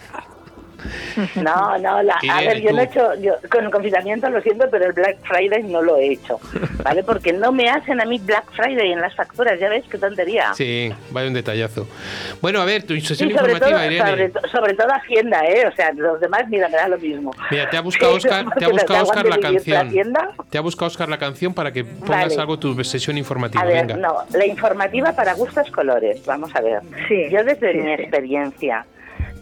No, 1.35 1.77
no, 1.79 2.01
la- 2.03 2.19
a 2.31 2.41
ver, 2.41 2.61
yo 2.61 2.69
tú. 2.69 2.75
no 2.75 2.81
he 2.81 2.85
hecho, 2.85 3.15
yo, 3.15 3.33
con 3.49 3.65
el 3.65 3.71
confinamiento 3.71 4.29
lo 4.29 4.41
siento, 4.41 4.67
pero 4.69 4.85
el 4.85 4.93
Black 4.93 5.17
Friday 5.23 5.63
no 5.63 5.81
lo 5.81 5.97
he 5.97 6.11
hecho, 6.13 6.39
¿vale? 6.83 7.03
Porque 7.03 7.33
no 7.33 7.51
me 7.51 7.69
hacen 7.69 8.01
a 8.01 8.05
mí 8.05 8.19
Black 8.19 8.45
Friday 8.53 8.91
en 8.91 9.01
las 9.01 9.15
facturas, 9.15 9.59
ya 9.59 9.69
ves, 9.69 9.83
qué 9.89 9.97
tontería. 9.97 10.53
Sí, 10.55 10.91
vaya 11.11 11.27
un 11.27 11.33
detallazo. 11.33 11.87
Bueno, 12.41 12.61
a 12.61 12.65
ver, 12.65 12.83
tu 12.83 12.93
Sí, 12.95 13.01
sesión 13.01 13.31
sobre 13.31 13.59
todo, 13.59 13.69
informativa, 13.69 13.85
Irene. 13.85 14.09
sobre, 14.09 14.29
to- 14.29 14.47
sobre 14.49 14.73
todo 14.73 14.87
Hacienda, 14.93 15.41
¿eh? 15.45 15.65
O 15.67 15.75
sea, 15.75 15.91
los 15.93 16.19
demás, 16.19 16.43
mira, 16.49 16.67
me 16.69 16.75
da 16.77 16.87
lo 16.87 16.97
mismo. 16.97 17.31
Mira, 17.51 17.69
te 17.69 17.77
ha 17.77 17.81
buscado 17.93 18.13
Oscar, 18.15 18.45
te 18.57 18.65
ha 18.65 18.69
buscado 18.69 18.93
te 19.03 19.09
Oscar 19.09 19.25
la 19.25 19.35
la 19.35 19.41
canción. 19.41 19.87
Hacienda. 19.87 20.29
Te 20.49 20.57
ha 20.57 20.61
buscado 20.61 20.87
Oscar 20.87 21.09
la 21.09 21.17
canción 21.17 21.53
para 21.53 21.71
que 21.71 21.83
pongas 21.83 22.29
Vale. 22.29 22.41
algo 22.41 22.57
tu 22.59 22.81
sesión 22.83 23.17
informativa. 23.17 23.61
A 23.61 23.65
ver, 23.65 23.87
Venga. 23.87 23.97
no, 23.97 24.17
la 24.31 24.45
informativa 24.45 25.13
para 25.13 25.33
gustos 25.33 25.69
colores, 25.71 26.23
vamos 26.25 26.55
a 26.55 26.61
ver. 26.61 26.81
Sí, 27.07 27.29
Yo 27.31 27.43
desde 27.43 27.71
sí, 27.73 27.77
mi 27.79 27.95
sí. 27.95 28.01
experiencia 28.01 28.85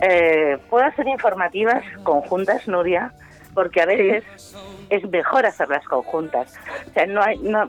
eh, 0.02 0.58
puedo 0.70 0.86
hacer 0.86 1.08
informativas 1.08 1.84
conjuntas, 2.04 2.68
Nuria, 2.68 3.14
porque 3.54 3.82
a 3.82 3.86
veces 3.86 4.24
es 4.90 5.10
mejor 5.10 5.46
hacerlas 5.46 5.86
conjuntas. 5.86 6.48
O 6.90 6.92
sea, 6.94 7.06
no 7.06 7.22
hay, 7.22 7.38
no, 7.40 7.68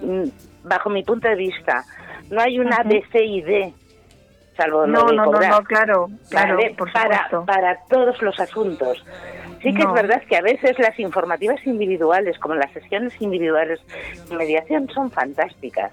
mm, 0.00 0.28
bajo 0.64 0.90
mi 0.90 1.02
punto 1.02 1.28
de 1.28 1.36
vista, 1.36 1.84
no 2.30 2.40
hay 2.40 2.58
una 2.58 2.80
Ujú. 2.80 2.88
B, 2.88 3.04
C 3.10 3.24
y 3.24 3.42
D, 3.42 3.74
salvo 4.56 4.86
lo 4.86 4.86
No, 4.86 5.06
de 5.06 5.16
no, 5.16 5.26
no, 5.26 5.40
no, 5.40 5.64
claro, 5.64 6.08
claro, 6.28 6.56
¿vale? 6.56 6.74
por 6.76 6.92
para, 6.92 7.78
todos 7.88 8.20
los 8.22 8.38
asuntos. 8.38 9.02
Sí 9.62 9.72
que 9.72 9.84
No. 9.84 9.90
es 9.90 9.94
verdad 9.94 10.22
que 10.28 10.36
a 10.36 10.42
veces 10.42 10.76
las 10.78 10.98
informativas 10.98 11.64
individuales, 11.66 12.36
como 12.38 12.56
las 12.56 12.72
sesiones 12.72 13.12
individuales 13.20 13.80
de 14.28 14.36
mediación, 14.36 14.88
son 14.92 15.10
fantásticas, 15.12 15.92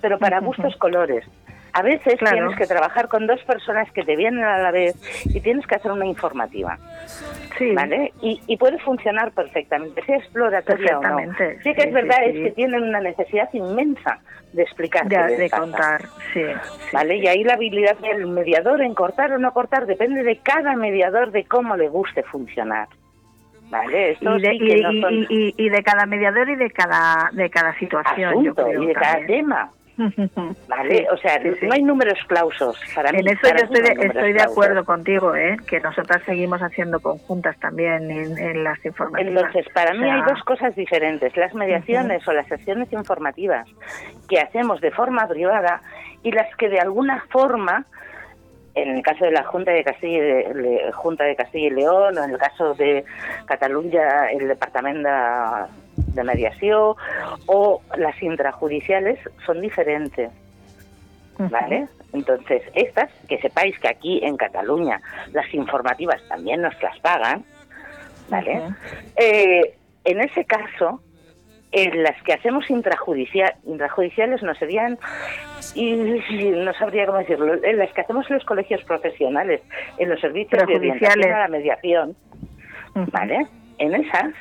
pero 0.00 0.18
para 0.18 0.38
Ujú. 0.38 0.46
gustos 0.46 0.76
colores. 0.76 1.24
A 1.76 1.82
veces 1.82 2.14
Claro. 2.18 2.36
tienes 2.36 2.56
que 2.56 2.66
trabajar 2.66 3.08
con 3.08 3.26
dos 3.26 3.42
personas 3.44 3.90
que 3.92 4.02
te 4.02 4.16
vienen 4.16 4.42
a 4.44 4.58
la 4.58 4.70
vez 4.70 4.94
y 5.26 5.40
tienes 5.40 5.66
que 5.66 5.74
hacer 5.74 5.92
una 5.92 6.06
informativa, 6.06 6.78
Sí, 7.58 7.72
¿vale? 7.74 8.12
Y, 8.22 8.40
y 8.46 8.56
puede 8.56 8.78
funcionar 8.78 9.32
perfectamente, 9.32 10.02
sea 10.04 10.16
exploratoria 10.16 10.98
o 10.98 11.02
no. 11.02 11.18
Sí 11.62 11.74
que 11.74 11.82
sí, 11.82 11.88
es 11.88 11.92
verdad, 11.92 12.16
sí, 12.24 12.30
es 12.30 12.44
que 12.44 12.50
tienen 12.52 12.82
una 12.82 13.00
necesidad 13.00 13.48
inmensa 13.52 14.18
de 14.52 14.62
explicar. 14.62 15.06
de, 15.06 15.50
contar, 15.50 16.02
sí. 16.32 16.42
¿Vale? 16.92 17.16
Y 17.16 17.26
ahí 17.26 17.44
la 17.44 17.54
habilidad 17.54 17.96
del 17.98 18.26
mediador 18.26 18.80
en 18.82 18.94
cortar 18.94 19.32
o 19.32 19.38
no 19.38 19.52
cortar 19.52 19.84
depende 19.86 20.22
de 20.22 20.38
cada 20.38 20.74
mediador, 20.76 21.30
de 21.30 21.44
cómo 21.44 21.76
le 21.76 21.88
guste 21.88 22.22
funcionar. 22.22 22.88
¿Vale? 23.68 24.12
Esto 24.12 24.36
Y 24.38 24.42
de, 24.42 24.50
sí 24.52 24.58
que 24.58 24.78
y- 24.78 24.82
no 24.82 24.92
son 25.00 25.14
y- 25.14 25.26
y- 25.30 25.54
y 25.58 25.68
de 25.68 25.82
cada 25.82 26.06
mediador 26.06 26.48
y 26.48 26.54
de 26.56 26.70
cada 26.70 27.30
de 27.32 27.50
cada 27.50 27.76
situación, 27.78 28.44
yo 28.44 28.54
creo 28.54 28.82
y 28.82 28.86
de 28.86 28.94
cada 28.94 29.26
tema. 29.26 29.70
¿Vale? 30.68 30.98
Sí, 30.98 31.06
o 31.12 31.16
sea, 31.16 31.40
sí, 31.42 31.50
sí. 31.58 31.66
no 31.66 31.72
hay 31.74 31.82
números 31.82 32.18
clausos 32.26 32.78
para 32.94 33.12
mí. 33.12 33.20
En 33.20 33.28
eso 33.28 33.48
yo 33.48 33.64
estoy 33.64 33.80
de, 33.82 34.06
estoy 34.06 34.32
de 34.32 34.42
acuerdo 34.42 34.84
contigo, 34.84 35.34
¿eh? 35.34 35.56
que 35.66 35.80
nosotras 35.80 36.22
seguimos 36.26 36.60
haciendo 36.60 37.00
conjuntas 37.00 37.58
también 37.60 38.10
en, 38.10 38.36
en 38.38 38.64
las 38.64 38.84
informativas. 38.84 39.44
Entonces, 39.44 39.72
para 39.72 39.92
mí 39.94 40.00
O 40.00 40.02
sea, 40.02 40.14
hay 40.14 40.22
dos 40.22 40.42
cosas 40.44 40.74
diferentes, 40.76 41.36
las 41.36 41.54
mediaciones 41.54 42.26
o 42.28 42.32
las 42.32 42.46
sesiones 42.48 42.92
informativas 42.92 43.66
que 44.28 44.38
hacemos 44.40 44.80
de 44.80 44.90
forma 44.90 45.26
privada 45.28 45.80
y 46.22 46.32
las 46.32 46.54
que 46.56 46.68
de 46.68 46.80
alguna 46.80 47.24
forma, 47.30 47.86
en 48.74 48.96
el 48.96 49.02
caso 49.02 49.24
de 49.24 49.30
la 49.30 49.44
Junta 49.44 49.70
de 49.70 49.84
Castilla 49.84 50.18
y, 50.18 50.20
de- 50.20 50.92
Junta 50.92 51.24
de 51.24 51.36
Castilla 51.36 51.68
y 51.68 51.70
León 51.70 52.18
o 52.18 52.24
en 52.24 52.30
el 52.32 52.38
caso 52.38 52.74
de 52.74 53.04
Cataluña, 53.46 54.30
el 54.30 54.48
Departamento 54.48 55.08
de 56.16 56.24
Mediación 56.24 56.94
o 57.46 57.80
las 57.96 58.20
intrajudiciales 58.22 59.18
son 59.44 59.60
diferentes. 59.60 60.30
¿Vale? 61.38 61.86
Entonces, 62.12 62.62
estas, 62.74 63.10
que 63.28 63.38
sepáis 63.38 63.78
que 63.78 63.88
aquí 63.88 64.20
en 64.24 64.36
Cataluña 64.36 65.00
las 65.32 65.52
informativas 65.52 66.20
también 66.28 66.62
nos 66.62 66.74
las 66.82 66.98
pagan, 67.00 67.44
¿vale? 68.30 68.62
Eh, 69.16 69.74
en 70.04 70.20
ese 70.22 70.46
caso, 70.46 71.02
en 71.72 72.02
las 72.02 72.20
que 72.22 72.32
hacemos 72.32 72.70
intrajudicial, 72.70 73.54
intrajudiciales 73.66 74.42
no 74.42 74.54
serían, 74.54 74.98
y 75.74 75.92
no 75.92 76.72
sabría 76.74 77.04
cómo 77.04 77.18
decirlo, 77.18 77.62
en 77.62 77.76
las 77.76 77.92
que 77.92 78.00
hacemos 78.00 78.28
en 78.30 78.36
los 78.36 78.44
colegios 78.46 78.82
profesionales, 78.84 79.60
en 79.98 80.08
los 80.08 80.18
servicios 80.20 80.66
de 80.66 80.76
orientación 80.76 81.32
a 81.34 81.40
la 81.40 81.48
mediación. 81.48 82.16
¿vale? 83.12 83.46
En 83.78 83.94
esas 83.94 84.32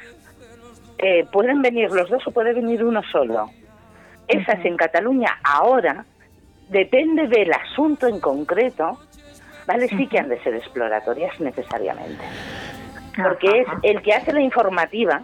eh, 0.97 1.25
pueden 1.31 1.61
venir 1.61 1.91
los 1.91 2.09
dos 2.09 2.25
o 2.27 2.31
puede 2.31 2.53
venir 2.53 2.83
uno 2.83 3.01
solo. 3.11 3.49
Esas 4.27 4.63
en 4.65 4.77
Cataluña 4.77 5.39
ahora, 5.43 6.05
depende 6.69 7.27
del 7.27 7.51
asunto 7.53 8.07
en 8.07 8.19
concreto, 8.19 8.99
¿vale? 9.67 9.87
Sí 9.87 10.07
que 10.07 10.19
han 10.19 10.29
de 10.29 10.41
ser 10.41 10.55
exploratorias 10.55 11.39
necesariamente 11.39 12.23
porque 13.23 13.61
es 13.61 13.67
el 13.83 14.01
que 14.01 14.13
hace 14.13 14.33
la 14.33 14.41
informativa, 14.41 15.23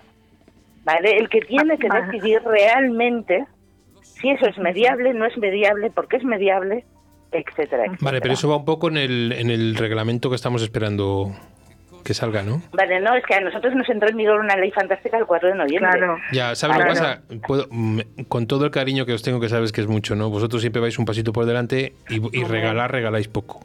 ¿vale? 0.84 1.17
El 1.17 1.30
que 1.30 1.41
tiene 1.41 1.78
que 1.78 1.88
Vale. 1.88 2.05
decidir 2.07 2.41
realmente 2.43 3.45
si 4.01 4.30
eso 4.30 4.47
es 4.47 4.57
mediable, 4.57 5.13
no 5.13 5.26
es 5.26 5.38
mediable, 5.38 5.89
por 5.89 6.07
qué 6.07 6.17
es 6.17 6.24
mediable, 6.24 6.86
etcétera, 7.32 7.86
etcétera. 7.86 7.97
Vale, 8.01 8.22
pero 8.22 8.34
eso 8.34 8.49
va 8.49 8.57
un 8.57 8.65
poco 8.65 8.88
en 8.88 8.97
el, 8.97 9.32
en 9.32 9.49
el 9.49 9.76
reglamento 9.76 10.30
que 10.30 10.36
estamos 10.36 10.61
esperando 10.61 11.32
que 12.04 12.14
salga, 12.14 12.43
¿no? 12.43 12.62
Vale, 12.74 12.99
no, 12.99 13.16
es 13.16 13.24
que 13.26 13.36
a 13.36 13.41
nosotros 13.41 13.74
nos 13.76 13.88
entró 13.89 14.10
en 14.10 14.18
vigor 14.18 14.39
una 14.39 14.56
ley 14.56 14.72
fantástica 14.72 15.18
el 15.18 15.26
4 15.26 15.49
de 15.49 15.56
noviembre. 15.56 15.91
Claro. 15.91 16.18
Ya, 16.32 16.56
¿sabes 16.56 16.78
lo 16.78 16.84
que 16.84 16.89
pasa? 16.89 17.22
Puedo- 17.47 17.68
mm, 17.70 17.99
con 18.28 18.47
todo 18.47 18.66
el 18.66 18.72
cariño 18.72 19.06
que 19.06 19.14
os 19.14 19.22
tengo, 19.24 19.39
que 19.39 19.49
sabes 19.49 19.72
que 19.72 19.82
es 19.82 19.88
mucho, 19.88 20.16
¿no? 20.16 20.30
Vosotros 20.30 20.62
siempre 20.62 20.82
vais 20.82 20.97
un 20.99 21.06
pasito 21.06 21.32
por 21.34 21.45
delante 21.45 21.93
y, 22.10 22.38
y 22.39 22.43
regalar, 22.43 22.91
regaláis 22.91 23.28
poco. 23.28 23.62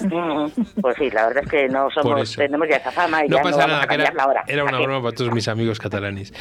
Mm, 0.00 0.48
Pues 0.82 0.96
sí, 0.98 1.10
la 1.10 1.28
verdad 1.28 1.44
es 1.44 1.50
que 1.50 1.68
no 1.68 1.90
somos, 1.90 2.36
tenemos 2.36 2.68
ya 2.68 2.76
esa 2.76 2.90
fama 2.92 3.24
y 3.24 3.28
No 3.28 3.38
ya 3.38 3.42
pasa 3.42 3.50
no 3.52 3.58
vamos 3.58 3.72
nada, 3.72 3.80
a 3.80 3.84
era, 3.84 4.04
cambiarla 4.04 4.22
ahora. 4.22 4.44
era 4.46 4.64
una 4.64 4.78
broma 4.80 5.02
para 5.02 5.14
todos 5.16 5.32
mis 5.32 5.48
amigos 5.48 5.78
catalanes. 5.78 6.32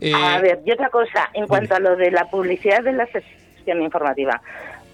Eh, 0.00 0.12
A 0.14 0.40
ver, 0.40 0.60
y 0.66 0.72
otra 0.72 0.88
cosa, 0.90 1.30
en 1.32 1.46
cuanto 1.46 1.76
a 1.76 1.78
lo 1.80 1.94
de 1.96 2.10
la 2.10 2.24
publicidad 2.24 2.82
de 2.82 2.92
la 2.92 3.06
sesión 3.06 3.82
informativa. 3.82 4.40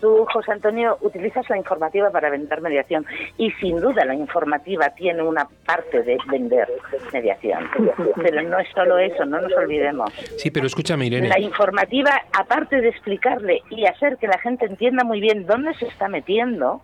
Tú, 0.01 0.27
José 0.33 0.53
Antonio, 0.53 0.99
utilizas 1.01 1.49
la 1.49 1.57
informativa 1.57 2.11
para 2.11 2.31
vender 2.31 2.61
mediación 2.61 3.07
y 3.39 3.51
sin 3.53 3.81
duda 3.81 4.05
la 4.05 4.15
informativa 4.15 4.91
tiene 4.91 5.23
una 5.23 5.49
parte 5.65 6.03
de 6.03 6.19
vender 6.31 6.69
mediación. 7.13 7.69
Pero 8.17 8.43
no 8.43 8.59
es 8.59 8.69
solo 8.75 8.99
eso, 8.99 9.25
no 9.25 9.41
nos 9.41 9.53
olvidemos. 9.55 10.13
sí, 10.37 10.51
pero 10.51 10.67
escúchame, 10.67 11.07
Irene. 11.07 11.29
La 11.29 11.41
informativa, 11.41 12.11
aparte 12.33 12.81
de 12.81 12.89
explicarle 12.89 13.63
y 13.71 13.87
hacer 13.87 14.19
que 14.19 14.27
la 14.27 14.39
gente 14.39 14.67
entienda 14.67 15.05
muy 15.05 15.21
bien 15.21 15.47
dónde 15.47 15.75
se 15.75 15.87
está 15.87 16.09
metiendo, 16.09 16.83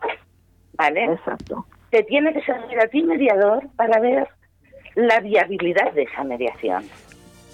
¿vale? 0.74 1.04
Exacto. 1.04 1.66
Te 1.90 2.02
tiene 2.04 2.32
que 2.32 2.42
servir 2.42 2.78
a 2.78 2.86
ti 2.86 3.02
mediador 3.02 3.64
para 3.76 4.00
ver 4.00 4.28
la 4.94 5.20
viabilidad 5.20 5.92
de 5.92 6.02
esa 6.02 6.24
mediación. 6.24 6.84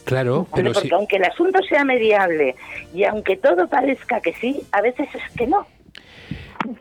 Claro, 0.07 0.47
pero 0.55 0.73
Porque 0.73 0.89
aunque 0.95 1.17
el 1.17 1.25
asunto 1.25 1.61
sea 1.69 1.85
mediable 1.85 2.55
y 2.95 3.03
aunque 3.03 3.37
todo 3.37 3.67
parezca 3.67 4.21
que 4.21 4.33
sí, 4.35 4.63
a 4.71 4.81
veces 4.81 5.09
es 5.13 5.37
que 5.37 5.49
no. 5.49 5.67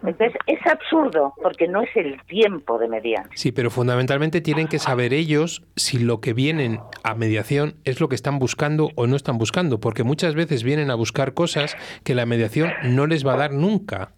Entonces 0.03 0.33
es 0.45 0.65
absurdo 0.67 1.33
porque 1.41 1.67
no 1.67 1.81
es 1.81 1.89
el 1.95 2.21
tiempo 2.27 2.77
de 2.77 2.87
mediar. 2.87 3.25
Sí, 3.33 3.51
pero 3.51 3.71
fundamentalmente 3.71 4.41
tienen 4.41 4.67
que 4.67 4.77
saber 4.77 5.11
ellos 5.11 5.63
si 5.75 5.97
lo 5.97 6.21
que 6.21 6.33
vienen 6.33 6.79
a 7.03 7.15
mediación 7.15 7.75
es 7.83 7.99
lo 7.99 8.09
que 8.09 8.15
están 8.15 8.37
buscando 8.37 8.89
o 8.95 9.07
no 9.07 9.15
están 9.15 9.39
buscando, 9.39 9.79
porque 9.79 10.03
muchas 10.03 10.35
veces 10.35 10.63
vienen 10.63 10.91
a 10.91 10.95
buscar 10.95 11.33
cosas 11.33 11.75
que 12.03 12.13
la 12.13 12.27
mediación 12.27 12.71
no 12.83 13.07
les 13.07 13.25
va 13.25 13.33
a 13.33 13.37
dar 13.37 13.53
nunca. 13.53 14.11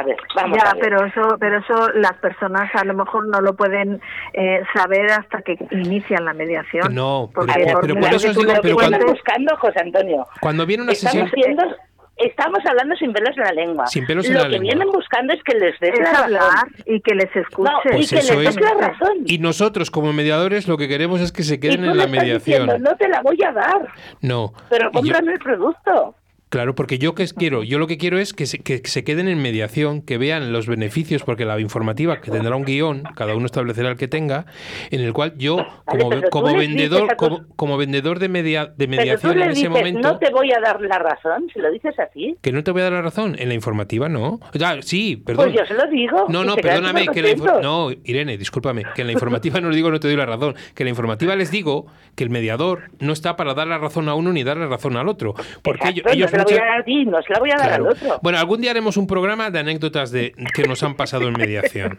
A 0.00 0.04
ver, 0.04 0.16
vamos 0.34 0.58
ya, 0.62 0.70
a 0.70 0.74
ver. 0.74 0.82
pero 0.82 1.04
eso, 1.04 1.36
pero 1.38 1.58
eso 1.58 1.88
las 1.94 2.14
personas 2.14 2.70
a 2.74 2.84
lo 2.84 2.94
mejor 2.94 3.28
no 3.28 3.40
lo 3.40 3.54
pueden 3.54 4.00
eh, 4.32 4.62
saber 4.74 5.10
hasta 5.12 5.42
que 5.42 5.56
inician 5.70 6.24
la 6.24 6.32
mediación. 6.34 6.94
No, 6.94 7.30
Porque 7.34 7.52
pero, 7.54 7.72
por 7.72 7.80
pero 7.82 7.94
por 8.00 8.14
eso 8.14 8.28
digo, 8.28 8.42
pero 8.62 8.74
Estamos 8.74 8.74
cuando, 8.88 9.06
buscando, 9.06 9.56
José 9.56 9.80
Antonio. 9.80 10.26
cuando 10.40 10.66
viene 10.66 10.82
una 10.84 10.92
Estamos 10.92 11.30
sesión... 11.30 11.56
viendo, 11.56 11.76
estamos 12.16 12.58
hablando 12.66 12.94
sin 12.96 13.12
pelos 13.12 13.36
en 13.36 13.44
la 13.44 13.52
lengua. 13.52 13.86
Sin 13.86 14.06
pelos 14.06 14.26
en 14.26 14.34
Lo 14.34 14.40
la 14.40 14.44
que 14.46 14.50
lengua. 14.52 14.68
vienen 14.74 14.88
buscando 14.92 15.32
es 15.32 15.42
que 15.42 15.54
les 15.54 15.78
des 15.80 15.92
es 15.94 15.98
la 16.00 16.04
razón. 16.12 16.24
hablar 16.24 16.66
y 16.86 17.00
que 17.00 17.14
les 17.14 17.34
escuche. 17.36 17.70
No, 17.72 17.78
Pues 17.82 18.06
y 18.12 18.16
que 18.16 18.22
les 18.22 18.38
des 18.38 18.48
es. 18.56 18.60
la 18.60 18.74
razón. 18.74 19.12
Y 19.26 19.38
nosotros 19.38 19.90
como 19.90 20.12
mediadores 20.12 20.68
lo 20.68 20.76
que 20.76 20.86
queremos 20.88 21.20
es 21.20 21.32
que 21.32 21.42
se 21.42 21.54
Y 21.54 21.60
queden 21.60 21.76
tú 21.84 21.90
en 21.90 21.96
la 21.96 22.04
estás 22.04 22.10
mediación. 22.10 22.66
diciendo, 22.66 22.90
no 22.90 22.96
te 22.96 23.08
la 23.08 23.22
voy 23.22 23.42
a 23.42 23.52
dar, 23.52 23.88
No. 24.20 24.52
pero 24.68 24.88
Y 24.90 24.92
yo- 24.92 25.00
cómprame 25.00 25.32
el 25.32 25.38
producto. 25.38 26.14
Claro, 26.50 26.74
porque 26.74 26.98
yo 26.98 27.14
que 27.14 27.26
quiero, 27.28 27.62
yo 27.62 27.78
lo 27.78 27.86
que 27.86 27.96
quiero 27.96 28.18
es 28.18 28.34
que 28.34 28.44
se, 28.46 28.58
que 28.58 28.82
se 28.84 29.04
queden 29.04 29.28
en 29.28 29.40
mediación, 29.40 30.02
que 30.02 30.18
vean 30.18 30.52
los 30.52 30.66
beneficios, 30.66 31.22
porque 31.22 31.44
la 31.44 31.58
informativa 31.60 32.20
que 32.20 32.30
tendrá 32.32 32.56
un 32.56 32.64
guion, 32.64 33.04
cada 33.14 33.36
uno 33.36 33.46
establecerá 33.46 33.88
el 33.88 33.96
que 33.96 34.08
tenga, 34.08 34.46
en 34.90 35.00
el 35.00 35.12
cual 35.12 35.34
yo 35.38 35.64
como, 35.86 36.10
como 36.28 36.56
vendedor, 36.56 37.06
tus- 37.06 37.16
como, 37.16 37.46
como 37.54 37.76
vendedor 37.76 38.18
de 38.18 38.28
media, 38.28 38.66
de 38.66 38.88
Pero 38.88 38.90
tú 38.90 38.96
mediación 38.96 39.38
le 39.38 39.44
en 39.44 39.50
ese 39.52 39.60
dices, 39.60 39.70
momento, 39.70 40.00
no 40.00 40.18
te 40.18 40.30
voy 40.32 40.50
a 40.52 40.58
dar 40.60 40.80
la 40.80 40.98
razón, 40.98 41.46
si 41.54 41.60
lo 41.60 41.70
dices 41.70 41.96
así. 42.00 42.36
que 42.42 42.50
no 42.50 42.64
te 42.64 42.72
voy 42.72 42.80
a 42.80 42.84
dar 42.84 42.92
la 42.94 43.02
razón, 43.02 43.36
en 43.38 43.46
la 43.48 43.54
informativa 43.54 44.08
no. 44.08 44.40
Sí, 44.82 45.16
perdón. 45.24 45.52
Pues 45.52 45.56
yo 45.60 45.66
se 45.66 45.74
lo 45.74 45.88
digo. 45.88 46.26
No, 46.28 46.44
no, 46.44 46.56
perdóname, 46.56 47.06
que 47.08 47.22
la 47.22 47.28
infor- 47.30 47.62
no, 47.62 47.90
Irene, 48.04 48.36
discúlpame, 48.36 48.82
que 48.96 49.02
en 49.02 49.06
la 49.06 49.12
informativa 49.12 49.60
no 49.60 49.68
les 49.68 49.76
digo 49.76 49.90
no 49.92 50.00
te 50.00 50.08
doy 50.08 50.16
la 50.16 50.26
razón, 50.26 50.54
que 50.74 50.82
en 50.82 50.86
la 50.86 50.90
informativa 50.90 51.36
les 51.36 51.52
digo 51.52 51.86
que 52.16 52.24
el 52.24 52.30
mediador 52.30 52.90
no 52.98 53.12
está 53.12 53.36
para 53.36 53.54
dar 53.54 53.68
la 53.68 53.78
razón 53.78 54.08
a 54.08 54.14
uno 54.14 54.32
ni 54.32 54.42
dar 54.42 54.56
la 54.56 54.66
razón 54.66 54.96
al 54.96 55.06
otro, 55.06 55.34
porque 55.62 55.88
ellos, 55.90 55.98
Exacto, 55.98 56.12
ellos 56.16 56.30
la 56.40 56.44
voy 56.44 56.54
a 56.54 56.64
dar 56.70 56.80
a 56.80 56.84
ti, 56.84 57.04
no 57.06 57.22
se 57.22 57.32
la 57.32 57.38
voy 57.38 57.50
a 57.50 57.56
dar 57.56 57.66
Claro. 57.68 57.84
al 57.86 57.90
otro. 57.92 58.18
Bueno, 58.22 58.38
algún 58.38 58.60
día 58.60 58.70
haremos 58.72 58.96
un 58.96 59.06
programa 59.06 59.50
de 59.50 59.58
anécdotas 59.58 60.10
de 60.10 60.32
que 60.54 60.64
nos 60.64 60.82
han 60.82 60.94
pasado 60.94 61.28
en 61.28 61.34
mediación. 61.34 61.98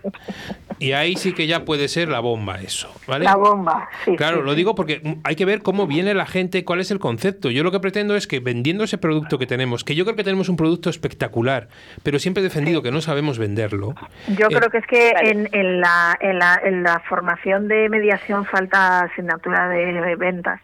Y 0.80 0.94
ahí 0.94 1.16
sí 1.16 1.34
que 1.34 1.46
ya 1.48 1.64
puede 1.64 1.88
ser 1.88 2.08
la 2.10 2.20
bomba 2.20 2.60
eso, 2.60 2.92
¿vale? 3.08 3.26
La 3.26 3.36
bomba, 3.36 3.88
sí. 4.04 4.16
Claro, 4.16 4.38
sí, 4.38 4.44
lo 4.44 4.52
sí. 4.52 4.56
digo 4.58 4.74
porque 4.76 5.18
hay 5.24 5.36
que 5.36 5.46
ver 5.46 5.62
cómo 5.62 5.86
viene 5.86 6.14
la 6.16 6.26
gente, 6.26 6.66
cuál 6.66 6.80
es 6.80 6.90
el 6.92 6.98
concepto. 7.00 7.52
Yo 7.52 7.64
lo 7.64 7.72
que 7.72 7.80
pretendo 7.80 8.16
es 8.16 8.26
que 8.26 8.40
vendiendo 8.40 8.84
ese 8.84 8.98
producto 8.98 9.38
que 9.38 9.46
tenemos, 9.46 9.84
que 9.84 9.94
yo 9.96 10.06
creo 10.06 10.16
que 10.16 10.24
tenemos 10.24 10.50
un 10.50 10.58
producto 10.58 10.90
espectacular, 10.90 11.68
pero 12.04 12.18
siempre 12.18 12.42
he 12.42 12.44
defendido 12.44 12.82
que 12.82 12.92
no 12.92 13.02
sabemos 13.02 13.38
venderlo. 13.38 13.94
Yo 14.38 14.48
Eh, 14.48 14.56
creo 14.56 14.70
que 14.72 14.78
es 14.80 14.88
que 14.88 15.12
Vale. 15.14 15.30
en, 15.30 15.50
en, 15.54 15.82
la, 15.82 16.18
en, 16.20 16.40
la, 16.40 16.60
en 16.64 16.84
la 16.84 17.00
formación 17.08 17.68
de 17.68 17.88
mediación 17.90 18.46
falta 18.46 19.02
asignatura 19.02 19.70
de 19.70 20.16
ventas. 20.16 20.60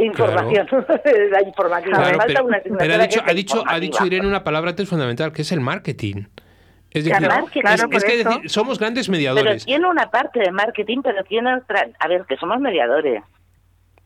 Información, 0.00 0.66
la 1.30 1.42
información. 1.42 1.94
Claro, 1.94 2.18
Falta 2.18 2.26
pero, 2.26 2.44
una 2.44 2.58
pero 2.58 2.74
asignatura 2.74 2.94
ha 2.94 3.06
dicho, 3.06 3.20
es 3.20 3.26
ha 3.30 3.34
dicho, 3.34 3.64
ha 3.66 3.80
dicho. 3.80 4.06
Irene 4.06 4.26
una 4.26 4.44
palabra 4.44 4.70
antes 4.70 4.88
fundamental, 4.88 5.32
que 5.32 5.42
es 5.42 5.52
el 5.52 5.60
marketing. 5.60 6.24
Es 6.90 7.04
decir, 7.04 7.18
Claro, 7.18 7.44
es- 7.46 7.50
claro, 7.52 7.74
es, 7.74 7.82
por 7.82 8.02
que 8.04 8.16
decir, 8.24 8.50
somos 8.50 8.78
grandes 8.78 9.06
Pero 9.06 9.16
mediadores. 9.18 9.64
tiene 9.66 9.86
una 9.86 10.10
parte 10.10 10.40
de 10.40 10.50
marketing, 10.50 11.02
pero 11.02 11.22
tiene 11.24 11.54
otra. 11.56 11.86
A 11.98 12.08
ver, 12.08 12.24
que 12.28 12.36
somos 12.36 12.58
mediadores. 12.60 13.22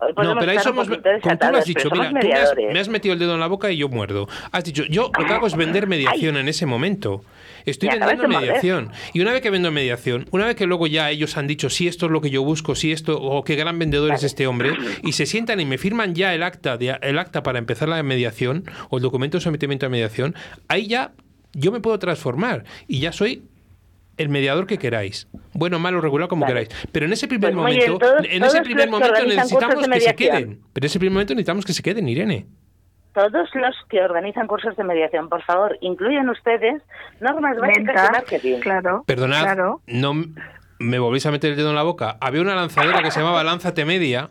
No, 0.01 0.35
pero 0.37 0.51
ahí 0.51 0.59
somos, 0.59 0.89
como 0.89 1.01
tú 1.39 1.47
lo 1.53 1.59
has 1.59 1.64
dicho, 1.64 1.89
pero 1.89 2.03
mira, 2.03 2.20
tú 2.20 2.26
me 2.26 2.35
has, 2.35 2.55
me 2.74 2.80
has 2.80 2.89
metido 2.89 3.12
el 3.12 3.20
dedo 3.20 3.35
en 3.35 3.41
la 3.41 3.47
boca 3.47 3.70
y 3.70 3.76
yo 3.76 3.89
muerdo. 3.89 4.26
Has 4.51 4.64
dicho, 4.64 4.83
yo 4.89 5.12
lo 5.16 5.24
que 5.26 5.33
hago 5.33 5.47
es 5.47 5.55
vender 5.57 5.87
mediación 5.87 6.37
en 6.39 6.49
ese 6.49 6.66
momento. 6.66 7.22
Estoy 7.64 7.88
vendiendo 7.90 8.24
morder. 8.28 8.40
mediación. 8.48 8.90
Y 9.12 9.20
una 9.20 9.32
vez 9.32 9.40
que 9.42 9.50
vendo 9.50 9.70
mediación, 9.70 10.26
una 10.30 10.46
vez 10.46 10.56
que 10.56 10.66
luego 10.66 10.86
ya 10.86 11.10
ellos 11.10 11.36
han 11.36 11.46
dicho, 11.46 11.70
sí, 11.70 11.88
esto 11.88 12.06
es 12.06 12.12
lo 12.12 12.20
que 12.20 12.30
yo 12.30 12.42
busco, 12.42 12.74
sí, 12.74 12.92
esto, 12.92 13.20
o 13.20 13.44
qué 13.44 13.54
gran 13.56 13.78
vendedor 13.78 14.12
es 14.12 14.22
este 14.22 14.46
hombre, 14.46 14.70
y 15.02 15.12
se 15.12 15.26
sientan 15.26 15.60
y 15.60 15.64
me 15.66 15.78
firman 15.78 16.14
ya 16.14 16.34
el 16.34 16.42
acta, 16.42 16.76
de, 16.76 16.96
el 17.02 17.18
acta 17.18 17.42
para 17.42 17.58
empezar 17.58 17.88
la 17.88 18.02
mediación, 18.02 18.64
o 18.90 18.96
el 18.96 19.02
documento 19.02 19.38
de 19.38 19.42
sometimiento 19.42 19.86
a 19.86 19.88
mediación, 19.88 20.34
ahí 20.68 20.86
ya 20.86 21.12
yo 21.54 21.70
me 21.72 21.80
puedo 21.80 21.98
transformar 21.98 22.64
y 22.88 23.00
ya 23.00 23.12
soy 23.12 23.42
el 24.18 24.28
mediador 24.28 24.66
que 24.66 24.78
queráis. 24.78 25.26
Bueno, 25.54 25.78
malo, 25.78 26.00
regular, 26.00 26.28
como 26.28 26.42
Vale. 26.42 26.66
queráis. 26.66 26.88
Pero 26.92 27.06
en 27.06 27.12
ese 27.14 27.26
primer 27.28 27.52
Pues 27.54 27.74
bien, 27.74 27.90
momento, 27.92 28.06
todos- 28.06 28.26
en 28.30 28.44
ese 28.44 28.60
primer 28.62 28.90
momento 28.90 29.24
necesitamos 29.24 29.88
que 29.88 30.00
se 30.00 30.14
queden. 30.14 30.60
Pero 30.72 30.84
en 30.84 30.86
ese 30.86 30.98
primer 30.98 31.12
momento 31.14 31.34
necesitamos 31.34 31.64
que 31.64 31.72
se 31.72 31.82
queden, 31.82 32.08
Irene. 32.08 32.46
Todos 33.14 33.48
los 33.54 33.74
que 33.90 34.02
organizan 34.02 34.46
cursos 34.46 34.74
de 34.76 34.84
mediación, 34.84 35.28
por 35.28 35.42
favor, 35.42 35.76
incluyan 35.80 36.28
ustedes 36.30 36.82
normas 37.20 37.56
básicas 37.58 38.06
de 38.06 38.10
marketing. 38.18 38.60
claro. 38.60 39.04
Perdonad, 39.06 39.42
Claro. 39.42 39.80
no 39.86 40.12
me 40.78 40.98
volvéis 40.98 41.26
a 41.26 41.30
meter 41.30 41.50
el 41.50 41.56
dedo 41.56 41.70
en 41.70 41.76
la 41.76 41.82
boca. 41.82 42.16
Había 42.20 42.40
una 42.42 42.54
lanzadera 42.54 43.02
que 43.02 43.10
se 43.10 43.20
llamaba 43.20 43.44
Lánzate 43.44 43.84
Media, 43.84 44.30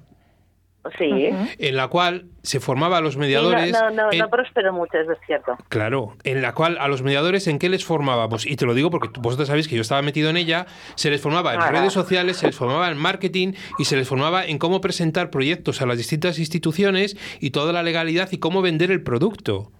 Sí. 0.98 1.30
en 1.60 1.76
la 1.78 1.88
cual 1.90 2.26
se 2.42 2.60
formaba 2.60 2.98
a 2.98 3.02
los 3.02 3.14
Sí, 3.14 3.20
mediadores. 3.20 3.72
no, 3.72 3.90
no, 3.92 4.04
no, 4.06 4.12
en- 4.12 4.18
no 4.20 4.30
prosperó 4.30 4.74
mucho, 4.74 4.98
eso 4.98 5.12
es 5.12 5.20
cierto. 5.28 5.56
Claro, 5.70 6.16
en 6.24 6.42
la 6.42 6.54
cual 6.54 6.78
a 6.80 6.88
los 6.88 7.04
mediadores 7.04 7.48
en 7.48 7.60
qué 7.60 7.70
les 7.70 7.86
formábamos, 7.86 8.46
y 8.48 8.56
te 8.56 8.66
lo 8.66 8.74
digo 8.74 8.90
porque 8.90 9.20
vosotros 9.20 9.48
sabéis 9.48 9.68
que 9.68 9.76
yo 9.76 9.82
estaba 9.84 10.02
metido 10.02 10.30
en 10.32 10.38
ella, 10.38 10.66
se 10.96 11.12
les 11.12 11.22
formaba 11.22 11.54
en 11.54 11.62
Ah. 11.62 11.70
redes 11.72 11.94
sociales, 11.94 12.38
se 12.38 12.48
les 12.48 12.56
formaba 12.56 12.90
en 12.90 12.98
marketing 12.98 13.54
y 13.78 13.86
se 13.86 13.96
les 13.96 14.08
formaba 14.08 14.44
en 14.46 14.58
cómo 14.58 14.82
presentar 14.82 15.30
proyectos 15.30 15.82
a 15.82 15.86
las 15.86 15.98
distintas 15.98 16.40
instituciones 16.40 17.16
y 17.40 17.52
toda 17.52 17.74
la 17.74 17.84
legalidad 17.84 18.30
y 18.32 18.40
cómo 18.40 18.62
vender 18.64 18.90
el 18.90 19.04
producto. 19.04 19.72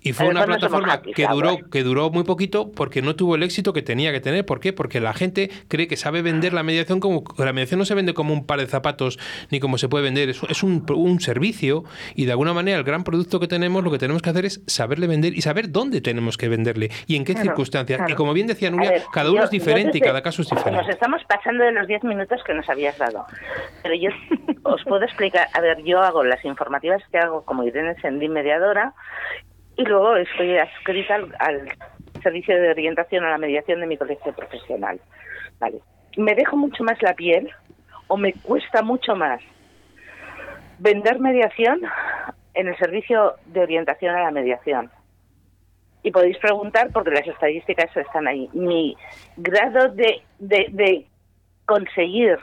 Y 0.00 0.12
fue 0.12 0.28
una 0.28 0.40
no 0.40 0.46
plataforma 0.46 1.00
que 1.02 1.26
duró, 1.26 1.48
flowers. 1.50 1.68
que 1.70 1.82
duró 1.82 2.10
muy 2.10 2.24
poquito 2.24 2.70
porque 2.72 3.02
no 3.02 3.16
tuvo 3.16 3.34
el 3.36 3.42
éxito 3.42 3.72
que 3.72 3.82
tenía 3.82 4.12
que 4.12 4.20
tener. 4.20 4.44
¿Por 4.44 4.60
qué? 4.60 4.72
Porque 4.72 5.00
la 5.00 5.14
gente 5.14 5.50
cree 5.68 5.86
que 5.88 5.96
sabe 5.96 6.22
vender 6.22 6.52
la 6.52 6.62
mediación 6.62 7.00
como 7.00 7.24
la 7.38 7.52
mediación 7.52 7.78
no 7.78 7.84
se 7.84 7.94
vende 7.94 8.14
como 8.14 8.32
un 8.34 8.46
par 8.46 8.58
de 8.60 8.66
zapatos 8.66 9.18
ni 9.50 9.60
como 9.60 9.78
se 9.78 9.88
puede 9.88 10.04
vender. 10.04 10.28
Es, 10.30 10.42
es 10.48 10.62
un, 10.62 10.84
un 10.94 11.20
servicio 11.20 11.84
y 12.14 12.24
de 12.26 12.32
alguna 12.32 12.52
manera 12.52 12.76
el 12.78 12.84
gran 12.84 13.04
producto 13.04 13.40
que 13.40 13.48
tenemos 13.48 13.82
lo 13.84 13.90
que 13.90 13.98
tenemos 13.98 14.22
que 14.22 14.30
hacer 14.30 14.44
es 14.44 14.62
saberle 14.66 15.06
vender 15.06 15.34
y 15.36 15.42
saber 15.42 15.70
dónde 15.70 16.00
tenemos 16.00 16.36
que 16.36 16.48
venderle 16.48 16.90
y 17.06 17.16
en 17.16 17.24
qué 17.24 17.34
Claro, 17.34 17.48
circunstancias. 17.50 17.96
claro. 17.98 18.12
Y 18.12 18.16
como 18.16 18.32
bien 18.32 18.46
decía 18.46 18.70
Nuria, 18.70 18.90
ver, 18.90 19.02
cada 19.12 19.30
uno 19.30 19.40
yo- 19.40 19.44
es 19.44 19.50
diferente 19.50 19.98
y 19.98 20.00
cada 20.00 20.22
caso 20.22 20.42
es 20.42 20.52
Nos 20.52 20.64
diferente. 20.64 20.90
estamos 20.92 21.22
pasando 21.28 21.64
de 21.64 21.72
los 21.72 21.86
10 21.86 22.04
minutos 22.04 22.40
que 22.46 22.54
nos 22.54 22.68
habías 22.68 22.96
dado. 22.98 23.24
Pero 23.82 23.94
yo 23.96 24.10
os 24.64 24.82
puedo 24.84 25.04
explicar. 25.04 25.48
A 25.52 25.60
ver, 25.60 25.82
yo 25.84 26.00
hago 26.00 26.22
las 26.24 26.44
informativas 26.44 27.02
que 27.10 27.18
hago 27.18 27.44
como 27.44 27.64
Irene 27.64 27.94
Sendín, 28.00 28.32
mediadora, 28.32 28.94
y 29.76 29.84
luego 29.84 30.16
estoy 30.16 30.56
adscrita 30.56 31.16
al, 31.38 31.68
servicio 32.22 32.58
de 32.58 32.70
orientación 32.70 33.24
a 33.24 33.30
la 33.30 33.38
mediación 33.38 33.80
de 33.80 33.86
mi 33.86 33.98
colegio 33.98 34.32
profesional. 34.32 34.98
Vale. 35.58 35.80
Me 36.16 36.34
dejo 36.34 36.56
mucho 36.56 36.82
más 36.82 37.00
la 37.02 37.12
piel 37.12 37.50
o 38.06 38.16
me 38.16 38.32
cuesta 38.32 38.82
mucho 38.82 39.14
más 39.14 39.42
vender 40.78 41.20
mediación 41.20 41.82
en 42.54 42.68
el 42.68 42.76
servicio 42.78 43.34
de 43.46 43.60
orientación 43.60 44.16
a 44.16 44.22
la 44.22 44.30
mediación. 44.30 44.90
Y 46.02 46.10
podéis 46.12 46.38
preguntar 46.38 46.90
porque 46.92 47.10
las 47.10 47.26
estadísticas 47.26 47.94
están 47.96 48.26
ahí. 48.26 48.48
Mi 48.54 48.96
grado 49.36 49.88
de, 49.88 50.22
de, 50.38 50.66
de 50.70 51.06
conseguir 51.66 52.38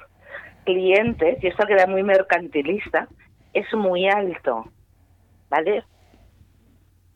clientes, 0.64 1.44
y 1.44 1.48
esto 1.48 1.66
queda 1.66 1.88
muy 1.88 2.04
mercantilista, 2.04 3.08
es 3.54 3.72
muy 3.74 4.08
alto, 4.08 4.66
¿vale? 5.50 5.84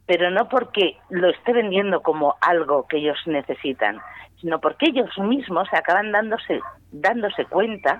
Pero 0.05 0.29
no 0.29 0.47
porque 0.49 0.97
lo 1.09 1.29
esté 1.29 1.53
vendiendo 1.53 2.01
como 2.01 2.35
algo 2.41 2.87
que 2.87 2.97
ellos 2.97 3.17
necesitan, 3.25 3.99
sino 4.39 4.59
porque 4.59 4.87
ellos 4.89 5.09
mismos 5.17 5.67
acaban 5.71 6.11
dándose, 6.11 6.59
dándose 6.91 7.45
cuenta 7.45 7.99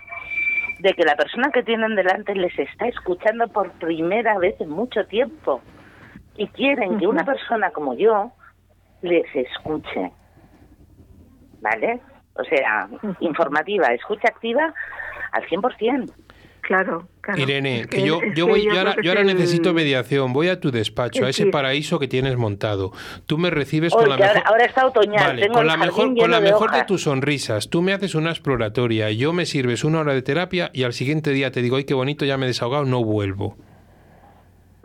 de 0.80 0.94
que 0.94 1.04
la 1.04 1.16
persona 1.16 1.50
que 1.52 1.64
tienen 1.64 1.96
delante 1.96 2.36
les 2.36 2.58
está 2.60 2.88
escuchando 2.88 3.48
por 3.48 3.72
primera 3.72 4.38
vez 4.38 4.60
en 4.60 4.70
mucho 4.70 5.06
tiempo 5.08 5.62
y 6.38 6.48
quieren 6.48 7.00
que 7.00 7.08
una 7.08 7.24
persona 7.24 7.72
como 7.72 7.94
yo 7.96 8.32
les 9.02 9.26
escuche. 9.36 10.12
¿Vale? 11.62 12.02
O 12.36 12.44
sea, 12.44 12.90
informativa, 13.22 13.88
escucha 13.88 14.28
activa 14.28 14.74
al 15.32 15.44
100%. 15.48 16.12
Claro, 16.68 17.08
claro. 17.22 17.40
Irene, 17.40 17.82
Es 17.82 17.88
que 17.88 18.02
yo, 18.02 18.20
yo 18.36 18.48
voy, 18.48 18.66
yo 18.66 18.72
ahora, 18.72 18.96
yo 19.04 19.12
ahora 19.12 19.22
el- 19.22 19.28
necesito 19.28 19.72
mediación. 19.72 20.34
Voy 20.34 20.48
a 20.48 20.60
tu 20.60 20.72
despacho, 20.72 21.24
a 21.24 21.30
Es 21.30 21.40
ese 21.40 21.52
paraíso 21.52 22.00
que 22.00 22.08
tienes 22.08 22.38
montado. 22.38 22.92
Tú 23.28 23.38
me 23.38 23.52
recibes 23.52 23.94
con 23.94 24.10
la 24.10 24.16
ahora, 24.16 24.34
mejor. 24.34 24.48
ahora 24.48 24.66
está 24.66 24.88
otoñal, 24.88 25.28
Vale, 25.28 25.42
tengo 25.44 25.54
con 25.54 25.62
el 25.62 25.68
la 25.68 25.78
mejor, 25.78 26.18
con 26.18 26.32
la 26.32 26.40
de 26.40 26.44
mejor 26.52 26.72
de 26.72 26.84
tus 26.86 27.04
sonrisas. 27.04 27.70
Tú 27.70 27.84
me 27.84 27.94
haces 27.94 28.16
una 28.16 28.32
exploratoria, 28.32 29.12
yo 29.12 29.32
me 29.32 29.46
sirves 29.46 29.84
una 29.84 30.00
hora 30.00 30.16
de 30.16 30.24
terapia 30.24 30.72
y 30.74 30.82
al 30.84 30.94
siguiente 30.94 31.30
día 31.32 31.52
te 31.52 31.62
digo, 31.62 31.76
ay, 31.76 31.84
qué 31.84 31.94
bonito, 31.94 32.26
ya 32.26 32.36
me 32.38 32.46
he 32.46 32.48
desahogado, 32.48 32.86
no 32.86 33.04
vuelvo. 33.04 33.58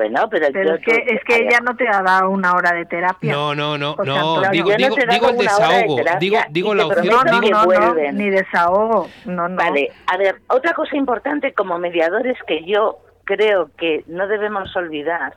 Bueno, 0.00 0.30
pero, 0.30 0.46
Pero 0.50 0.70
yo- 0.70 0.74
es 0.76 0.80
que, 0.82 1.14
es 1.14 1.24
que 1.24 1.36
ella 1.42 1.58
no 1.62 1.76
te 1.76 1.86
ha 1.86 2.00
dado 2.00 2.30
una 2.30 2.54
hora 2.54 2.72
de 2.72 2.86
terapia. 2.86 3.34
No, 3.34 3.54
no, 3.54 3.76
no, 3.76 3.94
no, 4.02 4.40
digo, 4.50 4.70
Yo 4.70 4.88
no 4.88 4.96
digo, 4.96 4.96
digo 5.10 5.28
el 5.28 5.36
de 5.36 5.42
desahogo, 5.42 5.96
terapia 5.96 6.18
digo, 6.18 6.38
digo 6.48 6.74
la 6.74 6.86
opción. 6.86 7.06
No, 7.06 7.24
no, 7.24 7.40
no, 7.42 7.50
no, 7.50 7.64
vuelven. 7.66 8.16
ni 8.16 8.30
desahogo. 8.30 9.08
No, 9.26 9.46
no. 9.46 9.56
Vale, 9.56 9.92
a 10.06 10.16
ver, 10.16 10.36
otra 10.46 10.72
cosa 10.72 10.96
importante 10.96 11.52
como 11.52 11.78
mediadores 11.78 12.38
que 12.46 12.64
yo 12.64 13.00
creo 13.24 13.68
que 13.76 14.04
no 14.06 14.26
debemos 14.26 14.74
olvidar, 14.74 15.34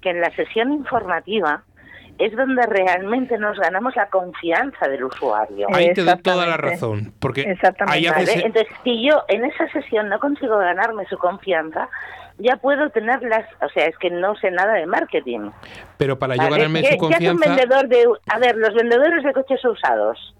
que 0.00 0.10
en 0.10 0.20
la 0.20 0.30
sesión 0.36 0.72
informativa 0.72 1.64
es 2.18 2.36
donde 2.36 2.64
realmente 2.66 3.36
nos 3.36 3.58
ganamos 3.58 3.96
la 3.96 4.06
confianza 4.06 4.86
del 4.86 5.02
usuario. 5.02 5.66
Ahí 5.74 5.92
te 5.92 6.04
doy 6.04 6.16
toda 6.22 6.46
la 6.46 6.56
razón, 6.56 7.12
porque 7.18 7.40
Exactamente. 7.40 7.98
ahí 7.98 8.06
¿vale? 8.08 8.22
haces... 8.30 8.44
Entonces, 8.44 8.72
si 8.84 9.04
yo 9.04 9.24
en 9.26 9.44
esa 9.44 9.66
sesión 9.72 10.08
no 10.08 10.20
consigo 10.20 10.56
ganarme 10.58 11.04
su 11.06 11.18
confianza, 11.18 11.88
ya 12.38 12.56
puedo 12.56 12.90
tener 12.90 13.22
las... 13.22 13.44
O 13.62 13.68
sea, 13.70 13.86
es 13.86 13.96
que 13.98 14.10
no 14.10 14.34
sé 14.36 14.50
nada 14.50 14.74
de 14.74 14.86
marketing. 14.86 15.50
Pero 15.98 16.18
para 16.18 16.34
yo 16.36 16.42
¿vale? 16.42 16.56
ganarme 16.56 16.82
¿Qué- 16.82 16.88
su 16.98 17.06
hace 17.06 17.30
un 17.30 17.38
confianza... 17.38 17.48
vendedor 17.56 17.88
de... 17.88 18.04
A 18.28 18.38
ver, 18.38 18.56
los 18.56 18.74
vendedores 18.74 19.22
de 19.24 19.32
coches 19.32 19.64
usados, 19.64 20.34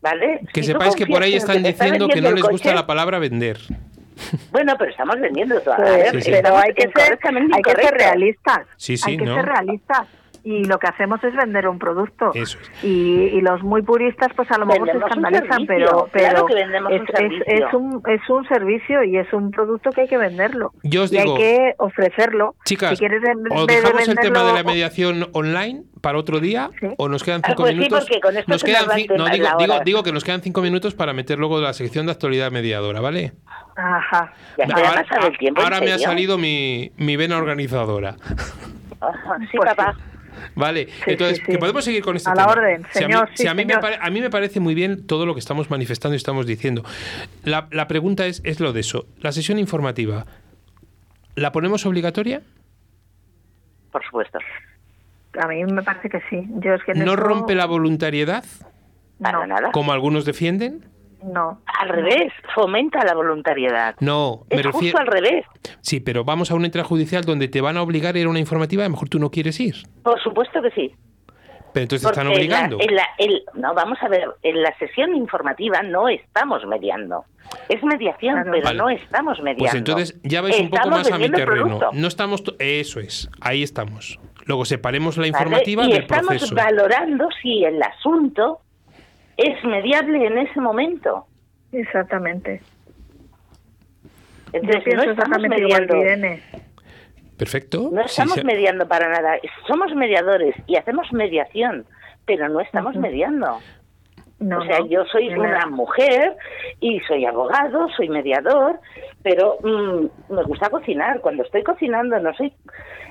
¿vale? 0.00 0.40
Que 0.52 0.62
Si 0.62 0.72
sepáis 0.72 0.94
que 0.94 1.06
por 1.06 1.22
ahí 1.22 1.34
están 1.34 1.56
que 1.58 1.62
te 1.64 1.68
está 1.70 1.84
diciendo 1.84 2.08
que 2.08 2.20
no 2.20 2.30
les 2.32 2.42
gusta 2.42 2.68
coche, 2.70 2.74
la 2.74 2.86
palabra 2.86 3.18
vender. 3.18 3.58
Bueno, 4.50 4.74
pero 4.78 4.90
estamos 4.90 5.20
vendiendo 5.20 5.60
toda 5.60 5.76
a 5.76 5.80
ver, 5.82 6.10
Sí, 6.12 6.22
sí. 6.22 6.30
pero 6.32 6.56
hay 6.56 6.72
que 6.72 6.88
ser, 6.90 7.18
hay 7.52 7.62
que 7.62 7.70
ser 7.82 7.94
realistas. 7.94 8.60
Sí, 8.76 8.96
sí, 8.96 9.10
hay 9.10 9.16
que 9.18 9.26
¿no? 9.26 9.34
ser 9.34 9.44
realistas. 9.44 10.06
Y 10.48 10.62
lo 10.64 10.78
que 10.78 10.86
hacemos 10.86 11.22
es 11.24 11.34
vender 11.34 11.66
un 11.66 11.76
producto. 11.80 12.30
Eso 12.32 12.56
es. 12.60 12.84
Y, 12.84 13.30
y 13.36 13.40
los 13.40 13.64
muy 13.64 13.82
puristas, 13.82 14.28
pues 14.36 14.48
a 14.52 14.58
lo 14.58 14.66
mejor 14.66 14.88
se 14.92 14.96
escandalizan, 14.98 15.48
servicio, 15.48 15.66
pero, 15.66 16.08
pero 16.12 16.28
claro 16.28 16.46
que 16.46 16.54
vendemos 16.54 16.92
es, 16.92 17.00
un 17.00 17.42
es- 17.46 17.74
un, 17.74 18.02
es 18.06 18.30
un 18.30 18.46
servicio 18.46 19.02
y 19.02 19.16
es 19.18 19.32
un 19.32 19.50
producto 19.50 19.90
que 19.90 20.02
hay 20.02 20.06
que 20.08 20.16
venderlo. 20.18 20.72
Yo 20.84 21.02
os 21.02 21.12
y 21.12 21.18
digo- 21.18 21.34
hay 21.34 21.42
que 21.42 21.74
ofrecerlo. 21.78 22.54
Chicas, 22.64 22.90
si 22.90 22.96
quieres 22.96 23.24
en 23.24 23.40
¿os 23.50 23.66
vez 23.66 23.82
de 23.82 23.82
dejamos 23.88 24.08
el 24.08 24.18
tema 24.20 24.44
de 24.44 24.52
la 24.52 24.62
mediación 24.62 25.28
online 25.32 25.82
para 26.00 26.16
otro 26.16 26.38
día? 26.38 26.70
Sí. 26.78 26.86
¿O 26.96 27.08
nos 27.08 27.24
quedan 27.24 27.40
Ah, 27.42 27.48
cinco 27.48 27.62
pues 27.64 27.72
sí, 27.72 27.78
minutos? 27.78 28.04
porque 28.04 28.20
con 28.20 28.36
esto 28.36 28.52
nos 28.52 28.60
se 28.60 28.66
quedan 28.68 28.82
nos 28.86 29.18
no, 29.18 29.24
digo, 29.34 29.48
digo, 29.58 29.74
digo 29.84 30.02
que 30.04 30.12
nos 30.12 30.22
quedan 30.22 30.42
cinco 30.42 30.62
minutos 30.62 30.94
para 30.94 31.12
meter 31.12 31.40
luego 31.40 31.60
la 31.60 31.72
sección 31.72 32.06
de 32.06 32.12
actualidad 32.12 32.52
mediadora, 32.52 33.00
¿vale? 33.00 33.32
Ajá. 33.74 34.32
Ya 34.58 34.66
ahora 34.72 34.90
ha 34.90 35.02
pasado 35.02 35.26
el 35.26 35.38
tiempo, 35.38 35.60
¿en 35.60 35.64
ahora 35.64 35.80
me 35.80 35.92
ha 35.92 35.98
salido 35.98 36.38
mi, 36.38 36.92
mi 36.98 37.16
vena 37.16 37.36
organizadora. 37.36 38.14
Ajá, 39.00 39.38
Sí, 39.50 39.56
Pues 39.56 39.74
papá. 39.74 39.96
Vale, 40.54 40.86
Sí, 40.86 40.92
entonces, 41.12 41.38
sí, 41.38 41.42
sí. 41.46 41.52
que 41.52 41.58
podemos 41.58 41.84
seguir 41.84 42.02
con 42.02 42.16
este 42.16 42.30
A 42.30 42.34
la 42.34 42.46
orden, 42.46 42.86
Si 42.92 43.02
a 43.04 43.06
mí- 43.08 43.12
señor, 43.14 43.28
si 43.34 43.42
sí, 43.42 43.46
a, 43.48 43.54
mí 43.54 43.64
me 43.64 43.72
señor. 43.74 43.80
pare- 43.80 43.98
a 44.00 44.10
mí 44.10 44.20
me 44.20 44.30
parece 44.30 44.60
muy 44.60 44.74
bien 44.74 45.06
todo 45.06 45.26
lo 45.26 45.34
que 45.34 45.40
estamos 45.40 45.70
manifestando 45.70 46.14
y 46.14 46.16
estamos 46.16 46.46
diciendo. 46.46 46.82
La, 47.44 47.68
la 47.70 47.88
pregunta 47.88 48.26
es, 48.26 48.40
es 48.44 48.60
lo 48.60 48.72
de 48.72 48.80
eso. 48.80 49.06
La 49.20 49.32
sesión 49.32 49.58
informativa, 49.58 50.26
¿la 51.34 51.52
ponemos 51.52 51.84
obligatoria? 51.86 52.42
Por 53.92 54.04
supuesto. 54.04 54.38
A 55.42 55.46
mí 55.48 55.64
me 55.64 55.82
parece 55.82 56.08
que 56.08 56.20
sí. 56.30 56.46
Yo 56.60 56.74
es 56.74 56.82
que 56.84 56.92
en 56.92 57.04
¿No 57.04 57.14
rompe 57.16 57.54
la 57.54 57.66
voluntariedad, 57.66 58.44
Para 59.20 59.38
No, 59.38 59.46
nada. 59.46 59.70
como 59.72 59.92
algunos 59.92 60.24
defienden? 60.24 60.84
No. 61.22 61.60
Al 61.80 61.88
revés, 61.88 62.32
fomenta 62.54 63.04
la 63.04 63.14
voluntariedad. 63.14 63.94
No, 64.00 64.46
me 64.50 64.56
Es 64.56 64.62
refiero... 64.64 64.78
justo 64.78 64.98
al 64.98 65.06
revés. 65.06 65.44
Sí, 65.80 66.00
pero 66.00 66.24
vamos 66.24 66.50
a 66.50 66.54
una 66.54 66.66
intrajudicial 66.66 67.24
donde 67.24 67.48
te 67.48 67.60
van 67.60 67.76
a 67.76 67.82
obligar 67.82 68.14
a 68.14 68.18
ir 68.18 68.26
a 68.26 68.30
una 68.30 68.38
informativa 68.38 68.84
a 68.84 68.86
lo 68.88 68.92
mejor 68.92 69.08
tú 69.08 69.18
no 69.18 69.30
quieres 69.30 69.58
ir. 69.60 69.74
Por 70.02 70.20
supuesto 70.22 70.60
que 70.62 70.70
sí. 70.70 70.94
Pero 71.72 71.82
entonces 71.82 72.06
te 72.06 72.10
están 72.12 72.26
Porque 72.28 72.42
en 72.44 72.50
la- 72.50 72.56
obligando. 72.56 72.78
en 72.80 72.94
la- 72.96 73.08
el- 73.18 73.42
no, 73.54 73.74
vamos 73.74 73.98
a 74.00 74.08
ver, 74.08 74.26
en 74.42 74.62
la 74.62 74.74
sesión 74.78 75.14
informativa 75.14 75.82
no 75.82 76.08
estamos 76.08 76.64
mediando. 76.66 77.24
Es 77.68 77.82
mediación, 77.82 78.34
Claro. 78.34 78.50
pero 78.52 78.64
Vale. 78.64 78.78
no 78.78 78.88
estamos 78.90 79.38
mediando. 79.40 79.58
Pues 79.64 79.74
entonces 79.74 80.20
ya 80.22 80.40
vais 80.40 80.58
un 80.58 80.70
poco 80.70 80.76
Estamos 80.82 80.98
más 80.98 81.12
a 81.12 81.18
mi 81.18 81.30
terreno. 81.30 81.78
No 81.92 82.08
estamos... 82.08 82.42
Eso 82.58 82.98
es, 83.00 83.28
ahí 83.42 83.62
estamos. 83.62 84.18
Luego 84.46 84.64
separemos 84.64 85.16
la 85.18 85.22
¿vale? 85.22 85.28
informativa 85.28 85.84
y 85.84 85.92
del 85.92 86.02
estamos 86.02 86.28
proceso. 86.28 86.54
valorando 86.54 87.28
si 87.42 87.64
el 87.64 87.82
asunto 87.82 88.60
es 89.36 89.64
mediable 89.64 90.26
en 90.26 90.38
ese 90.38 90.60
momento. 90.60 91.26
Exactamente. 91.72 92.60
Entonces, 94.52 94.94
no 94.94 95.02
estamos 95.02 95.38
mediando. 95.40 95.94
Perfecto. 97.36 97.90
No 97.92 98.00
estamos 98.02 98.34
sí. 98.34 98.44
mediando 98.44 98.88
para 98.88 99.08
nada. 99.08 99.38
Somos 99.66 99.94
mediadores 99.94 100.54
y 100.66 100.76
hacemos 100.76 101.12
mediación, 101.12 101.84
pero 102.24 102.48
no 102.48 102.60
estamos 102.60 102.96
mediando. 102.96 103.58
No, 104.38 104.58
o 104.58 104.64
sea, 104.64 104.80
no. 104.80 104.86
yo 104.86 105.04
soy 105.06 105.28
una 105.28 105.66
mujer 105.66 106.36
y 106.80 107.00
soy 107.00 107.24
abogado, 107.24 107.88
soy 107.96 108.08
mediador, 108.08 108.78
pero 109.22 109.56
mm, 109.62 110.32
me 110.32 110.42
gusta 110.44 110.70
cocinar. 110.70 111.20
Cuando 111.20 111.42
estoy 111.42 111.62
cocinando 111.62 112.18
no 112.20 112.34
soy 112.34 112.52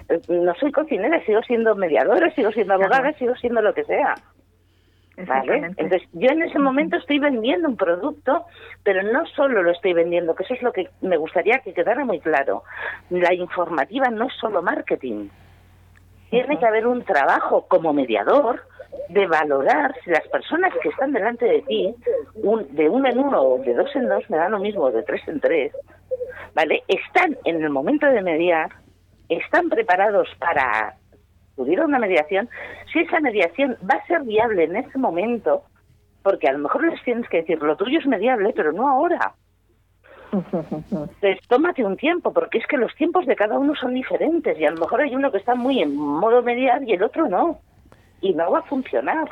eh, 0.10 0.22
no 0.30 0.54
soy 0.56 0.72
cocinera, 0.72 1.24
sigo 1.26 1.42
siendo 1.44 1.76
mediadora, 1.76 2.34
sigo 2.36 2.52
siendo 2.52 2.76
abogada, 2.76 3.12
sigo 3.14 3.36
siendo 3.36 3.62
lo 3.62 3.74
que 3.74 3.84
sea. 3.86 4.16
¿Vale? 5.18 5.58
Entonces, 5.78 6.02
yo 6.14 6.30
en 6.30 6.44
ese 6.44 6.60
momento 6.60 6.98
estoy 6.98 7.20
vendiendo 7.20 7.70
un 7.70 7.78
producto, 7.78 8.46
pero 8.84 9.02
no 9.04 9.26
solo 9.28 9.64
lo 9.64 9.72
estoy 9.72 9.94
vendiendo, 9.94 10.36
que 10.36 10.44
eso 10.44 10.54
es 10.54 10.62
lo 10.62 10.74
que 10.74 10.90
me 11.02 11.18
gustaría 11.18 11.60
que 11.60 11.74
quedara 11.74 12.04
muy 12.04 12.20
claro. 12.20 12.64
La 13.10 13.34
informativa 13.34 14.10
no 14.10 14.26
es 14.28 14.34
solo 14.34 14.62
marketing. 14.62 15.30
Tiene 16.30 16.60
que 16.60 16.66
haber 16.66 16.86
un 16.86 17.04
trabajo 17.04 17.66
como 17.68 17.94
mediador 17.94 18.68
de 19.10 19.28
valorar 19.28 19.96
si 20.04 20.10
las 20.10 20.28
personas 20.28 20.74
que 20.82 20.90
están 20.90 21.14
delante 21.14 21.46
de 21.46 21.62
ti, 21.62 21.96
un- 22.36 22.68
de 22.76 22.90
uno 22.90 23.08
en 23.08 23.20
uno 23.20 23.42
o 23.42 23.58
de 23.60 23.74
dos 23.74 23.96
en 23.96 24.08
dos, 24.10 24.30
me 24.30 24.38
da 24.38 24.50
lo 24.50 24.60
mismo, 24.60 24.92
de 24.92 25.04
tres 25.04 25.22
en 25.28 25.40
tres, 25.40 25.72
¿vale? 26.54 26.84
Están 26.88 27.38
en 27.46 27.64
el 27.64 27.70
momento 27.70 28.06
de 28.08 28.22
mediar, 28.22 28.70
están 29.30 29.70
preparados 29.70 30.28
para 30.40 30.96
acudir 31.56 31.80
a 31.80 31.86
una 31.86 32.00
mediación, 32.00 32.50
si 32.92 33.00
esa 33.00 33.20
mediación 33.20 33.78
va 33.90 33.96
a 33.96 34.08
ser 34.08 34.24
viable 34.24 34.66
en 34.66 34.76
ese 34.76 34.98
momento, 34.98 35.64
porque 36.22 36.48
a 36.48 36.54
lo 36.54 36.60
mejor 36.60 36.90
les 36.90 37.02
tienes 37.04 37.28
que 37.30 37.38
decir, 37.38 37.62
lo 37.62 37.78
tuyo 37.78 38.00
es 38.00 38.06
mediable, 38.06 38.52
pero 38.56 38.74
no 38.74 38.88
ahora. 38.88 39.34
Entonces, 40.34 41.40
tómate 41.48 41.84
un 41.84 41.96
tiempo, 41.96 42.34
porque 42.34 42.58
es 42.58 42.68
que 42.68 42.78
los 42.78 42.94
tiempos 42.96 43.26
de 43.26 43.36
cada 43.36 43.58
uno 43.58 43.74
son 43.76 43.94
diferentes 43.94 44.60
y 44.60 44.66
a 44.66 44.72
lo 44.72 44.82
mejor 44.82 45.02
hay 45.02 45.16
uno 45.16 45.32
que 45.32 45.38
está 45.38 45.56
muy 45.56 45.82
en 45.82 45.96
modo 45.96 46.42
mediar 46.44 46.84
y 46.84 46.94
el 46.94 47.04
otro 47.04 47.28
no. 47.30 47.60
Y 48.22 48.34
no 48.34 48.52
va 48.52 48.60
a 48.60 48.64
funcionar. 48.64 49.32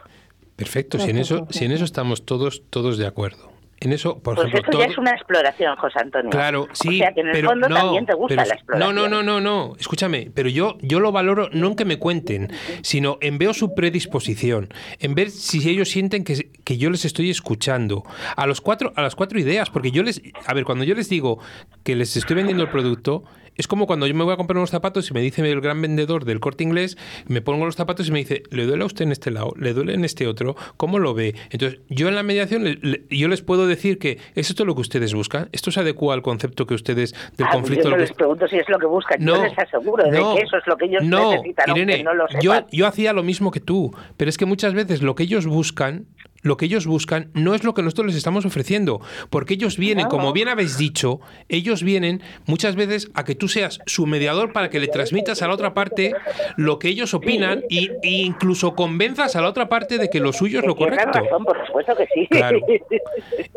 Perfecto, 0.55 0.99
si 0.99 1.09
en 1.09 1.17
eso, 1.17 1.47
si 1.49 1.65
en 1.65 1.71
eso 1.71 1.83
estamos 1.83 2.25
todos, 2.25 2.63
todos 2.69 2.97
de 2.97 3.07
acuerdo. 3.07 3.52
En 3.83 3.91
eso, 3.91 4.17
por 4.19 4.35
Pues 4.35 4.47
ejemplo, 4.47 4.71
eso 4.71 4.79
ya 4.79 4.85
todo- 4.85 4.91
es 4.93 4.97
una 4.97 5.11
exploración, 5.11 5.75
José 5.75 5.99
Antonio. 5.99 6.29
Claro, 6.29 6.67
sí, 6.71 6.87
O 6.87 6.91
sea, 7.03 7.11
que 7.13 7.19
en 7.19 7.27
el 7.27 7.33
pero 7.33 7.49
fondo 7.49 7.67
no, 7.67 7.75
también 7.75 8.05
te 8.05 8.13
gusta 8.13 8.35
pero- 8.37 8.47
la 8.47 8.53
exploración. 8.55 8.95
No, 8.95 9.01
no, 9.09 9.09
no, 9.09 9.23
no, 9.23 9.41
no. 9.41 9.75
Escúchame, 9.77 10.31
pero 10.33 10.47
yo, 10.47 10.77
yo 10.81 11.01
lo 11.01 11.11
valoro 11.11 11.49
no 11.51 11.67
en 11.67 11.75
que 11.75 11.83
me 11.83 11.97
cuenten, 11.99 12.49
sino 12.81 13.17
en 13.19 13.37
ver 13.37 13.53
su 13.53 13.75
predisposición, 13.75 14.73
en 14.99 15.15
ver 15.15 15.29
si 15.31 15.69
ellos 15.69 15.89
sienten 15.89 16.23
que, 16.23 16.49
que 16.63 16.77
yo 16.77 16.89
les 16.89 17.03
estoy 17.03 17.29
escuchando. 17.29 18.03
A 18.37 18.47
los 18.47 18.61
cuatro, 18.61 18.93
a 18.95 19.01
las 19.01 19.15
cuatro 19.15 19.37
ideas, 19.37 19.69
porque 19.69 19.91
yo 19.91 20.01
les, 20.03 20.21
a 20.45 20.53
ver, 20.53 20.63
cuando 20.63 20.83
yo 20.85 20.95
les 20.95 21.09
digo 21.09 21.39
que 21.83 21.95
les 21.97 22.15
estoy 22.15 22.37
vendiendo 22.37 22.63
el 22.63 22.69
producto, 22.69 23.23
es 23.55 23.67
como 23.67 23.87
cuando 23.87 24.07
yo 24.07 24.15
me 24.15 24.23
voy 24.23 24.33
a 24.33 24.37
comprar 24.37 24.57
unos 24.57 24.69
zapatos 24.71 25.09
y 25.09 25.13
me 25.13 25.21
dice 25.21 25.41
el 25.49 25.61
gran 25.61 25.81
vendedor 25.81 26.25
del 26.25 26.39
corte 26.39 26.63
inglés, 26.63 26.97
me 27.27 27.41
pongo 27.41 27.65
los 27.65 27.75
zapatos 27.75 28.07
y 28.07 28.11
me 28.11 28.19
dice, 28.19 28.43
¿le 28.51 28.65
duele 28.65 28.83
a 28.83 28.85
usted 28.85 29.05
en 29.05 29.11
este 29.11 29.31
lado? 29.31 29.53
¿Le 29.57 29.73
duele 29.73 29.93
en 29.93 30.05
este 30.05 30.27
otro? 30.27 30.55
¿Cómo 30.77 30.99
lo 30.99 31.13
ve? 31.13 31.35
Entonces, 31.51 31.79
yo 31.89 32.07
en 32.09 32.15
la 32.15 32.23
mediación, 32.23 32.63
le- 32.63 32.79
le- 32.81 33.03
yo 33.09 33.27
les 33.27 33.41
puedo 33.41 33.67
decir 33.67 33.99
que 33.99 34.17
es 34.35 34.49
esto 34.49 34.65
lo 34.65 34.75
que 34.75 34.81
ustedes 34.81 35.13
buscan, 35.13 35.49
esto 35.51 35.71
se 35.71 35.79
adecua 35.79 36.13
al 36.13 36.21
concepto 36.21 36.65
que 36.65 36.73
ustedes 36.73 37.13
del 37.37 37.47
Ah, 37.47 37.51
conflicto. 37.53 37.83
Yo 37.85 37.89
no 37.91 37.95
lo 37.97 38.03
que- 38.03 38.07
les 38.09 38.13
pregunto 38.17 38.47
si 38.47 38.57
es 38.57 38.69
lo 38.69 38.79
que 38.79 38.85
buscan. 38.85 39.17
no, 39.23 39.35
yo 39.37 39.43
les 39.43 39.57
aseguro 39.59 40.03
de 40.03 40.11
no, 40.19 40.35
que 40.35 40.41
eso 40.41 40.57
es 40.57 40.63
lo 40.67 40.77
que 40.77 40.85
ellos 40.85 41.03
no, 41.03 41.31
necesitan, 41.31 41.69
Irene, 41.75 42.03
no 42.03 42.13
lo 42.13 42.25
yo 42.71 42.87
hacía 42.87 43.13
lo 43.13 43.23
mismo 43.23 43.51
que 43.51 43.59
tú, 43.59 43.93
pero 44.17 44.29
es 44.29 44.37
que 44.37 44.45
muchas 44.45 44.73
veces 44.73 45.01
lo 45.01 45.15
que 45.15 45.23
ellos 45.23 45.45
buscan, 45.45 46.05
lo 46.43 46.57
que 46.57 46.65
ellos 46.65 46.85
buscan 46.85 47.31
no 47.33 47.55
es 47.55 47.63
lo 47.63 47.73
que 47.73 47.81
nosotros 47.81 48.07
les 48.07 48.15
estamos 48.15 48.45
ofreciendo, 48.45 49.01
porque 49.29 49.55
ellos 49.55 49.77
vienen, 49.77 50.07
como 50.07 50.31
bien 50.33 50.49
habéis 50.49 50.77
dicho, 50.77 51.19
ellos 51.49 51.81
vienen 51.81 52.21
muchas 52.45 52.75
veces 52.75 53.09
a 53.15 53.23
que 53.23 53.33
tú 53.33 53.47
seas 53.47 53.79
su 53.85 54.05
mediador 54.05 54.53
para 54.53 54.69
que 54.69 54.79
le 54.79 54.87
transmitas 54.87 55.41
a 55.41 55.47
la 55.47 55.55
otra 55.55 55.73
parte 55.73 56.13
lo 56.57 56.77
que 56.77 56.89
ellos 56.89 57.13
opinan 57.13 57.63
y, 57.69 57.89
e 58.03 58.09
incluso 58.11 58.75
convenzas 58.75 59.35
a 59.35 59.41
la 59.41 59.49
otra 59.49 59.69
parte 59.69 59.97
de 59.97 60.09
que 60.09 60.19
lo 60.19 60.33
suyo 60.33 60.59
es 60.59 60.65
lo 60.65 60.75
correcto. 60.75 61.19
razón, 61.19 61.45
por 61.45 61.65
supuesto 61.65 61.95
que 61.95 62.07
sí. 62.13 62.27
Claro. 62.27 62.59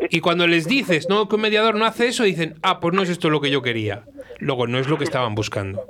Y 0.09 0.21
cuando 0.21 0.47
les 0.47 0.67
dices, 0.67 1.09
no, 1.09 1.27
que 1.27 1.35
un 1.35 1.41
mediador 1.41 1.75
no 1.75 1.85
hace 1.85 2.07
eso, 2.07 2.23
dicen, 2.23 2.55
ah, 2.63 2.79
pues 2.79 2.93
no 2.93 3.01
es 3.01 3.09
esto 3.09 3.29
lo 3.29 3.41
que 3.41 3.51
yo 3.51 3.61
quería. 3.61 4.03
Luego, 4.39 4.67
no 4.67 4.79
es 4.79 4.87
lo 4.87 4.97
que 4.97 5.03
estaban 5.03 5.35
buscando. 5.35 5.83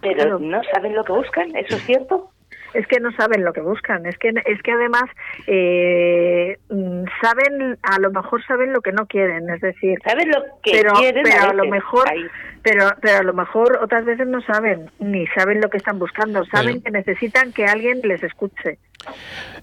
Pero 0.00 0.38
no 0.38 0.60
saben 0.72 0.94
lo 0.94 1.04
que 1.04 1.12
buscan, 1.12 1.56
¿eso 1.56 1.76
es 1.76 1.84
cierto? 1.86 2.30
Es 2.74 2.86
que 2.88 3.00
no 3.00 3.12
saben 3.12 3.44
lo 3.44 3.52
que 3.52 3.60
buscan, 3.60 4.04
es 4.06 4.18
que 4.18 4.28
es 4.44 4.62
que 4.62 4.72
además 4.72 5.04
eh, 5.46 6.58
mm, 6.68 7.04
saben, 7.22 7.78
a 7.82 7.98
lo 8.00 8.10
mejor 8.10 8.44
saben 8.46 8.72
lo 8.72 8.80
que 8.80 8.92
no 8.92 9.06
quieren, 9.06 9.48
es 9.48 9.60
decir, 9.60 9.98
Saben 10.04 10.28
lo 10.30 10.42
que 10.62 10.72
pero, 10.72 10.92
quieren 10.94 11.22
pero 11.22 11.42
a 11.42 11.50
a 11.50 11.54
lo 11.54 11.64
mejor, 11.66 12.08
Ahí. 12.08 12.26
pero 12.62 12.88
pero 13.00 13.18
a 13.18 13.22
lo 13.22 13.32
mejor 13.32 13.78
otras 13.82 14.04
veces 14.04 14.26
no 14.26 14.40
saben, 14.42 14.90
ni 14.98 15.26
saben 15.28 15.60
lo 15.60 15.70
que 15.70 15.76
están 15.78 15.98
buscando, 15.98 16.44
saben 16.46 16.80
Bueno. 16.80 16.82
que 16.84 16.90
necesitan 16.90 17.52
que 17.52 17.66
alguien 17.66 18.00
les 18.02 18.22
escuche 18.22 18.78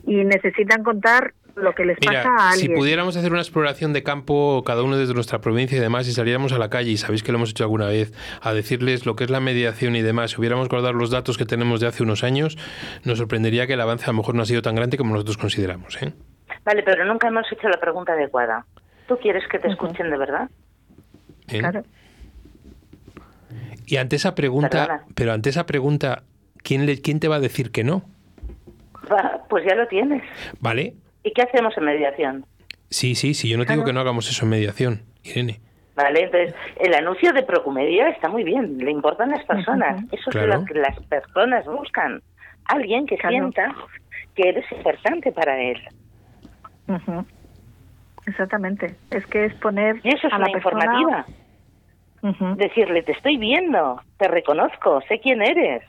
y 0.06 0.24
necesitan 0.24 0.84
contar 0.84 1.34
lo 1.62 1.74
que 1.74 1.86
les 1.86 1.98
Mira, 2.02 2.24
pasa 2.24 2.50
a 2.50 2.52
si 2.54 2.62
alguien. 2.64 2.78
pudiéramos 2.80 3.16
hacer 3.18 3.32
una 3.32 3.42
exploración 3.42 3.94
de 3.94 4.04
campo, 4.04 4.64
cada 4.66 4.84
uno 4.84 4.98
desde 4.98 5.14
nuestra 5.14 5.40
provincia 5.42 5.78
y 5.78 5.82
demás, 5.82 6.08
y 6.08 6.14
saliéramos 6.14 6.52
a 6.54 6.58
la 6.58 6.70
calle, 6.70 6.92
y 6.92 6.98
sabéis 6.98 7.24
que 7.24 7.32
lo 7.32 7.38
hemos 7.38 7.52
hecho 7.52 7.64
alguna 7.64 7.88
vez, 7.88 8.14
a 8.42 8.54
decirles 8.54 9.06
lo 9.06 9.16
que 9.16 9.24
es 9.24 9.30
la 9.30 9.40
mediación 9.40 9.96
y 9.96 10.02
demás, 10.02 10.32
si 10.32 10.40
hubiéramos 10.40 10.68
guardado 10.70 10.94
los 10.94 11.10
datos 11.12 11.38
que 11.38 11.46
tenemos 11.46 11.80
de 11.80 11.88
hace 11.88 12.04
unos 12.04 12.24
años, 12.24 12.58
nos 13.06 13.18
sorprendería 13.18 13.68
que 13.68 13.74
el 13.74 13.82
avance 13.82 14.06
a 14.06 14.08
lo 14.10 14.18
mejor 14.18 14.36
no 14.36 14.42
ha 14.44 14.46
sido 14.46 14.62
tan 14.62 14.76
grande 14.76 14.98
como 14.98 15.14
nosotros 15.14 15.38
consideramos. 15.38 16.02
¿eh? 16.02 16.14
Vale, 16.66 16.84
pero 16.84 17.06
nunca 17.06 17.28
hemos 17.28 17.46
hecho 17.52 17.68
la 17.70 17.80
pregunta 17.80 18.14
adecuada. 18.14 18.66
¿Tú 19.08 19.18
quieres 19.18 19.44
que 19.50 19.60
te 19.60 19.68
escuchen 19.70 20.10
de 20.10 20.18
verdad? 20.18 20.50
¿Eh? 21.48 21.60
Claro. 21.60 21.84
Y 23.86 23.98
ante 23.98 24.16
esa 24.16 24.36
pregunta, 24.36 24.70
Perdona. 24.88 25.04
pero 25.16 25.34
ante 25.34 25.50
esa 25.50 25.66
pregunta, 25.66 26.24
¿quién, 26.64 26.86
le, 26.86 27.02
¿quién 27.02 27.20
te 27.20 27.28
va 27.28 27.36
a 27.38 27.40
decir 27.40 27.72
que 27.72 27.84
no? 27.84 28.04
Pues 29.50 29.66
ya 29.68 29.76
lo 29.76 29.86
tienes. 29.88 30.24
¿Vale? 30.62 30.94
¿Y 31.24 31.32
qué 31.34 31.44
hacemos 31.44 31.78
en 31.78 31.86
mediación? 31.86 32.46
Sí, 32.90 33.16
sí, 33.16 33.34
sí, 33.34 33.48
yo 33.50 33.58
no 33.58 33.66
digo 33.66 33.86
que 33.86 33.94
no 33.94 34.00
hagamos 34.02 34.30
eso 34.30 34.44
en 34.46 34.50
mediación, 34.52 35.02
Irene. 35.24 35.60
Vale, 35.96 36.24
entonces 36.24 36.56
el 36.80 36.94
anuncio 36.94 37.32
de 37.34 37.44
Procumedia 37.44 38.10
está 38.10 38.28
muy 38.30 38.44
bien, 38.44 38.78
le 38.78 38.92
importan 38.92 39.30
las 39.30 39.46
personas, 39.46 40.04
eso 40.12 40.32
Claro. 40.32 40.54
es 40.54 40.60
lo 40.62 40.66
que 40.66 40.74
las 40.76 41.00
personas 41.08 41.66
buscan. 41.66 42.22
Alguien 42.66 43.06
que 43.06 43.18
Claro. 43.18 43.34
sienta 43.52 43.76
que 44.36 44.50
eres 44.50 44.66
importante 44.72 45.32
para 45.32 45.58
él. 45.62 45.82
Exactamente. 48.26 48.96
Es 49.10 49.26
que 49.28 49.46
es 49.46 49.54
poner 49.56 50.00
Y 50.04 50.10
eso 50.10 50.28
es 50.28 50.34
a 50.34 50.38
la 50.40 50.46
una 50.46 50.54
persona... 50.54 50.86
informativa. 50.86 51.26
Decirle, 52.56 53.02
te 53.02 53.14
estoy 53.14 53.38
viendo, 53.38 54.00
te 54.18 54.28
reconozco, 54.28 55.02
sé 55.08 55.20
quién 55.20 55.42
eres. 55.42 55.84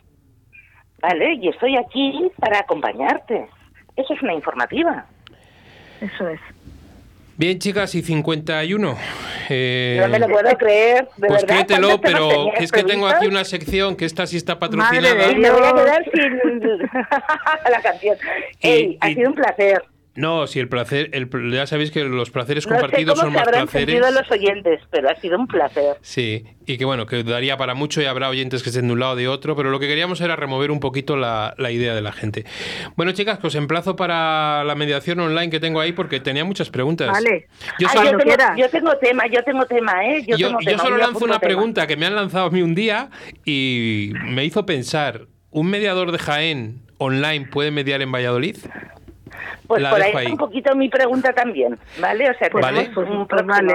Vale, 1.03 1.35
y 1.35 1.49
estoy 1.49 1.77
aquí 1.77 2.31
para 2.39 2.61
acompañarte. 2.61 3.49
Eso 3.97 4.15
es 4.15 4.23
una 4.23 4.33
informativa. 4.35 5.05
Eso 6.03 6.29
es. 6.29 6.41
Bien, 7.37 7.59
chicas, 7.59 7.95
y 7.95 8.03
51. 8.03 8.97
Eh, 9.49 9.99
no 10.01 10.09
me 10.09 10.19
lo 10.19 10.29
puedo 10.29 10.57
creer, 10.57 11.09
de 11.17 11.27
pues 11.29 11.43
verdad. 11.43 11.47
créetelo, 11.67 11.89
¿cuántos 11.89 12.11
temas 12.11 12.21
pero 12.23 12.53
es 12.59 12.73
que 12.73 12.85
tengo 12.85 13.07
aquí 13.07 13.27
una 13.27 13.45
sección 13.45 13.97
que 13.97 14.05
esta 14.05 14.27
sí 14.27 14.37
está 14.37 14.55
Madre 14.55 14.69
patrocinada. 14.79 15.27
de 15.27 15.33
Y 15.33 15.37
me 15.37 15.51
voy 15.51 15.63
a 15.65 15.73
quedar 15.75 16.05
sin 16.13 16.81
la 17.73 17.81
canción. 17.83 18.17
Y- 18.61 18.69
Ey, 18.69 18.99
ha 19.01 19.11
y- 19.11 19.15
sido 19.15 19.31
un 19.31 19.35
placer. 19.35 19.83
No, 20.15 20.47
si 20.47 20.61
el 20.61 20.69
placer, 20.69 21.09
el, 21.15 21.31
ya 21.53 21.67
sabéis 21.67 21.91
que 21.91 22.05
los 22.05 22.31
placeres 22.31 22.67
No 22.67 22.75
sé 22.75 22.81
compartidos 22.81 23.15
cómo 23.15 23.23
son 23.23 23.33
se 23.33 23.39
más 23.39 23.49
habrán 23.49 23.67
placeres. 23.67 24.01
los 24.15 24.31
oyentes, 24.31 24.81
pero 24.91 25.09
ha 25.09 25.15
sido 25.17 25.39
un 25.39 25.47
placer. 25.47 25.97
Sí, 26.03 26.45
y 26.67 26.77
que 26.77 26.85
bueno, 26.85 27.07
que 27.07 27.23
daría 27.25 27.57
para 27.57 27.73
mucho 27.75 28.03
y 28.03 28.05
habrá 28.05 28.29
oyentes 28.29 28.63
que 28.63 28.69
estén 28.69 28.89
de 28.89 28.93
un 28.93 29.01
lado 29.01 29.13
o 29.13 29.17
de 29.17 29.27
otro, 29.29 29.57
pero 29.57 29.71
lo 29.71 29.81
que 29.81 29.89
queríamos 29.89 30.21
era 30.21 30.37
remover 30.37 30.71
un 30.71 30.81
poquito 30.81 31.17
la, 31.17 31.55
la 31.57 31.71
idea 31.71 31.95
de 31.95 32.03
la 32.03 32.13
gente. 32.13 32.45
Bueno, 32.95 33.13
chicas, 33.13 33.39
que 33.39 33.47
os 33.47 33.55
emplazo 33.55 33.97
para 33.97 34.65
la 34.65 34.75
mediación 34.75 35.19
online 35.21 35.49
que 35.51 35.61
tengo 35.61 35.81
ahí 35.81 35.93
porque 35.93 36.21
tenía 36.21 36.45
muchas 36.45 36.69
preguntas. 36.69 37.11
Vale. 37.11 37.47
Yo 37.79 37.89
Ah, 37.89 37.93
solo, 37.95 38.05
yo, 38.05 38.19
tengo, 38.19 38.23
quieras. 38.25 38.51
yo 38.59 38.69
tengo 38.69 38.97
tema, 38.99 39.27
yo 39.29 39.43
tengo 39.45 39.65
tema, 39.65 40.05
¿eh? 40.07 40.25
Yo, 40.29 40.37
yo- 40.37 40.49
tengo 40.49 40.61
yo 40.61 40.71
tema, 40.73 40.83
solo 40.83 40.97
lanzo 40.99 41.25
una 41.25 41.39
tema. 41.39 41.41
pregunta 41.41 41.87
que 41.87 41.97
me 41.97 42.05
han 42.05 42.15
lanzado 42.17 42.47
a 42.47 42.51
mí 42.51 42.61
un 42.61 42.75
día 42.75 43.09
y 43.47 44.13
me 44.27 44.45
hizo 44.45 44.67
pensar, 44.67 45.23
¿un 45.51 45.71
mediador 45.71 46.13
de 46.13 46.19
Jaén 46.19 46.83
online 46.99 47.47
puede 47.51 47.71
mediar 47.71 48.03
en 48.03 48.13
Valladolid? 48.13 48.57
Pues 49.67 49.83
la 49.83 49.91
por 49.91 50.03
ahí 50.03 50.13
ahí. 50.15 50.27
un 50.33 50.37
poquito 50.37 50.75
mi 50.75 50.89
pregunta 50.89 51.33
también, 51.33 51.79
¿vale? 52.01 52.31
O 52.31 52.35
sea, 52.39 52.49
Pues 52.51 52.63
Vale. 52.63 52.85
tenemos 52.85 53.09
un 53.11 53.27
Pues 53.27 53.47
vale. 53.47 53.75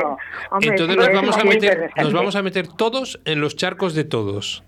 Hombre, 0.52 0.70
Entonces 0.70 0.96
nos 0.98 1.14
vamos, 1.14 1.38
a 1.38 1.44
meter, 1.44 1.92
nos 1.98 2.14
vamos 2.14 2.36
a 2.36 2.42
meter 2.42 2.68
todos 2.68 3.20
en 3.26 3.42
los 3.42 3.56
charcos 3.56 3.94
de 3.96 4.04
todos. 4.04 4.64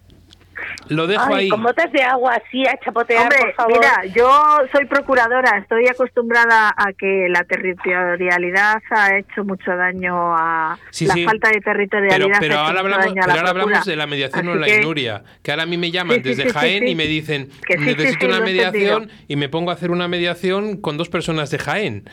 Lo 0.90 1.08
dejo 1.08 1.24
Ay, 1.34 1.44
ahí. 1.46 1.50
con 1.50 1.64
botas 1.64 1.92
de 1.92 2.02
agua 2.04 2.34
así 2.46 2.66
a 2.68 2.78
chapotear, 2.84 3.24
Hombre, 3.24 3.40
por 3.40 3.54
favor. 3.54 3.74
mira, 3.74 4.06
yo 4.16 4.58
soy 4.72 4.86
procuradora, 4.86 5.58
estoy 5.60 5.88
acostumbrada 5.88 6.70
a 6.76 6.94
que 6.94 7.28
la 7.30 7.44
territorialidad 7.44 8.82
ha 8.92 9.18
hecho 9.18 9.44
mucho 9.44 9.72
daño 9.76 10.36
a 10.36 10.78
Sí, 10.92 11.06
la 11.06 11.14
sí. 11.14 11.26
falta 11.26 11.50
de 11.50 11.62
Pero, 11.62 11.74
territorialidad. 11.78 12.38
pero 12.40 12.58
ahora 12.60 12.80
hablamos, 12.80 13.06
a 13.08 13.12
pero 13.12 13.84
de 13.86 13.96
la 13.96 14.08
mediación 14.08 14.40
Así 14.48 14.50
online, 14.58 14.74
que- 14.78 14.82
Nuria. 14.82 15.24
Que 15.44 15.52
ahora 15.52 15.64
a 15.64 15.66
mí 15.66 15.78
me 15.78 15.92
llaman 15.92 16.18
Sí, 16.18 16.22
desde 16.24 16.52
Jaén 16.52 16.84
sí. 16.84 16.90
y 16.92 16.96
me 16.96 17.06
dicen, 17.06 17.50
Que 17.68 17.78
sí, 17.78 17.84
sí, 17.84 17.86
necesito 17.86 18.20
sí, 18.22 18.26
una 18.28 18.40
mediación 18.42 19.04
entendido. 19.04 19.26
y 19.28 19.36
me 19.36 19.50
pongo 19.50 19.72
a 19.72 19.74
hacer 19.74 19.92
una 19.92 20.08
mediación 20.08 20.78
con 20.78 20.98
dos 20.98 21.10
personas 21.10 21.50
de 21.52 21.60
Jaén. 21.60 22.10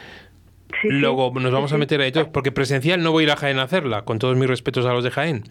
Luego 0.82 1.32
nos 1.40 1.52
vamos 1.52 1.70
Sí, 1.70 1.76
a 1.76 1.78
meter 1.78 2.00
ahí 2.00 2.12
todos, 2.12 2.28
porque 2.28 2.52
presencial 2.52 3.02
no 3.02 3.12
voy 3.12 3.22
a 3.22 3.26
ir 3.26 3.30
a 3.32 3.36
Jaén 3.36 3.58
a 3.58 3.62
hacerla, 3.62 4.02
con 4.02 4.18
todos 4.18 4.36
mis 4.36 4.48
respetos 4.48 4.84
a 4.84 4.92
los 4.92 5.04
de 5.04 5.10
Jaén. 5.10 5.44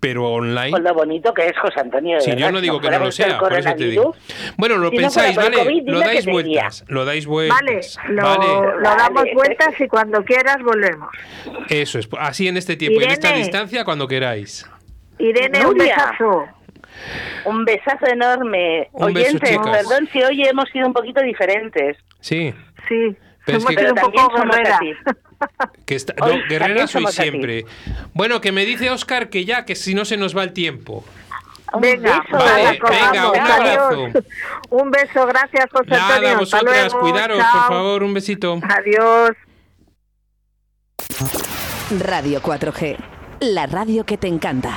Pero 0.00 0.32
online... 0.32 0.70
Con 0.72 0.82
lo 0.82 0.94
bonito 0.94 1.32
que 1.32 1.46
es 1.46 1.58
José 1.58 1.80
Antonio. 1.80 2.16
de 2.16 2.22
Sí, 2.22 2.30
verdad, 2.30 2.46
yo 2.46 2.52
no 2.52 2.58
si 2.58 2.62
digo 2.62 2.80
que 2.80 2.90
no 2.90 2.98
lo 2.98 3.12
sea, 3.12 3.38
por 3.38 3.52
eso 3.56 3.74
te 3.74 3.84
digo. 3.84 4.16
Bueno, 4.56 4.76
lo 4.78 4.90
Si 4.90 4.96
no 4.96 5.02
pensáis, 5.02 5.36
el 5.36 5.42
¿vale? 5.44 5.56
COVID, 5.58 5.88
lo 5.88 6.00
dais 6.00 6.26
vueltas, 6.26 6.84
lo 6.88 7.04
dais 7.04 7.26
Vale, 7.26 7.48
vueltas. 7.48 7.98
lo, 8.08 8.22
Vale. 8.22 8.46
lo 8.78 8.82
damos 8.82 9.12
Vale. 9.14 9.34
vueltas 9.34 9.80
y 9.80 9.86
cuando 9.88 10.24
quieras 10.24 10.56
volvemos. 10.64 11.08
Eso 11.68 11.98
es, 11.98 12.08
así 12.18 12.48
en 12.48 12.56
este 12.56 12.76
tiempo 12.76 13.00
y 13.00 13.04
en 13.04 13.10
esta 13.10 13.28
Irene. 13.28 13.42
distancia, 13.44 13.84
cuando 13.84 14.08
queráis. 14.08 14.68
Irene, 15.18 15.64
un 15.66 15.74
besazo. 15.74 16.46
Un 17.44 17.64
besazo 17.64 18.06
enorme. 18.06 18.88
Un 18.92 19.12
beso, 19.14 19.28
Oyentes, 19.28 19.50
chicas. 19.50 19.70
perdón 19.76 20.08
si 20.12 20.22
hoy 20.22 20.42
hemos 20.44 20.68
sido 20.70 20.86
un 20.86 20.92
poquito 20.92 21.20
diferentes. 21.22 21.96
Sí. 22.20 22.52
Sí, 22.88 23.16
Pero 23.46 23.58
es 23.58 23.64
hemos 23.64 23.76
que- 23.76 23.80
sido 23.80 23.94
un 23.94 24.00
poco 24.12 24.34
guerreras. 24.42 24.80
Que 25.86 25.94
está, 25.94 26.14
no, 26.18 26.34
guerrera 26.48 26.86
soy 26.86 27.06
siempre. 27.08 27.64
Bueno, 28.14 28.40
que 28.40 28.52
me 28.52 28.64
dice 28.64 28.90
Oscar 28.90 29.28
que 29.28 29.44
ya, 29.44 29.64
que 29.64 29.74
si 29.74 29.94
no 29.94 30.04
se 30.04 30.16
nos 30.16 30.36
va 30.36 30.42
el 30.42 30.52
tiempo. 30.52 31.04
Un 31.74 31.80
Venga, 31.80 32.20
beso. 32.20 32.36
Vale, 32.44 32.62
nada, 32.64 32.78
colgamos. 32.78 33.12
venga, 33.12 33.30
un 33.30 33.36
Adiós. 33.40 33.80
abrazo. 33.80 34.26
Un 34.70 34.90
beso, 34.90 35.26
gracias 35.26 35.66
José 35.72 35.94
Antonio. 35.94 36.06
Nada, 36.06 36.28
Hasta 36.28 36.38
vosotras, 36.38 36.92
luego. 36.92 37.00
cuidaros, 37.00 37.38
Chao. 37.38 37.52
por 37.52 37.62
favor, 37.76 38.02
un 38.02 38.14
besito. 38.14 38.60
Adiós. 38.62 39.30
Radio 42.00 42.40
4G, 42.42 42.96
la 43.40 43.66
radio 43.66 44.04
que 44.04 44.16
te 44.18 44.28
encanta. 44.28 44.76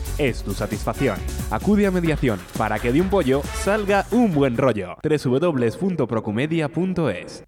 es 0.17 0.43
tu 0.43 0.53
satisfacción. 0.53 1.17
Acude 1.49 1.87
a 1.87 1.91
mediación 1.91 2.39
para 2.57 2.79
que 2.79 2.91
de 2.91 2.99
un 3.01 3.09
pollo 3.09 3.41
salga 3.61 4.05
un 4.11 4.33
buen 4.33 4.57
rollo. 4.57 4.97
www.procumedia.es 5.03 7.43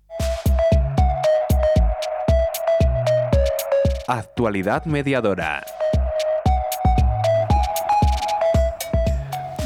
Actualidad 4.08 4.86
mediadora. 4.86 5.64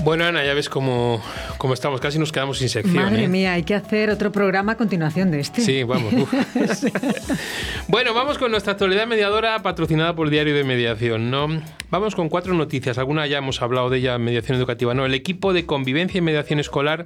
Bueno, 0.04 0.26
Ana, 0.26 0.44
ya 0.46 0.54
ves 0.54 0.70
cómo, 0.70 1.22
cómo 1.58 1.74
estamos, 1.74 2.00
casi 2.00 2.20
nos 2.20 2.32
quedamos 2.32 2.60
sin 2.60 2.70
sección. 2.70 3.04
Madre 3.04 3.26
¿eh? 3.26 3.28
mía, 3.28 3.54
hay 3.54 3.64
que 3.64 3.76
hacer 3.76 4.10
otro 4.10 4.32
programa 4.32 4.74
a 4.74 4.78
continuación 4.78 5.32
de 5.32 5.40
este. 5.40 5.62
Sí, 5.62 5.84
vamos. 5.84 6.14
bueno, 7.88 8.14
vamos 8.14 8.38
con 8.38 8.52
nuestra 8.52 8.74
actualidad 8.74 9.08
mediadora 9.08 9.62
patrocinada 9.62 10.16
por 10.16 10.30
Diario 10.30 10.56
de 10.56 10.64
Mediación, 10.64 11.32
¿no? 11.32 11.48
Vamos 11.90 12.16
con 12.16 12.28
cuatro 12.28 12.54
noticias. 12.54 12.98
Alguna 12.98 13.28
ya 13.28 13.38
hemos 13.38 13.62
hablado 13.62 13.90
de 13.90 14.00
ella 14.00 14.16
en 14.16 14.24
mediación 14.24 14.58
educativa, 14.58 14.94
¿no? 14.94 15.06
El 15.06 15.14
equipo 15.14 15.54
de 15.54 15.66
convivencia 15.66 16.18
y 16.18 16.22
mediación 16.22 16.60
escolar 16.60 17.06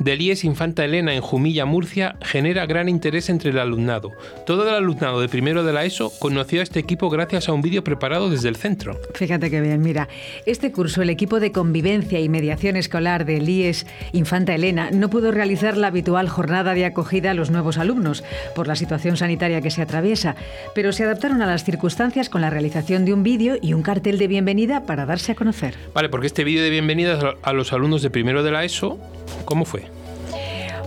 del 0.00 0.20
IES 0.20 0.44
Infanta 0.44 0.84
Elena 0.84 1.14
en 1.14 1.20
Jumilla, 1.20 1.64
Murcia, 1.64 2.16
genera 2.22 2.66
gran 2.66 2.88
interés 2.88 3.28
entre 3.30 3.50
el 3.50 3.58
alumnado. 3.58 4.10
Todo 4.44 4.68
el 4.68 4.74
alumnado 4.74 5.20
de 5.20 5.28
primero 5.28 5.62
de 5.62 5.72
la 5.72 5.84
ESO 5.84 6.12
conoció 6.18 6.58
a 6.58 6.64
este 6.64 6.80
equipo 6.80 7.08
gracias 7.08 7.48
a 7.48 7.52
un 7.52 7.62
vídeo 7.62 7.84
preparado 7.84 8.28
desde 8.28 8.48
el 8.48 8.56
centro. 8.56 8.98
Fíjate 9.14 9.48
que 9.48 9.60
bien, 9.60 9.80
mira, 9.80 10.08
este 10.44 10.72
curso 10.72 11.02
el 11.02 11.10
equipo 11.10 11.38
de 11.38 11.52
convivencia 11.52 12.18
y 12.18 12.28
mediación 12.28 12.74
escolar 12.74 13.26
del 13.26 13.48
IES 13.48 13.85
Infanta 14.12 14.54
Elena 14.54 14.90
no 14.90 15.10
pudo 15.10 15.30
realizar 15.30 15.76
la 15.76 15.88
habitual 15.88 16.28
jornada 16.28 16.74
de 16.74 16.84
acogida 16.84 17.30
a 17.30 17.34
los 17.34 17.50
nuevos 17.50 17.78
alumnos 17.78 18.24
por 18.54 18.66
la 18.66 18.76
situación 18.76 19.16
sanitaria 19.16 19.60
que 19.60 19.70
se 19.70 19.82
atraviesa, 19.82 20.36
pero 20.74 20.92
se 20.92 21.04
adaptaron 21.04 21.42
a 21.42 21.46
las 21.46 21.64
circunstancias 21.64 22.28
con 22.28 22.40
la 22.40 22.50
realización 22.50 23.04
de 23.04 23.12
un 23.12 23.22
vídeo 23.22 23.56
y 23.60 23.72
un 23.72 23.82
cartel 23.82 24.18
de 24.18 24.28
bienvenida 24.28 24.84
para 24.84 25.06
darse 25.06 25.32
a 25.32 25.34
conocer. 25.34 25.74
Vale, 25.94 26.08
porque 26.08 26.26
este 26.26 26.44
vídeo 26.44 26.62
de 26.62 26.70
bienvenida 26.70 27.34
a 27.42 27.52
los 27.52 27.72
alumnos 27.72 28.02
de 28.02 28.10
primero 28.10 28.42
de 28.42 28.50
la 28.50 28.64
ESO, 28.64 28.98
¿cómo 29.44 29.64
fue? 29.64 29.84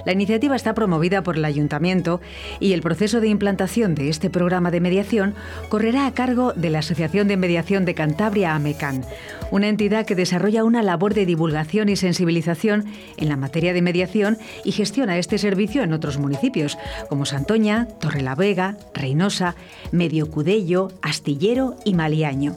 La 0.05 0.11
iniciativa 0.11 0.55
está 0.55 0.73
promovida 0.73 1.23
por 1.23 1.37
el 1.37 1.45
Ayuntamiento 1.45 2.19
y 2.59 2.73
el 2.73 2.81
proceso 2.81 3.21
de 3.21 3.29
implantación 3.29 3.95
de 3.95 4.09
este 4.09 4.29
programa 4.29 4.71
de 4.71 4.81
mediación 4.81 5.35
correrá 5.69 6.07
a 6.07 6.13
cargo 6.13 6.53
de 6.53 6.69
la 6.69 6.79
Asociación 6.79 7.27
de 7.27 7.37
Mediación 7.37 7.85
de 7.85 7.95
Cantabria 7.95 8.55
AMECAN, 8.55 9.05
una 9.51 9.69
entidad 9.69 10.05
que 10.05 10.15
desarrolla 10.15 10.63
una 10.63 10.83
labor 10.83 11.13
de 11.13 11.25
divulgación 11.25 11.89
y 11.89 11.95
sensibilización 11.95 12.85
en 13.17 13.29
la 13.29 13.37
materia 13.37 13.73
de 13.73 13.81
mediación 13.81 14.37
y 14.63 14.71
gestiona 14.71 15.17
este 15.17 15.37
servicio 15.37 15.83
en 15.83 15.93
otros 15.93 16.17
municipios 16.17 16.77
como 17.09 17.25
Santoña, 17.25 17.87
Torrelavega, 17.99 18.77
Reynosa, 18.93 19.55
Medio 19.91 20.29
Cudello, 20.29 20.91
Astillero 21.01 21.75
y 21.85 21.93
Maliaño. 21.93 22.55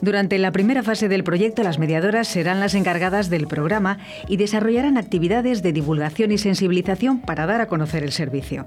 Durante 0.00 0.38
la 0.38 0.52
primera 0.52 0.82
fase 0.82 1.08
del 1.08 1.24
proyecto, 1.24 1.62
las 1.62 1.77
mediadoras 1.78 2.28
serán 2.28 2.60
las 2.60 2.74
encargadas 2.74 3.30
del 3.30 3.46
programa 3.46 3.98
y 4.26 4.36
desarrollarán 4.36 4.98
actividades 4.98 5.62
de 5.62 5.72
divulgación 5.72 6.32
y 6.32 6.38
sensibilización 6.38 7.20
para 7.20 7.46
dar 7.46 7.60
a 7.60 7.66
conocer 7.66 8.04
el 8.04 8.12
servicio. 8.12 8.66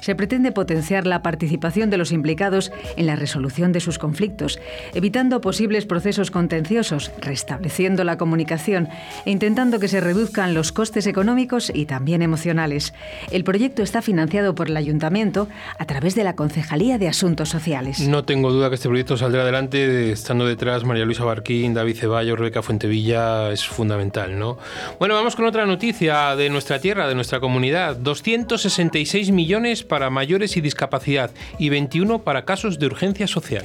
Se 0.00 0.14
pretende 0.14 0.52
potenciar 0.52 1.06
la 1.06 1.22
participación 1.22 1.90
de 1.90 1.96
los 1.96 2.12
implicados 2.12 2.72
en 2.96 3.06
la 3.06 3.16
resolución 3.16 3.72
de 3.72 3.80
sus 3.80 3.98
conflictos, 3.98 4.60
evitando 4.94 5.40
posibles 5.40 5.86
procesos 5.86 6.30
contenciosos, 6.30 7.10
restableciendo 7.20 8.04
la 8.04 8.16
comunicación 8.16 8.88
e 9.24 9.30
intentando 9.30 9.80
que 9.80 9.88
se 9.88 10.00
reduzcan 10.00 10.54
los 10.54 10.72
costes 10.72 11.06
económicos 11.06 11.72
y 11.74 11.86
también 11.86 12.22
emocionales. 12.22 12.94
El 13.30 13.44
proyecto 13.44 13.82
está 13.82 14.02
financiado 14.02 14.54
por 14.54 14.68
el 14.68 14.76
Ayuntamiento 14.76 15.48
a 15.78 15.84
través 15.86 16.14
de 16.14 16.24
la 16.24 16.36
Concejalía 16.36 16.98
de 16.98 17.08
Asuntos 17.08 17.48
Sociales. 17.48 18.00
No 18.00 18.24
tengo 18.24 18.52
duda 18.52 18.68
que 18.68 18.76
este 18.76 18.88
proyecto 18.88 19.16
saldrá 19.16 19.42
adelante 19.42 20.12
estando 20.12 20.46
detrás 20.46 20.84
María 20.84 21.04
Luisa 21.04 21.24
Barquín, 21.24 21.74
David 21.74 21.96
Ceballos, 21.96 22.38
Rebeca 22.46 22.62
Fuentevilla, 22.62 23.50
es 23.50 23.66
fundamental, 23.66 24.38
¿no? 24.38 24.56
Bueno, 25.00 25.14
vamos 25.14 25.34
con 25.34 25.46
otra 25.46 25.66
noticia 25.66 26.36
de 26.36 26.48
nuestra 26.48 26.78
tierra, 26.78 27.08
de 27.08 27.16
nuestra 27.16 27.40
comunidad. 27.40 27.96
266 27.96 29.32
millones 29.32 29.82
para 29.82 30.10
mayores 30.10 30.56
y 30.56 30.60
discapacidad 30.60 31.32
y 31.58 31.70
21 31.70 32.20
para 32.20 32.44
casos 32.44 32.78
de 32.78 32.86
urgencia 32.86 33.26
social. 33.26 33.64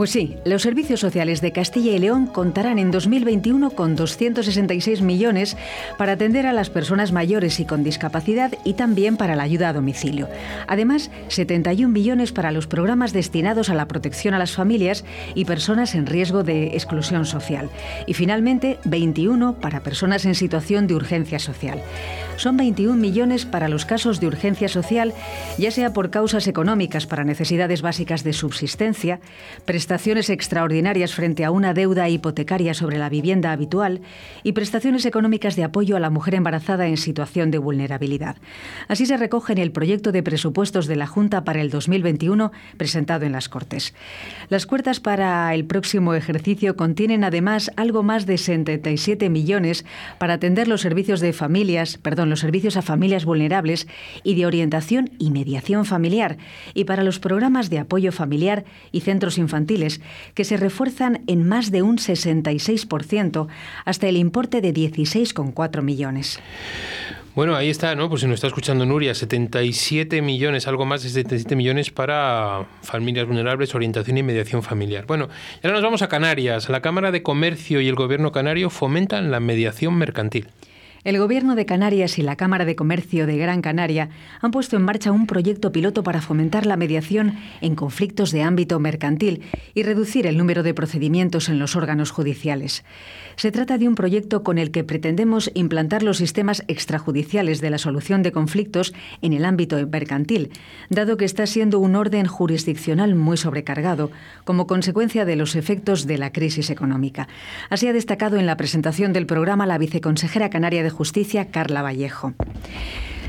Pues 0.00 0.12
sí, 0.12 0.38
los 0.46 0.62
servicios 0.62 0.98
sociales 0.98 1.42
de 1.42 1.52
Castilla 1.52 1.92
y 1.92 1.98
León 1.98 2.26
contarán 2.26 2.78
en 2.78 2.90
2021 2.90 3.68
con 3.72 3.96
266 3.96 5.02
millones 5.02 5.58
para 5.98 6.12
atender 6.12 6.46
a 6.46 6.54
las 6.54 6.70
personas 6.70 7.12
mayores 7.12 7.60
y 7.60 7.66
con 7.66 7.84
discapacidad 7.84 8.50
y 8.64 8.72
también 8.72 9.18
para 9.18 9.36
la 9.36 9.42
ayuda 9.42 9.68
a 9.68 9.74
domicilio. 9.74 10.26
Además, 10.68 11.10
71 11.28 11.92
millones 11.92 12.32
para 12.32 12.50
los 12.50 12.66
programas 12.66 13.12
destinados 13.12 13.68
a 13.68 13.74
la 13.74 13.88
protección 13.88 14.32
a 14.32 14.38
las 14.38 14.52
familias 14.52 15.04
y 15.34 15.44
personas 15.44 15.94
en 15.94 16.06
riesgo 16.06 16.44
de 16.44 16.68
exclusión 16.68 17.26
social. 17.26 17.68
Y 18.06 18.14
finalmente, 18.14 18.78
21 18.86 19.56
para 19.56 19.80
personas 19.80 20.24
en 20.24 20.34
situación 20.34 20.86
de 20.86 20.94
urgencia 20.94 21.38
social 21.38 21.82
son 22.40 22.56
21 22.56 22.96
millones 22.96 23.44
para 23.44 23.68
los 23.68 23.84
casos 23.84 24.18
de 24.18 24.26
urgencia 24.26 24.70
social, 24.70 25.12
ya 25.58 25.70
sea 25.70 25.92
por 25.92 26.08
causas 26.08 26.46
económicas 26.46 27.06
para 27.06 27.22
necesidades 27.22 27.82
básicas 27.82 28.24
de 28.24 28.32
subsistencia, 28.32 29.20
prestaciones 29.66 29.89
extraordinarias 29.90 31.14
frente 31.14 31.44
a 31.44 31.50
una 31.50 31.74
deuda 31.74 32.08
hipotecaria 32.08 32.74
sobre 32.74 32.96
la 32.96 33.08
vivienda 33.08 33.50
habitual 33.50 34.02
y 34.44 34.52
prestaciones 34.52 35.04
económicas 35.04 35.56
de 35.56 35.64
apoyo 35.64 35.96
a 35.96 36.00
la 36.00 36.10
mujer 36.10 36.36
embarazada 36.36 36.86
en 36.86 36.96
situación 36.96 37.50
de 37.50 37.58
vulnerabilidad. 37.58 38.36
Así 38.86 39.04
se 39.04 39.16
recoge 39.16 39.52
en 39.52 39.58
el 39.58 39.72
proyecto 39.72 40.12
de 40.12 40.22
presupuestos 40.22 40.86
de 40.86 40.94
la 40.94 41.08
Junta 41.08 41.42
para 41.42 41.60
el 41.60 41.70
2021 41.70 42.52
presentado 42.76 43.26
en 43.26 43.32
las 43.32 43.48
Cortes. 43.48 43.92
Las 44.48 44.66
cuertas 44.66 45.00
para 45.00 45.52
el 45.54 45.64
próximo 45.64 46.14
ejercicio 46.14 46.76
contienen 46.76 47.24
además 47.24 47.72
algo 47.76 48.04
más 48.04 48.26
de 48.26 48.38
77 48.38 49.28
millones 49.28 49.84
para 50.18 50.34
atender 50.34 50.68
los 50.68 50.82
servicios 50.82 51.18
de 51.18 51.32
familias, 51.32 51.98
perdón, 51.98 52.30
los 52.30 52.40
servicios 52.40 52.76
a 52.76 52.82
familias 52.82 53.24
vulnerables 53.24 53.88
y 54.22 54.36
de 54.36 54.46
orientación 54.46 55.10
y 55.18 55.32
mediación 55.32 55.84
familiar, 55.84 56.38
y 56.74 56.84
para 56.84 57.02
los 57.02 57.18
programas 57.18 57.70
de 57.70 57.80
apoyo 57.80 58.12
familiar 58.12 58.64
y 58.92 59.00
centros 59.00 59.36
infantiles, 59.38 59.79
que 60.34 60.44
se 60.44 60.56
refuerzan 60.56 61.22
en 61.26 61.46
más 61.46 61.70
de 61.70 61.82
un 61.82 61.98
66%, 61.98 63.48
hasta 63.84 64.08
el 64.08 64.16
importe 64.16 64.60
de 64.60 64.74
16,4 64.74 65.82
millones. 65.82 66.40
Bueno, 67.34 67.54
ahí 67.54 67.70
está, 67.70 67.94
¿no? 67.94 68.08
Pues 68.08 68.22
si 68.22 68.26
nos 68.26 68.34
está 68.34 68.48
escuchando 68.48 68.84
Nuria, 68.84 69.14
77 69.14 70.20
millones, 70.20 70.66
algo 70.66 70.84
más 70.84 71.04
de 71.04 71.10
77 71.10 71.54
millones 71.54 71.90
para 71.90 72.66
familias 72.82 73.26
vulnerables, 73.26 73.72
orientación 73.74 74.18
y 74.18 74.24
mediación 74.24 74.64
familiar. 74.64 75.06
Bueno, 75.06 75.28
y 75.62 75.66
ahora 75.66 75.76
nos 75.76 75.84
vamos 75.84 76.02
a 76.02 76.08
Canarias. 76.08 76.68
La 76.68 76.82
Cámara 76.82 77.12
de 77.12 77.22
Comercio 77.22 77.80
y 77.80 77.88
el 77.88 77.94
Gobierno 77.94 78.32
Canario 78.32 78.68
fomentan 78.68 79.30
la 79.30 79.38
mediación 79.38 79.94
mercantil. 79.94 80.48
El 81.02 81.18
Gobierno 81.18 81.54
de 81.54 81.64
Canarias 81.64 82.18
y 82.18 82.22
la 82.22 82.36
Cámara 82.36 82.66
de 82.66 82.76
Comercio 82.76 83.26
de 83.26 83.38
Gran 83.38 83.62
Canaria 83.62 84.10
han 84.42 84.50
puesto 84.50 84.76
en 84.76 84.82
marcha 84.82 85.12
un 85.12 85.26
proyecto 85.26 85.72
piloto 85.72 86.02
para 86.02 86.20
fomentar 86.20 86.66
la 86.66 86.76
mediación 86.76 87.38
en 87.62 87.74
conflictos 87.74 88.32
de 88.32 88.42
ámbito 88.42 88.78
mercantil 88.78 89.42
y 89.72 89.82
reducir 89.82 90.26
el 90.26 90.36
número 90.36 90.62
de 90.62 90.74
procedimientos 90.74 91.48
en 91.48 91.58
los 91.58 91.74
órganos 91.74 92.10
judiciales. 92.10 92.84
Se 93.40 93.50
trata 93.50 93.78
de 93.78 93.88
un 93.88 93.94
proyecto 93.94 94.42
con 94.42 94.58
el 94.58 94.70
que 94.70 94.84
pretendemos 94.84 95.50
implantar 95.54 96.02
los 96.02 96.18
sistemas 96.18 96.62
extrajudiciales 96.68 97.62
de 97.62 97.70
la 97.70 97.78
solución 97.78 98.22
de 98.22 98.32
conflictos 98.32 98.92
en 99.22 99.32
el 99.32 99.46
ámbito 99.46 99.78
mercantil, 99.90 100.50
dado 100.90 101.16
que 101.16 101.24
está 101.24 101.46
siendo 101.46 101.78
un 101.78 101.96
orden 101.96 102.26
jurisdiccional 102.26 103.14
muy 103.14 103.38
sobrecargado 103.38 104.10
como 104.44 104.66
consecuencia 104.66 105.24
de 105.24 105.36
los 105.36 105.56
efectos 105.56 106.06
de 106.06 106.18
la 106.18 106.32
crisis 106.32 106.68
económica. 106.68 107.28
Así 107.70 107.88
ha 107.88 107.94
destacado 107.94 108.36
en 108.36 108.44
la 108.44 108.58
presentación 108.58 109.14
del 109.14 109.24
programa 109.24 109.64
la 109.64 109.78
viceconsejera 109.78 110.50
canaria 110.50 110.82
de 110.82 110.90
Justicia, 110.90 111.46
Carla 111.46 111.80
Vallejo. 111.80 112.34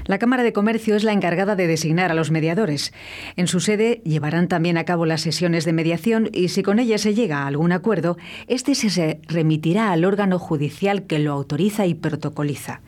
La 0.06 0.18
Cámara 0.18 0.44
de 0.44 0.54
Comercio 0.54 0.96
es 0.96 1.04
la 1.04 1.14
encargada 1.14 1.56
de 1.56 1.68
designar 1.68 2.12
a 2.12 2.16
los 2.16 2.32
mediadores. 2.32 2.94
En 3.36 3.48
su 3.48 3.60
sede 3.60 4.02
llevarán 4.04 4.48
también 4.48 4.78
a 4.78 4.84
cabo 4.84 5.06
las 5.06 5.22
sesiones 5.22 5.64
de 5.64 5.74
mediación 5.74 6.30
y 6.34 6.50
si 6.50 6.64
con 6.64 6.80
ellas 6.80 7.02
se 7.02 7.14
llega 7.14 7.44
a 7.44 7.48
algún 7.48 7.72
acuerdo, 7.72 8.18
este 8.48 8.76
se 8.76 9.20
remitirá 9.28 9.92
al 9.92 10.06
órgano 10.06 10.40
judicial 10.40 11.04
que 11.04 11.20
lo 11.20 11.32
autoriza 11.34 11.86
y 11.86 11.94
protocoliza. 11.94 12.82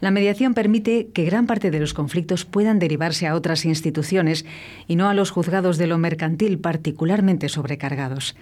La 0.00 0.10
mediación 0.10 0.52
permite 0.52 1.08
que 1.14 1.24
gran 1.24 1.46
parte 1.46 1.70
de 1.70 1.78
los 1.78 1.94
conflictos 1.94 2.44
puedan 2.44 2.78
derivarse 2.78 3.26
a 3.26 3.34
otras 3.34 3.64
instituciones 3.64 4.44
y 4.88 4.96
no 4.96 5.08
a 5.08 5.14
los 5.14 5.30
juzgados 5.30 5.78
de 5.78 5.86
lo 5.86 5.96
mercantil 5.96 6.58
particularmente 6.58 7.48
sobrecargados. 7.48 8.34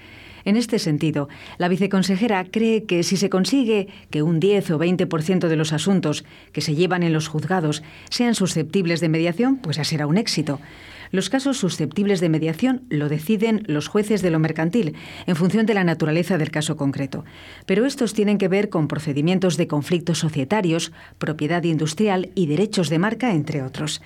En 0.45 0.57
este 0.57 0.79
sentido, 0.79 1.29
la 1.59 1.69
viceconsejera 1.69 2.45
cree 2.45 2.85
que 2.85 3.03
si 3.03 3.17
se 3.17 3.31
consigue 3.31 3.89
que 4.11 4.23
un 4.23 4.41
10 4.41 4.71
o 4.73 4.79
20% 4.79 5.49
de 5.49 5.57
los 5.57 5.73
asuntos 5.73 6.25
que 6.53 6.61
se 6.61 6.75
llevan 6.75 7.03
en 7.03 7.13
los 7.13 7.29
juzgados 7.29 7.83
sean 8.11 8.35
susceptibles 8.35 9.01
de 9.01 9.09
mediación, 9.09 9.57
pues 9.57 9.77
ya 9.77 9.85
será 9.85 10.07
un 10.07 10.17
éxito. 10.17 10.61
Los 11.13 11.29
casos 11.29 11.59
susceptibles 11.59 12.21
de 12.21 12.29
mediación 12.29 12.85
lo 12.89 13.09
deciden 13.09 13.65
los 13.67 13.89
jueces 13.89 14.23
de 14.23 14.31
lo 14.31 14.39
mercantil, 14.39 14.95
en 15.27 15.35
función 15.35 15.67
de 15.67 15.75
la 15.75 15.83
naturaleza 15.83 16.39
del 16.39 16.53
caso 16.53 16.77
concreto. 16.77 17.25
Pero 17.67 17.85
estos 17.85 18.15
tienen 18.15 18.39
que 18.39 18.47
ver 18.49 18.69
con 18.69 18.87
procedimientos 18.87 19.57
de 19.57 19.67
conflictos 19.67 20.19
societarios, 20.19 20.93
propiedad 21.19 21.65
industrial 21.65 22.31
y 22.37 22.47
derechos 22.47 22.91
de 22.91 23.01
marca, 23.01 23.35
entre 23.35 23.63
otros. 23.63 24.01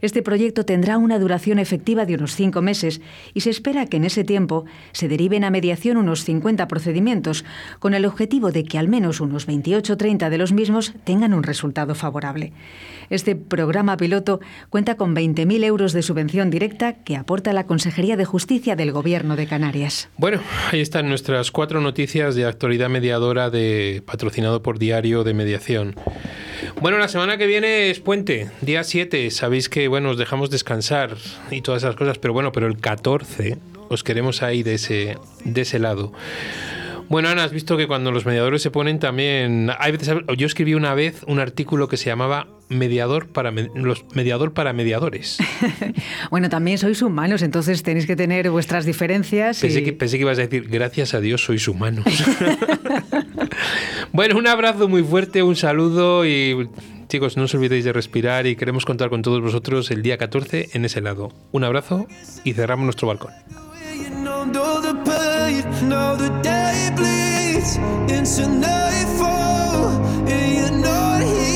Este 0.00 0.22
proyecto 0.22 0.64
tendrá 0.64 0.98
una 0.98 1.18
duración 1.18 1.58
efectiva 1.58 2.04
de 2.04 2.14
unos 2.14 2.34
cinco 2.34 2.62
meses 2.62 3.00
y 3.34 3.40
se 3.40 3.50
espera 3.50 3.86
que 3.86 3.96
en 3.96 4.04
ese 4.04 4.24
tiempo 4.24 4.64
se 4.92 5.08
deriven 5.08 5.44
a 5.44 5.50
mediación 5.50 5.96
unos 5.96 6.24
50 6.24 6.68
procedimientos, 6.68 7.44
con 7.78 7.94
el 7.94 8.04
objetivo 8.04 8.50
de 8.50 8.64
que 8.64 8.78
al 8.78 8.88
menos 8.88 9.20
unos 9.20 9.46
28 9.46 9.92
o 9.92 9.96
30 9.96 10.30
de 10.30 10.38
los 10.38 10.52
mismos 10.52 10.94
tengan 11.04 11.34
un 11.34 11.42
resultado 11.42 11.94
favorable. 11.94 12.52
Este 13.10 13.36
programa 13.36 13.96
piloto 13.96 14.40
cuenta 14.68 14.96
con 14.96 15.14
20.000 15.14 15.64
euros 15.64 15.92
de 15.92 16.02
subvención 16.02 16.45
directa 16.50 16.94
que 17.04 17.16
aporta 17.16 17.52
la 17.52 17.66
Consejería 17.66 18.16
de 18.16 18.24
Justicia 18.24 18.76
del 18.76 18.92
Gobierno 18.92 19.36
de 19.36 19.46
Canarias. 19.46 20.08
Bueno, 20.16 20.40
ahí 20.70 20.80
están 20.80 21.08
nuestras 21.08 21.50
cuatro 21.50 21.80
noticias 21.80 22.34
de 22.34 22.44
actualidad 22.44 22.88
mediadora 22.88 23.50
de 23.50 24.02
patrocinado 24.06 24.62
por 24.62 24.78
Diario 24.78 25.24
de 25.24 25.34
Mediación. 25.34 25.94
Bueno, 26.80 26.98
la 26.98 27.08
semana 27.08 27.38
que 27.38 27.46
viene 27.46 27.90
es 27.90 28.00
puente, 28.00 28.50
día 28.60 28.84
7. 28.84 29.30
Sabéis 29.30 29.68
que, 29.68 29.88
bueno, 29.88 30.10
os 30.10 30.18
dejamos 30.18 30.50
descansar 30.50 31.16
y 31.50 31.62
todas 31.62 31.82
esas 31.82 31.96
cosas, 31.96 32.18
pero 32.18 32.34
bueno, 32.34 32.52
pero 32.52 32.66
el 32.66 32.78
14 32.78 33.58
os 33.88 34.02
queremos 34.02 34.42
ahí 34.42 34.62
de 34.62 34.74
ese, 34.74 35.18
de 35.44 35.60
ese 35.60 35.78
lado. 35.78 36.12
Bueno, 37.08 37.28
Ana, 37.28 37.44
has 37.44 37.52
visto 37.52 37.76
que 37.76 37.86
cuando 37.86 38.10
los 38.10 38.26
mediadores 38.26 38.62
se 38.62 38.70
ponen 38.70 38.98
también. 38.98 39.70
Hay 39.78 39.92
veces, 39.92 40.16
yo 40.36 40.46
escribí 40.46 40.74
una 40.74 40.92
vez 40.94 41.22
un 41.28 41.38
artículo 41.38 41.86
que 41.86 41.96
se 41.96 42.06
llamaba 42.06 42.48
Mediador 42.68 43.28
para, 43.28 43.50
los 43.50 44.04
mediador 44.14 44.52
para 44.52 44.72
mediadores. 44.72 45.38
bueno, 46.30 46.48
también 46.48 46.78
sois 46.78 47.00
humanos, 47.00 47.42
entonces 47.42 47.82
tenéis 47.82 48.06
que 48.06 48.16
tener 48.16 48.50
vuestras 48.50 48.84
diferencias. 48.84 49.60
Pensé, 49.60 49.84
que, 49.84 49.92
pensé 49.92 50.16
que 50.16 50.22
ibas 50.22 50.38
a 50.38 50.42
decir, 50.42 50.68
gracias 50.68 51.14
a 51.14 51.20
Dios 51.20 51.44
sois 51.44 51.68
humanos. 51.68 52.04
bueno, 54.12 54.36
un 54.36 54.48
abrazo 54.48 54.88
muy 54.88 55.04
fuerte, 55.04 55.42
un 55.42 55.54
saludo 55.54 56.26
y 56.26 56.68
chicos, 57.08 57.36
no 57.36 57.44
os 57.44 57.54
olvidéis 57.54 57.84
de 57.84 57.92
respirar 57.92 58.46
y 58.46 58.56
queremos 58.56 58.84
contar 58.84 59.10
con 59.10 59.22
todos 59.22 59.40
vosotros 59.40 59.90
el 59.90 60.02
día 60.02 60.18
14 60.18 60.70
en 60.72 60.84
ese 60.84 61.00
lado. 61.00 61.32
Un 61.52 61.64
abrazo 61.64 62.06
y 62.42 62.52
cerramos 62.52 62.84
nuestro 62.84 63.08
balcón. 63.08 63.32
into 68.08 68.48
nightfall, 68.48 69.88
and 70.28 70.56
you're 70.56 70.78
not 70.78 71.22
here 71.22 71.55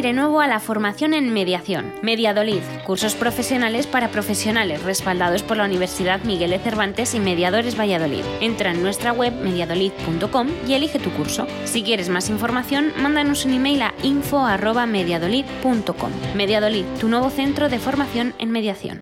Aire 0.00 0.14
Nuevo 0.14 0.40
a 0.40 0.46
la 0.46 0.60
formación 0.60 1.12
en 1.12 1.30
mediación. 1.30 1.92
Mediadolid, 2.00 2.62
cursos 2.86 3.14
profesionales 3.14 3.86
para 3.86 4.10
profesionales 4.10 4.82
respaldados 4.82 5.42
por 5.42 5.58
la 5.58 5.66
Universidad 5.66 6.24
Miguel 6.24 6.52
de 6.52 6.58
Cervantes 6.58 7.14
y 7.14 7.20
Mediadores 7.20 7.78
Valladolid. 7.78 8.24
Entra 8.40 8.70
en 8.70 8.82
nuestra 8.82 9.12
web 9.12 9.34
mediadolid.com 9.34 10.48
y 10.66 10.72
elige 10.72 11.00
tu 11.00 11.10
curso. 11.10 11.46
Si 11.66 11.82
quieres 11.82 12.08
más 12.08 12.30
información, 12.30 12.94
mándanos 12.96 13.44
un 13.44 13.52
email 13.52 13.82
a 13.82 13.92
info@mediadolid.com. 14.02 16.10
Mediadolid, 16.34 16.86
tu 16.98 17.08
nuevo 17.08 17.28
centro 17.28 17.68
de 17.68 17.78
formación 17.78 18.32
en 18.38 18.52
mediación. 18.52 19.00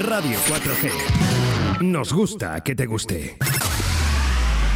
Radio 0.00 0.36
4G. 0.48 0.90
Nos 1.80 2.12
gusta 2.12 2.60
que 2.64 2.74
te 2.74 2.86
guste. 2.86 3.36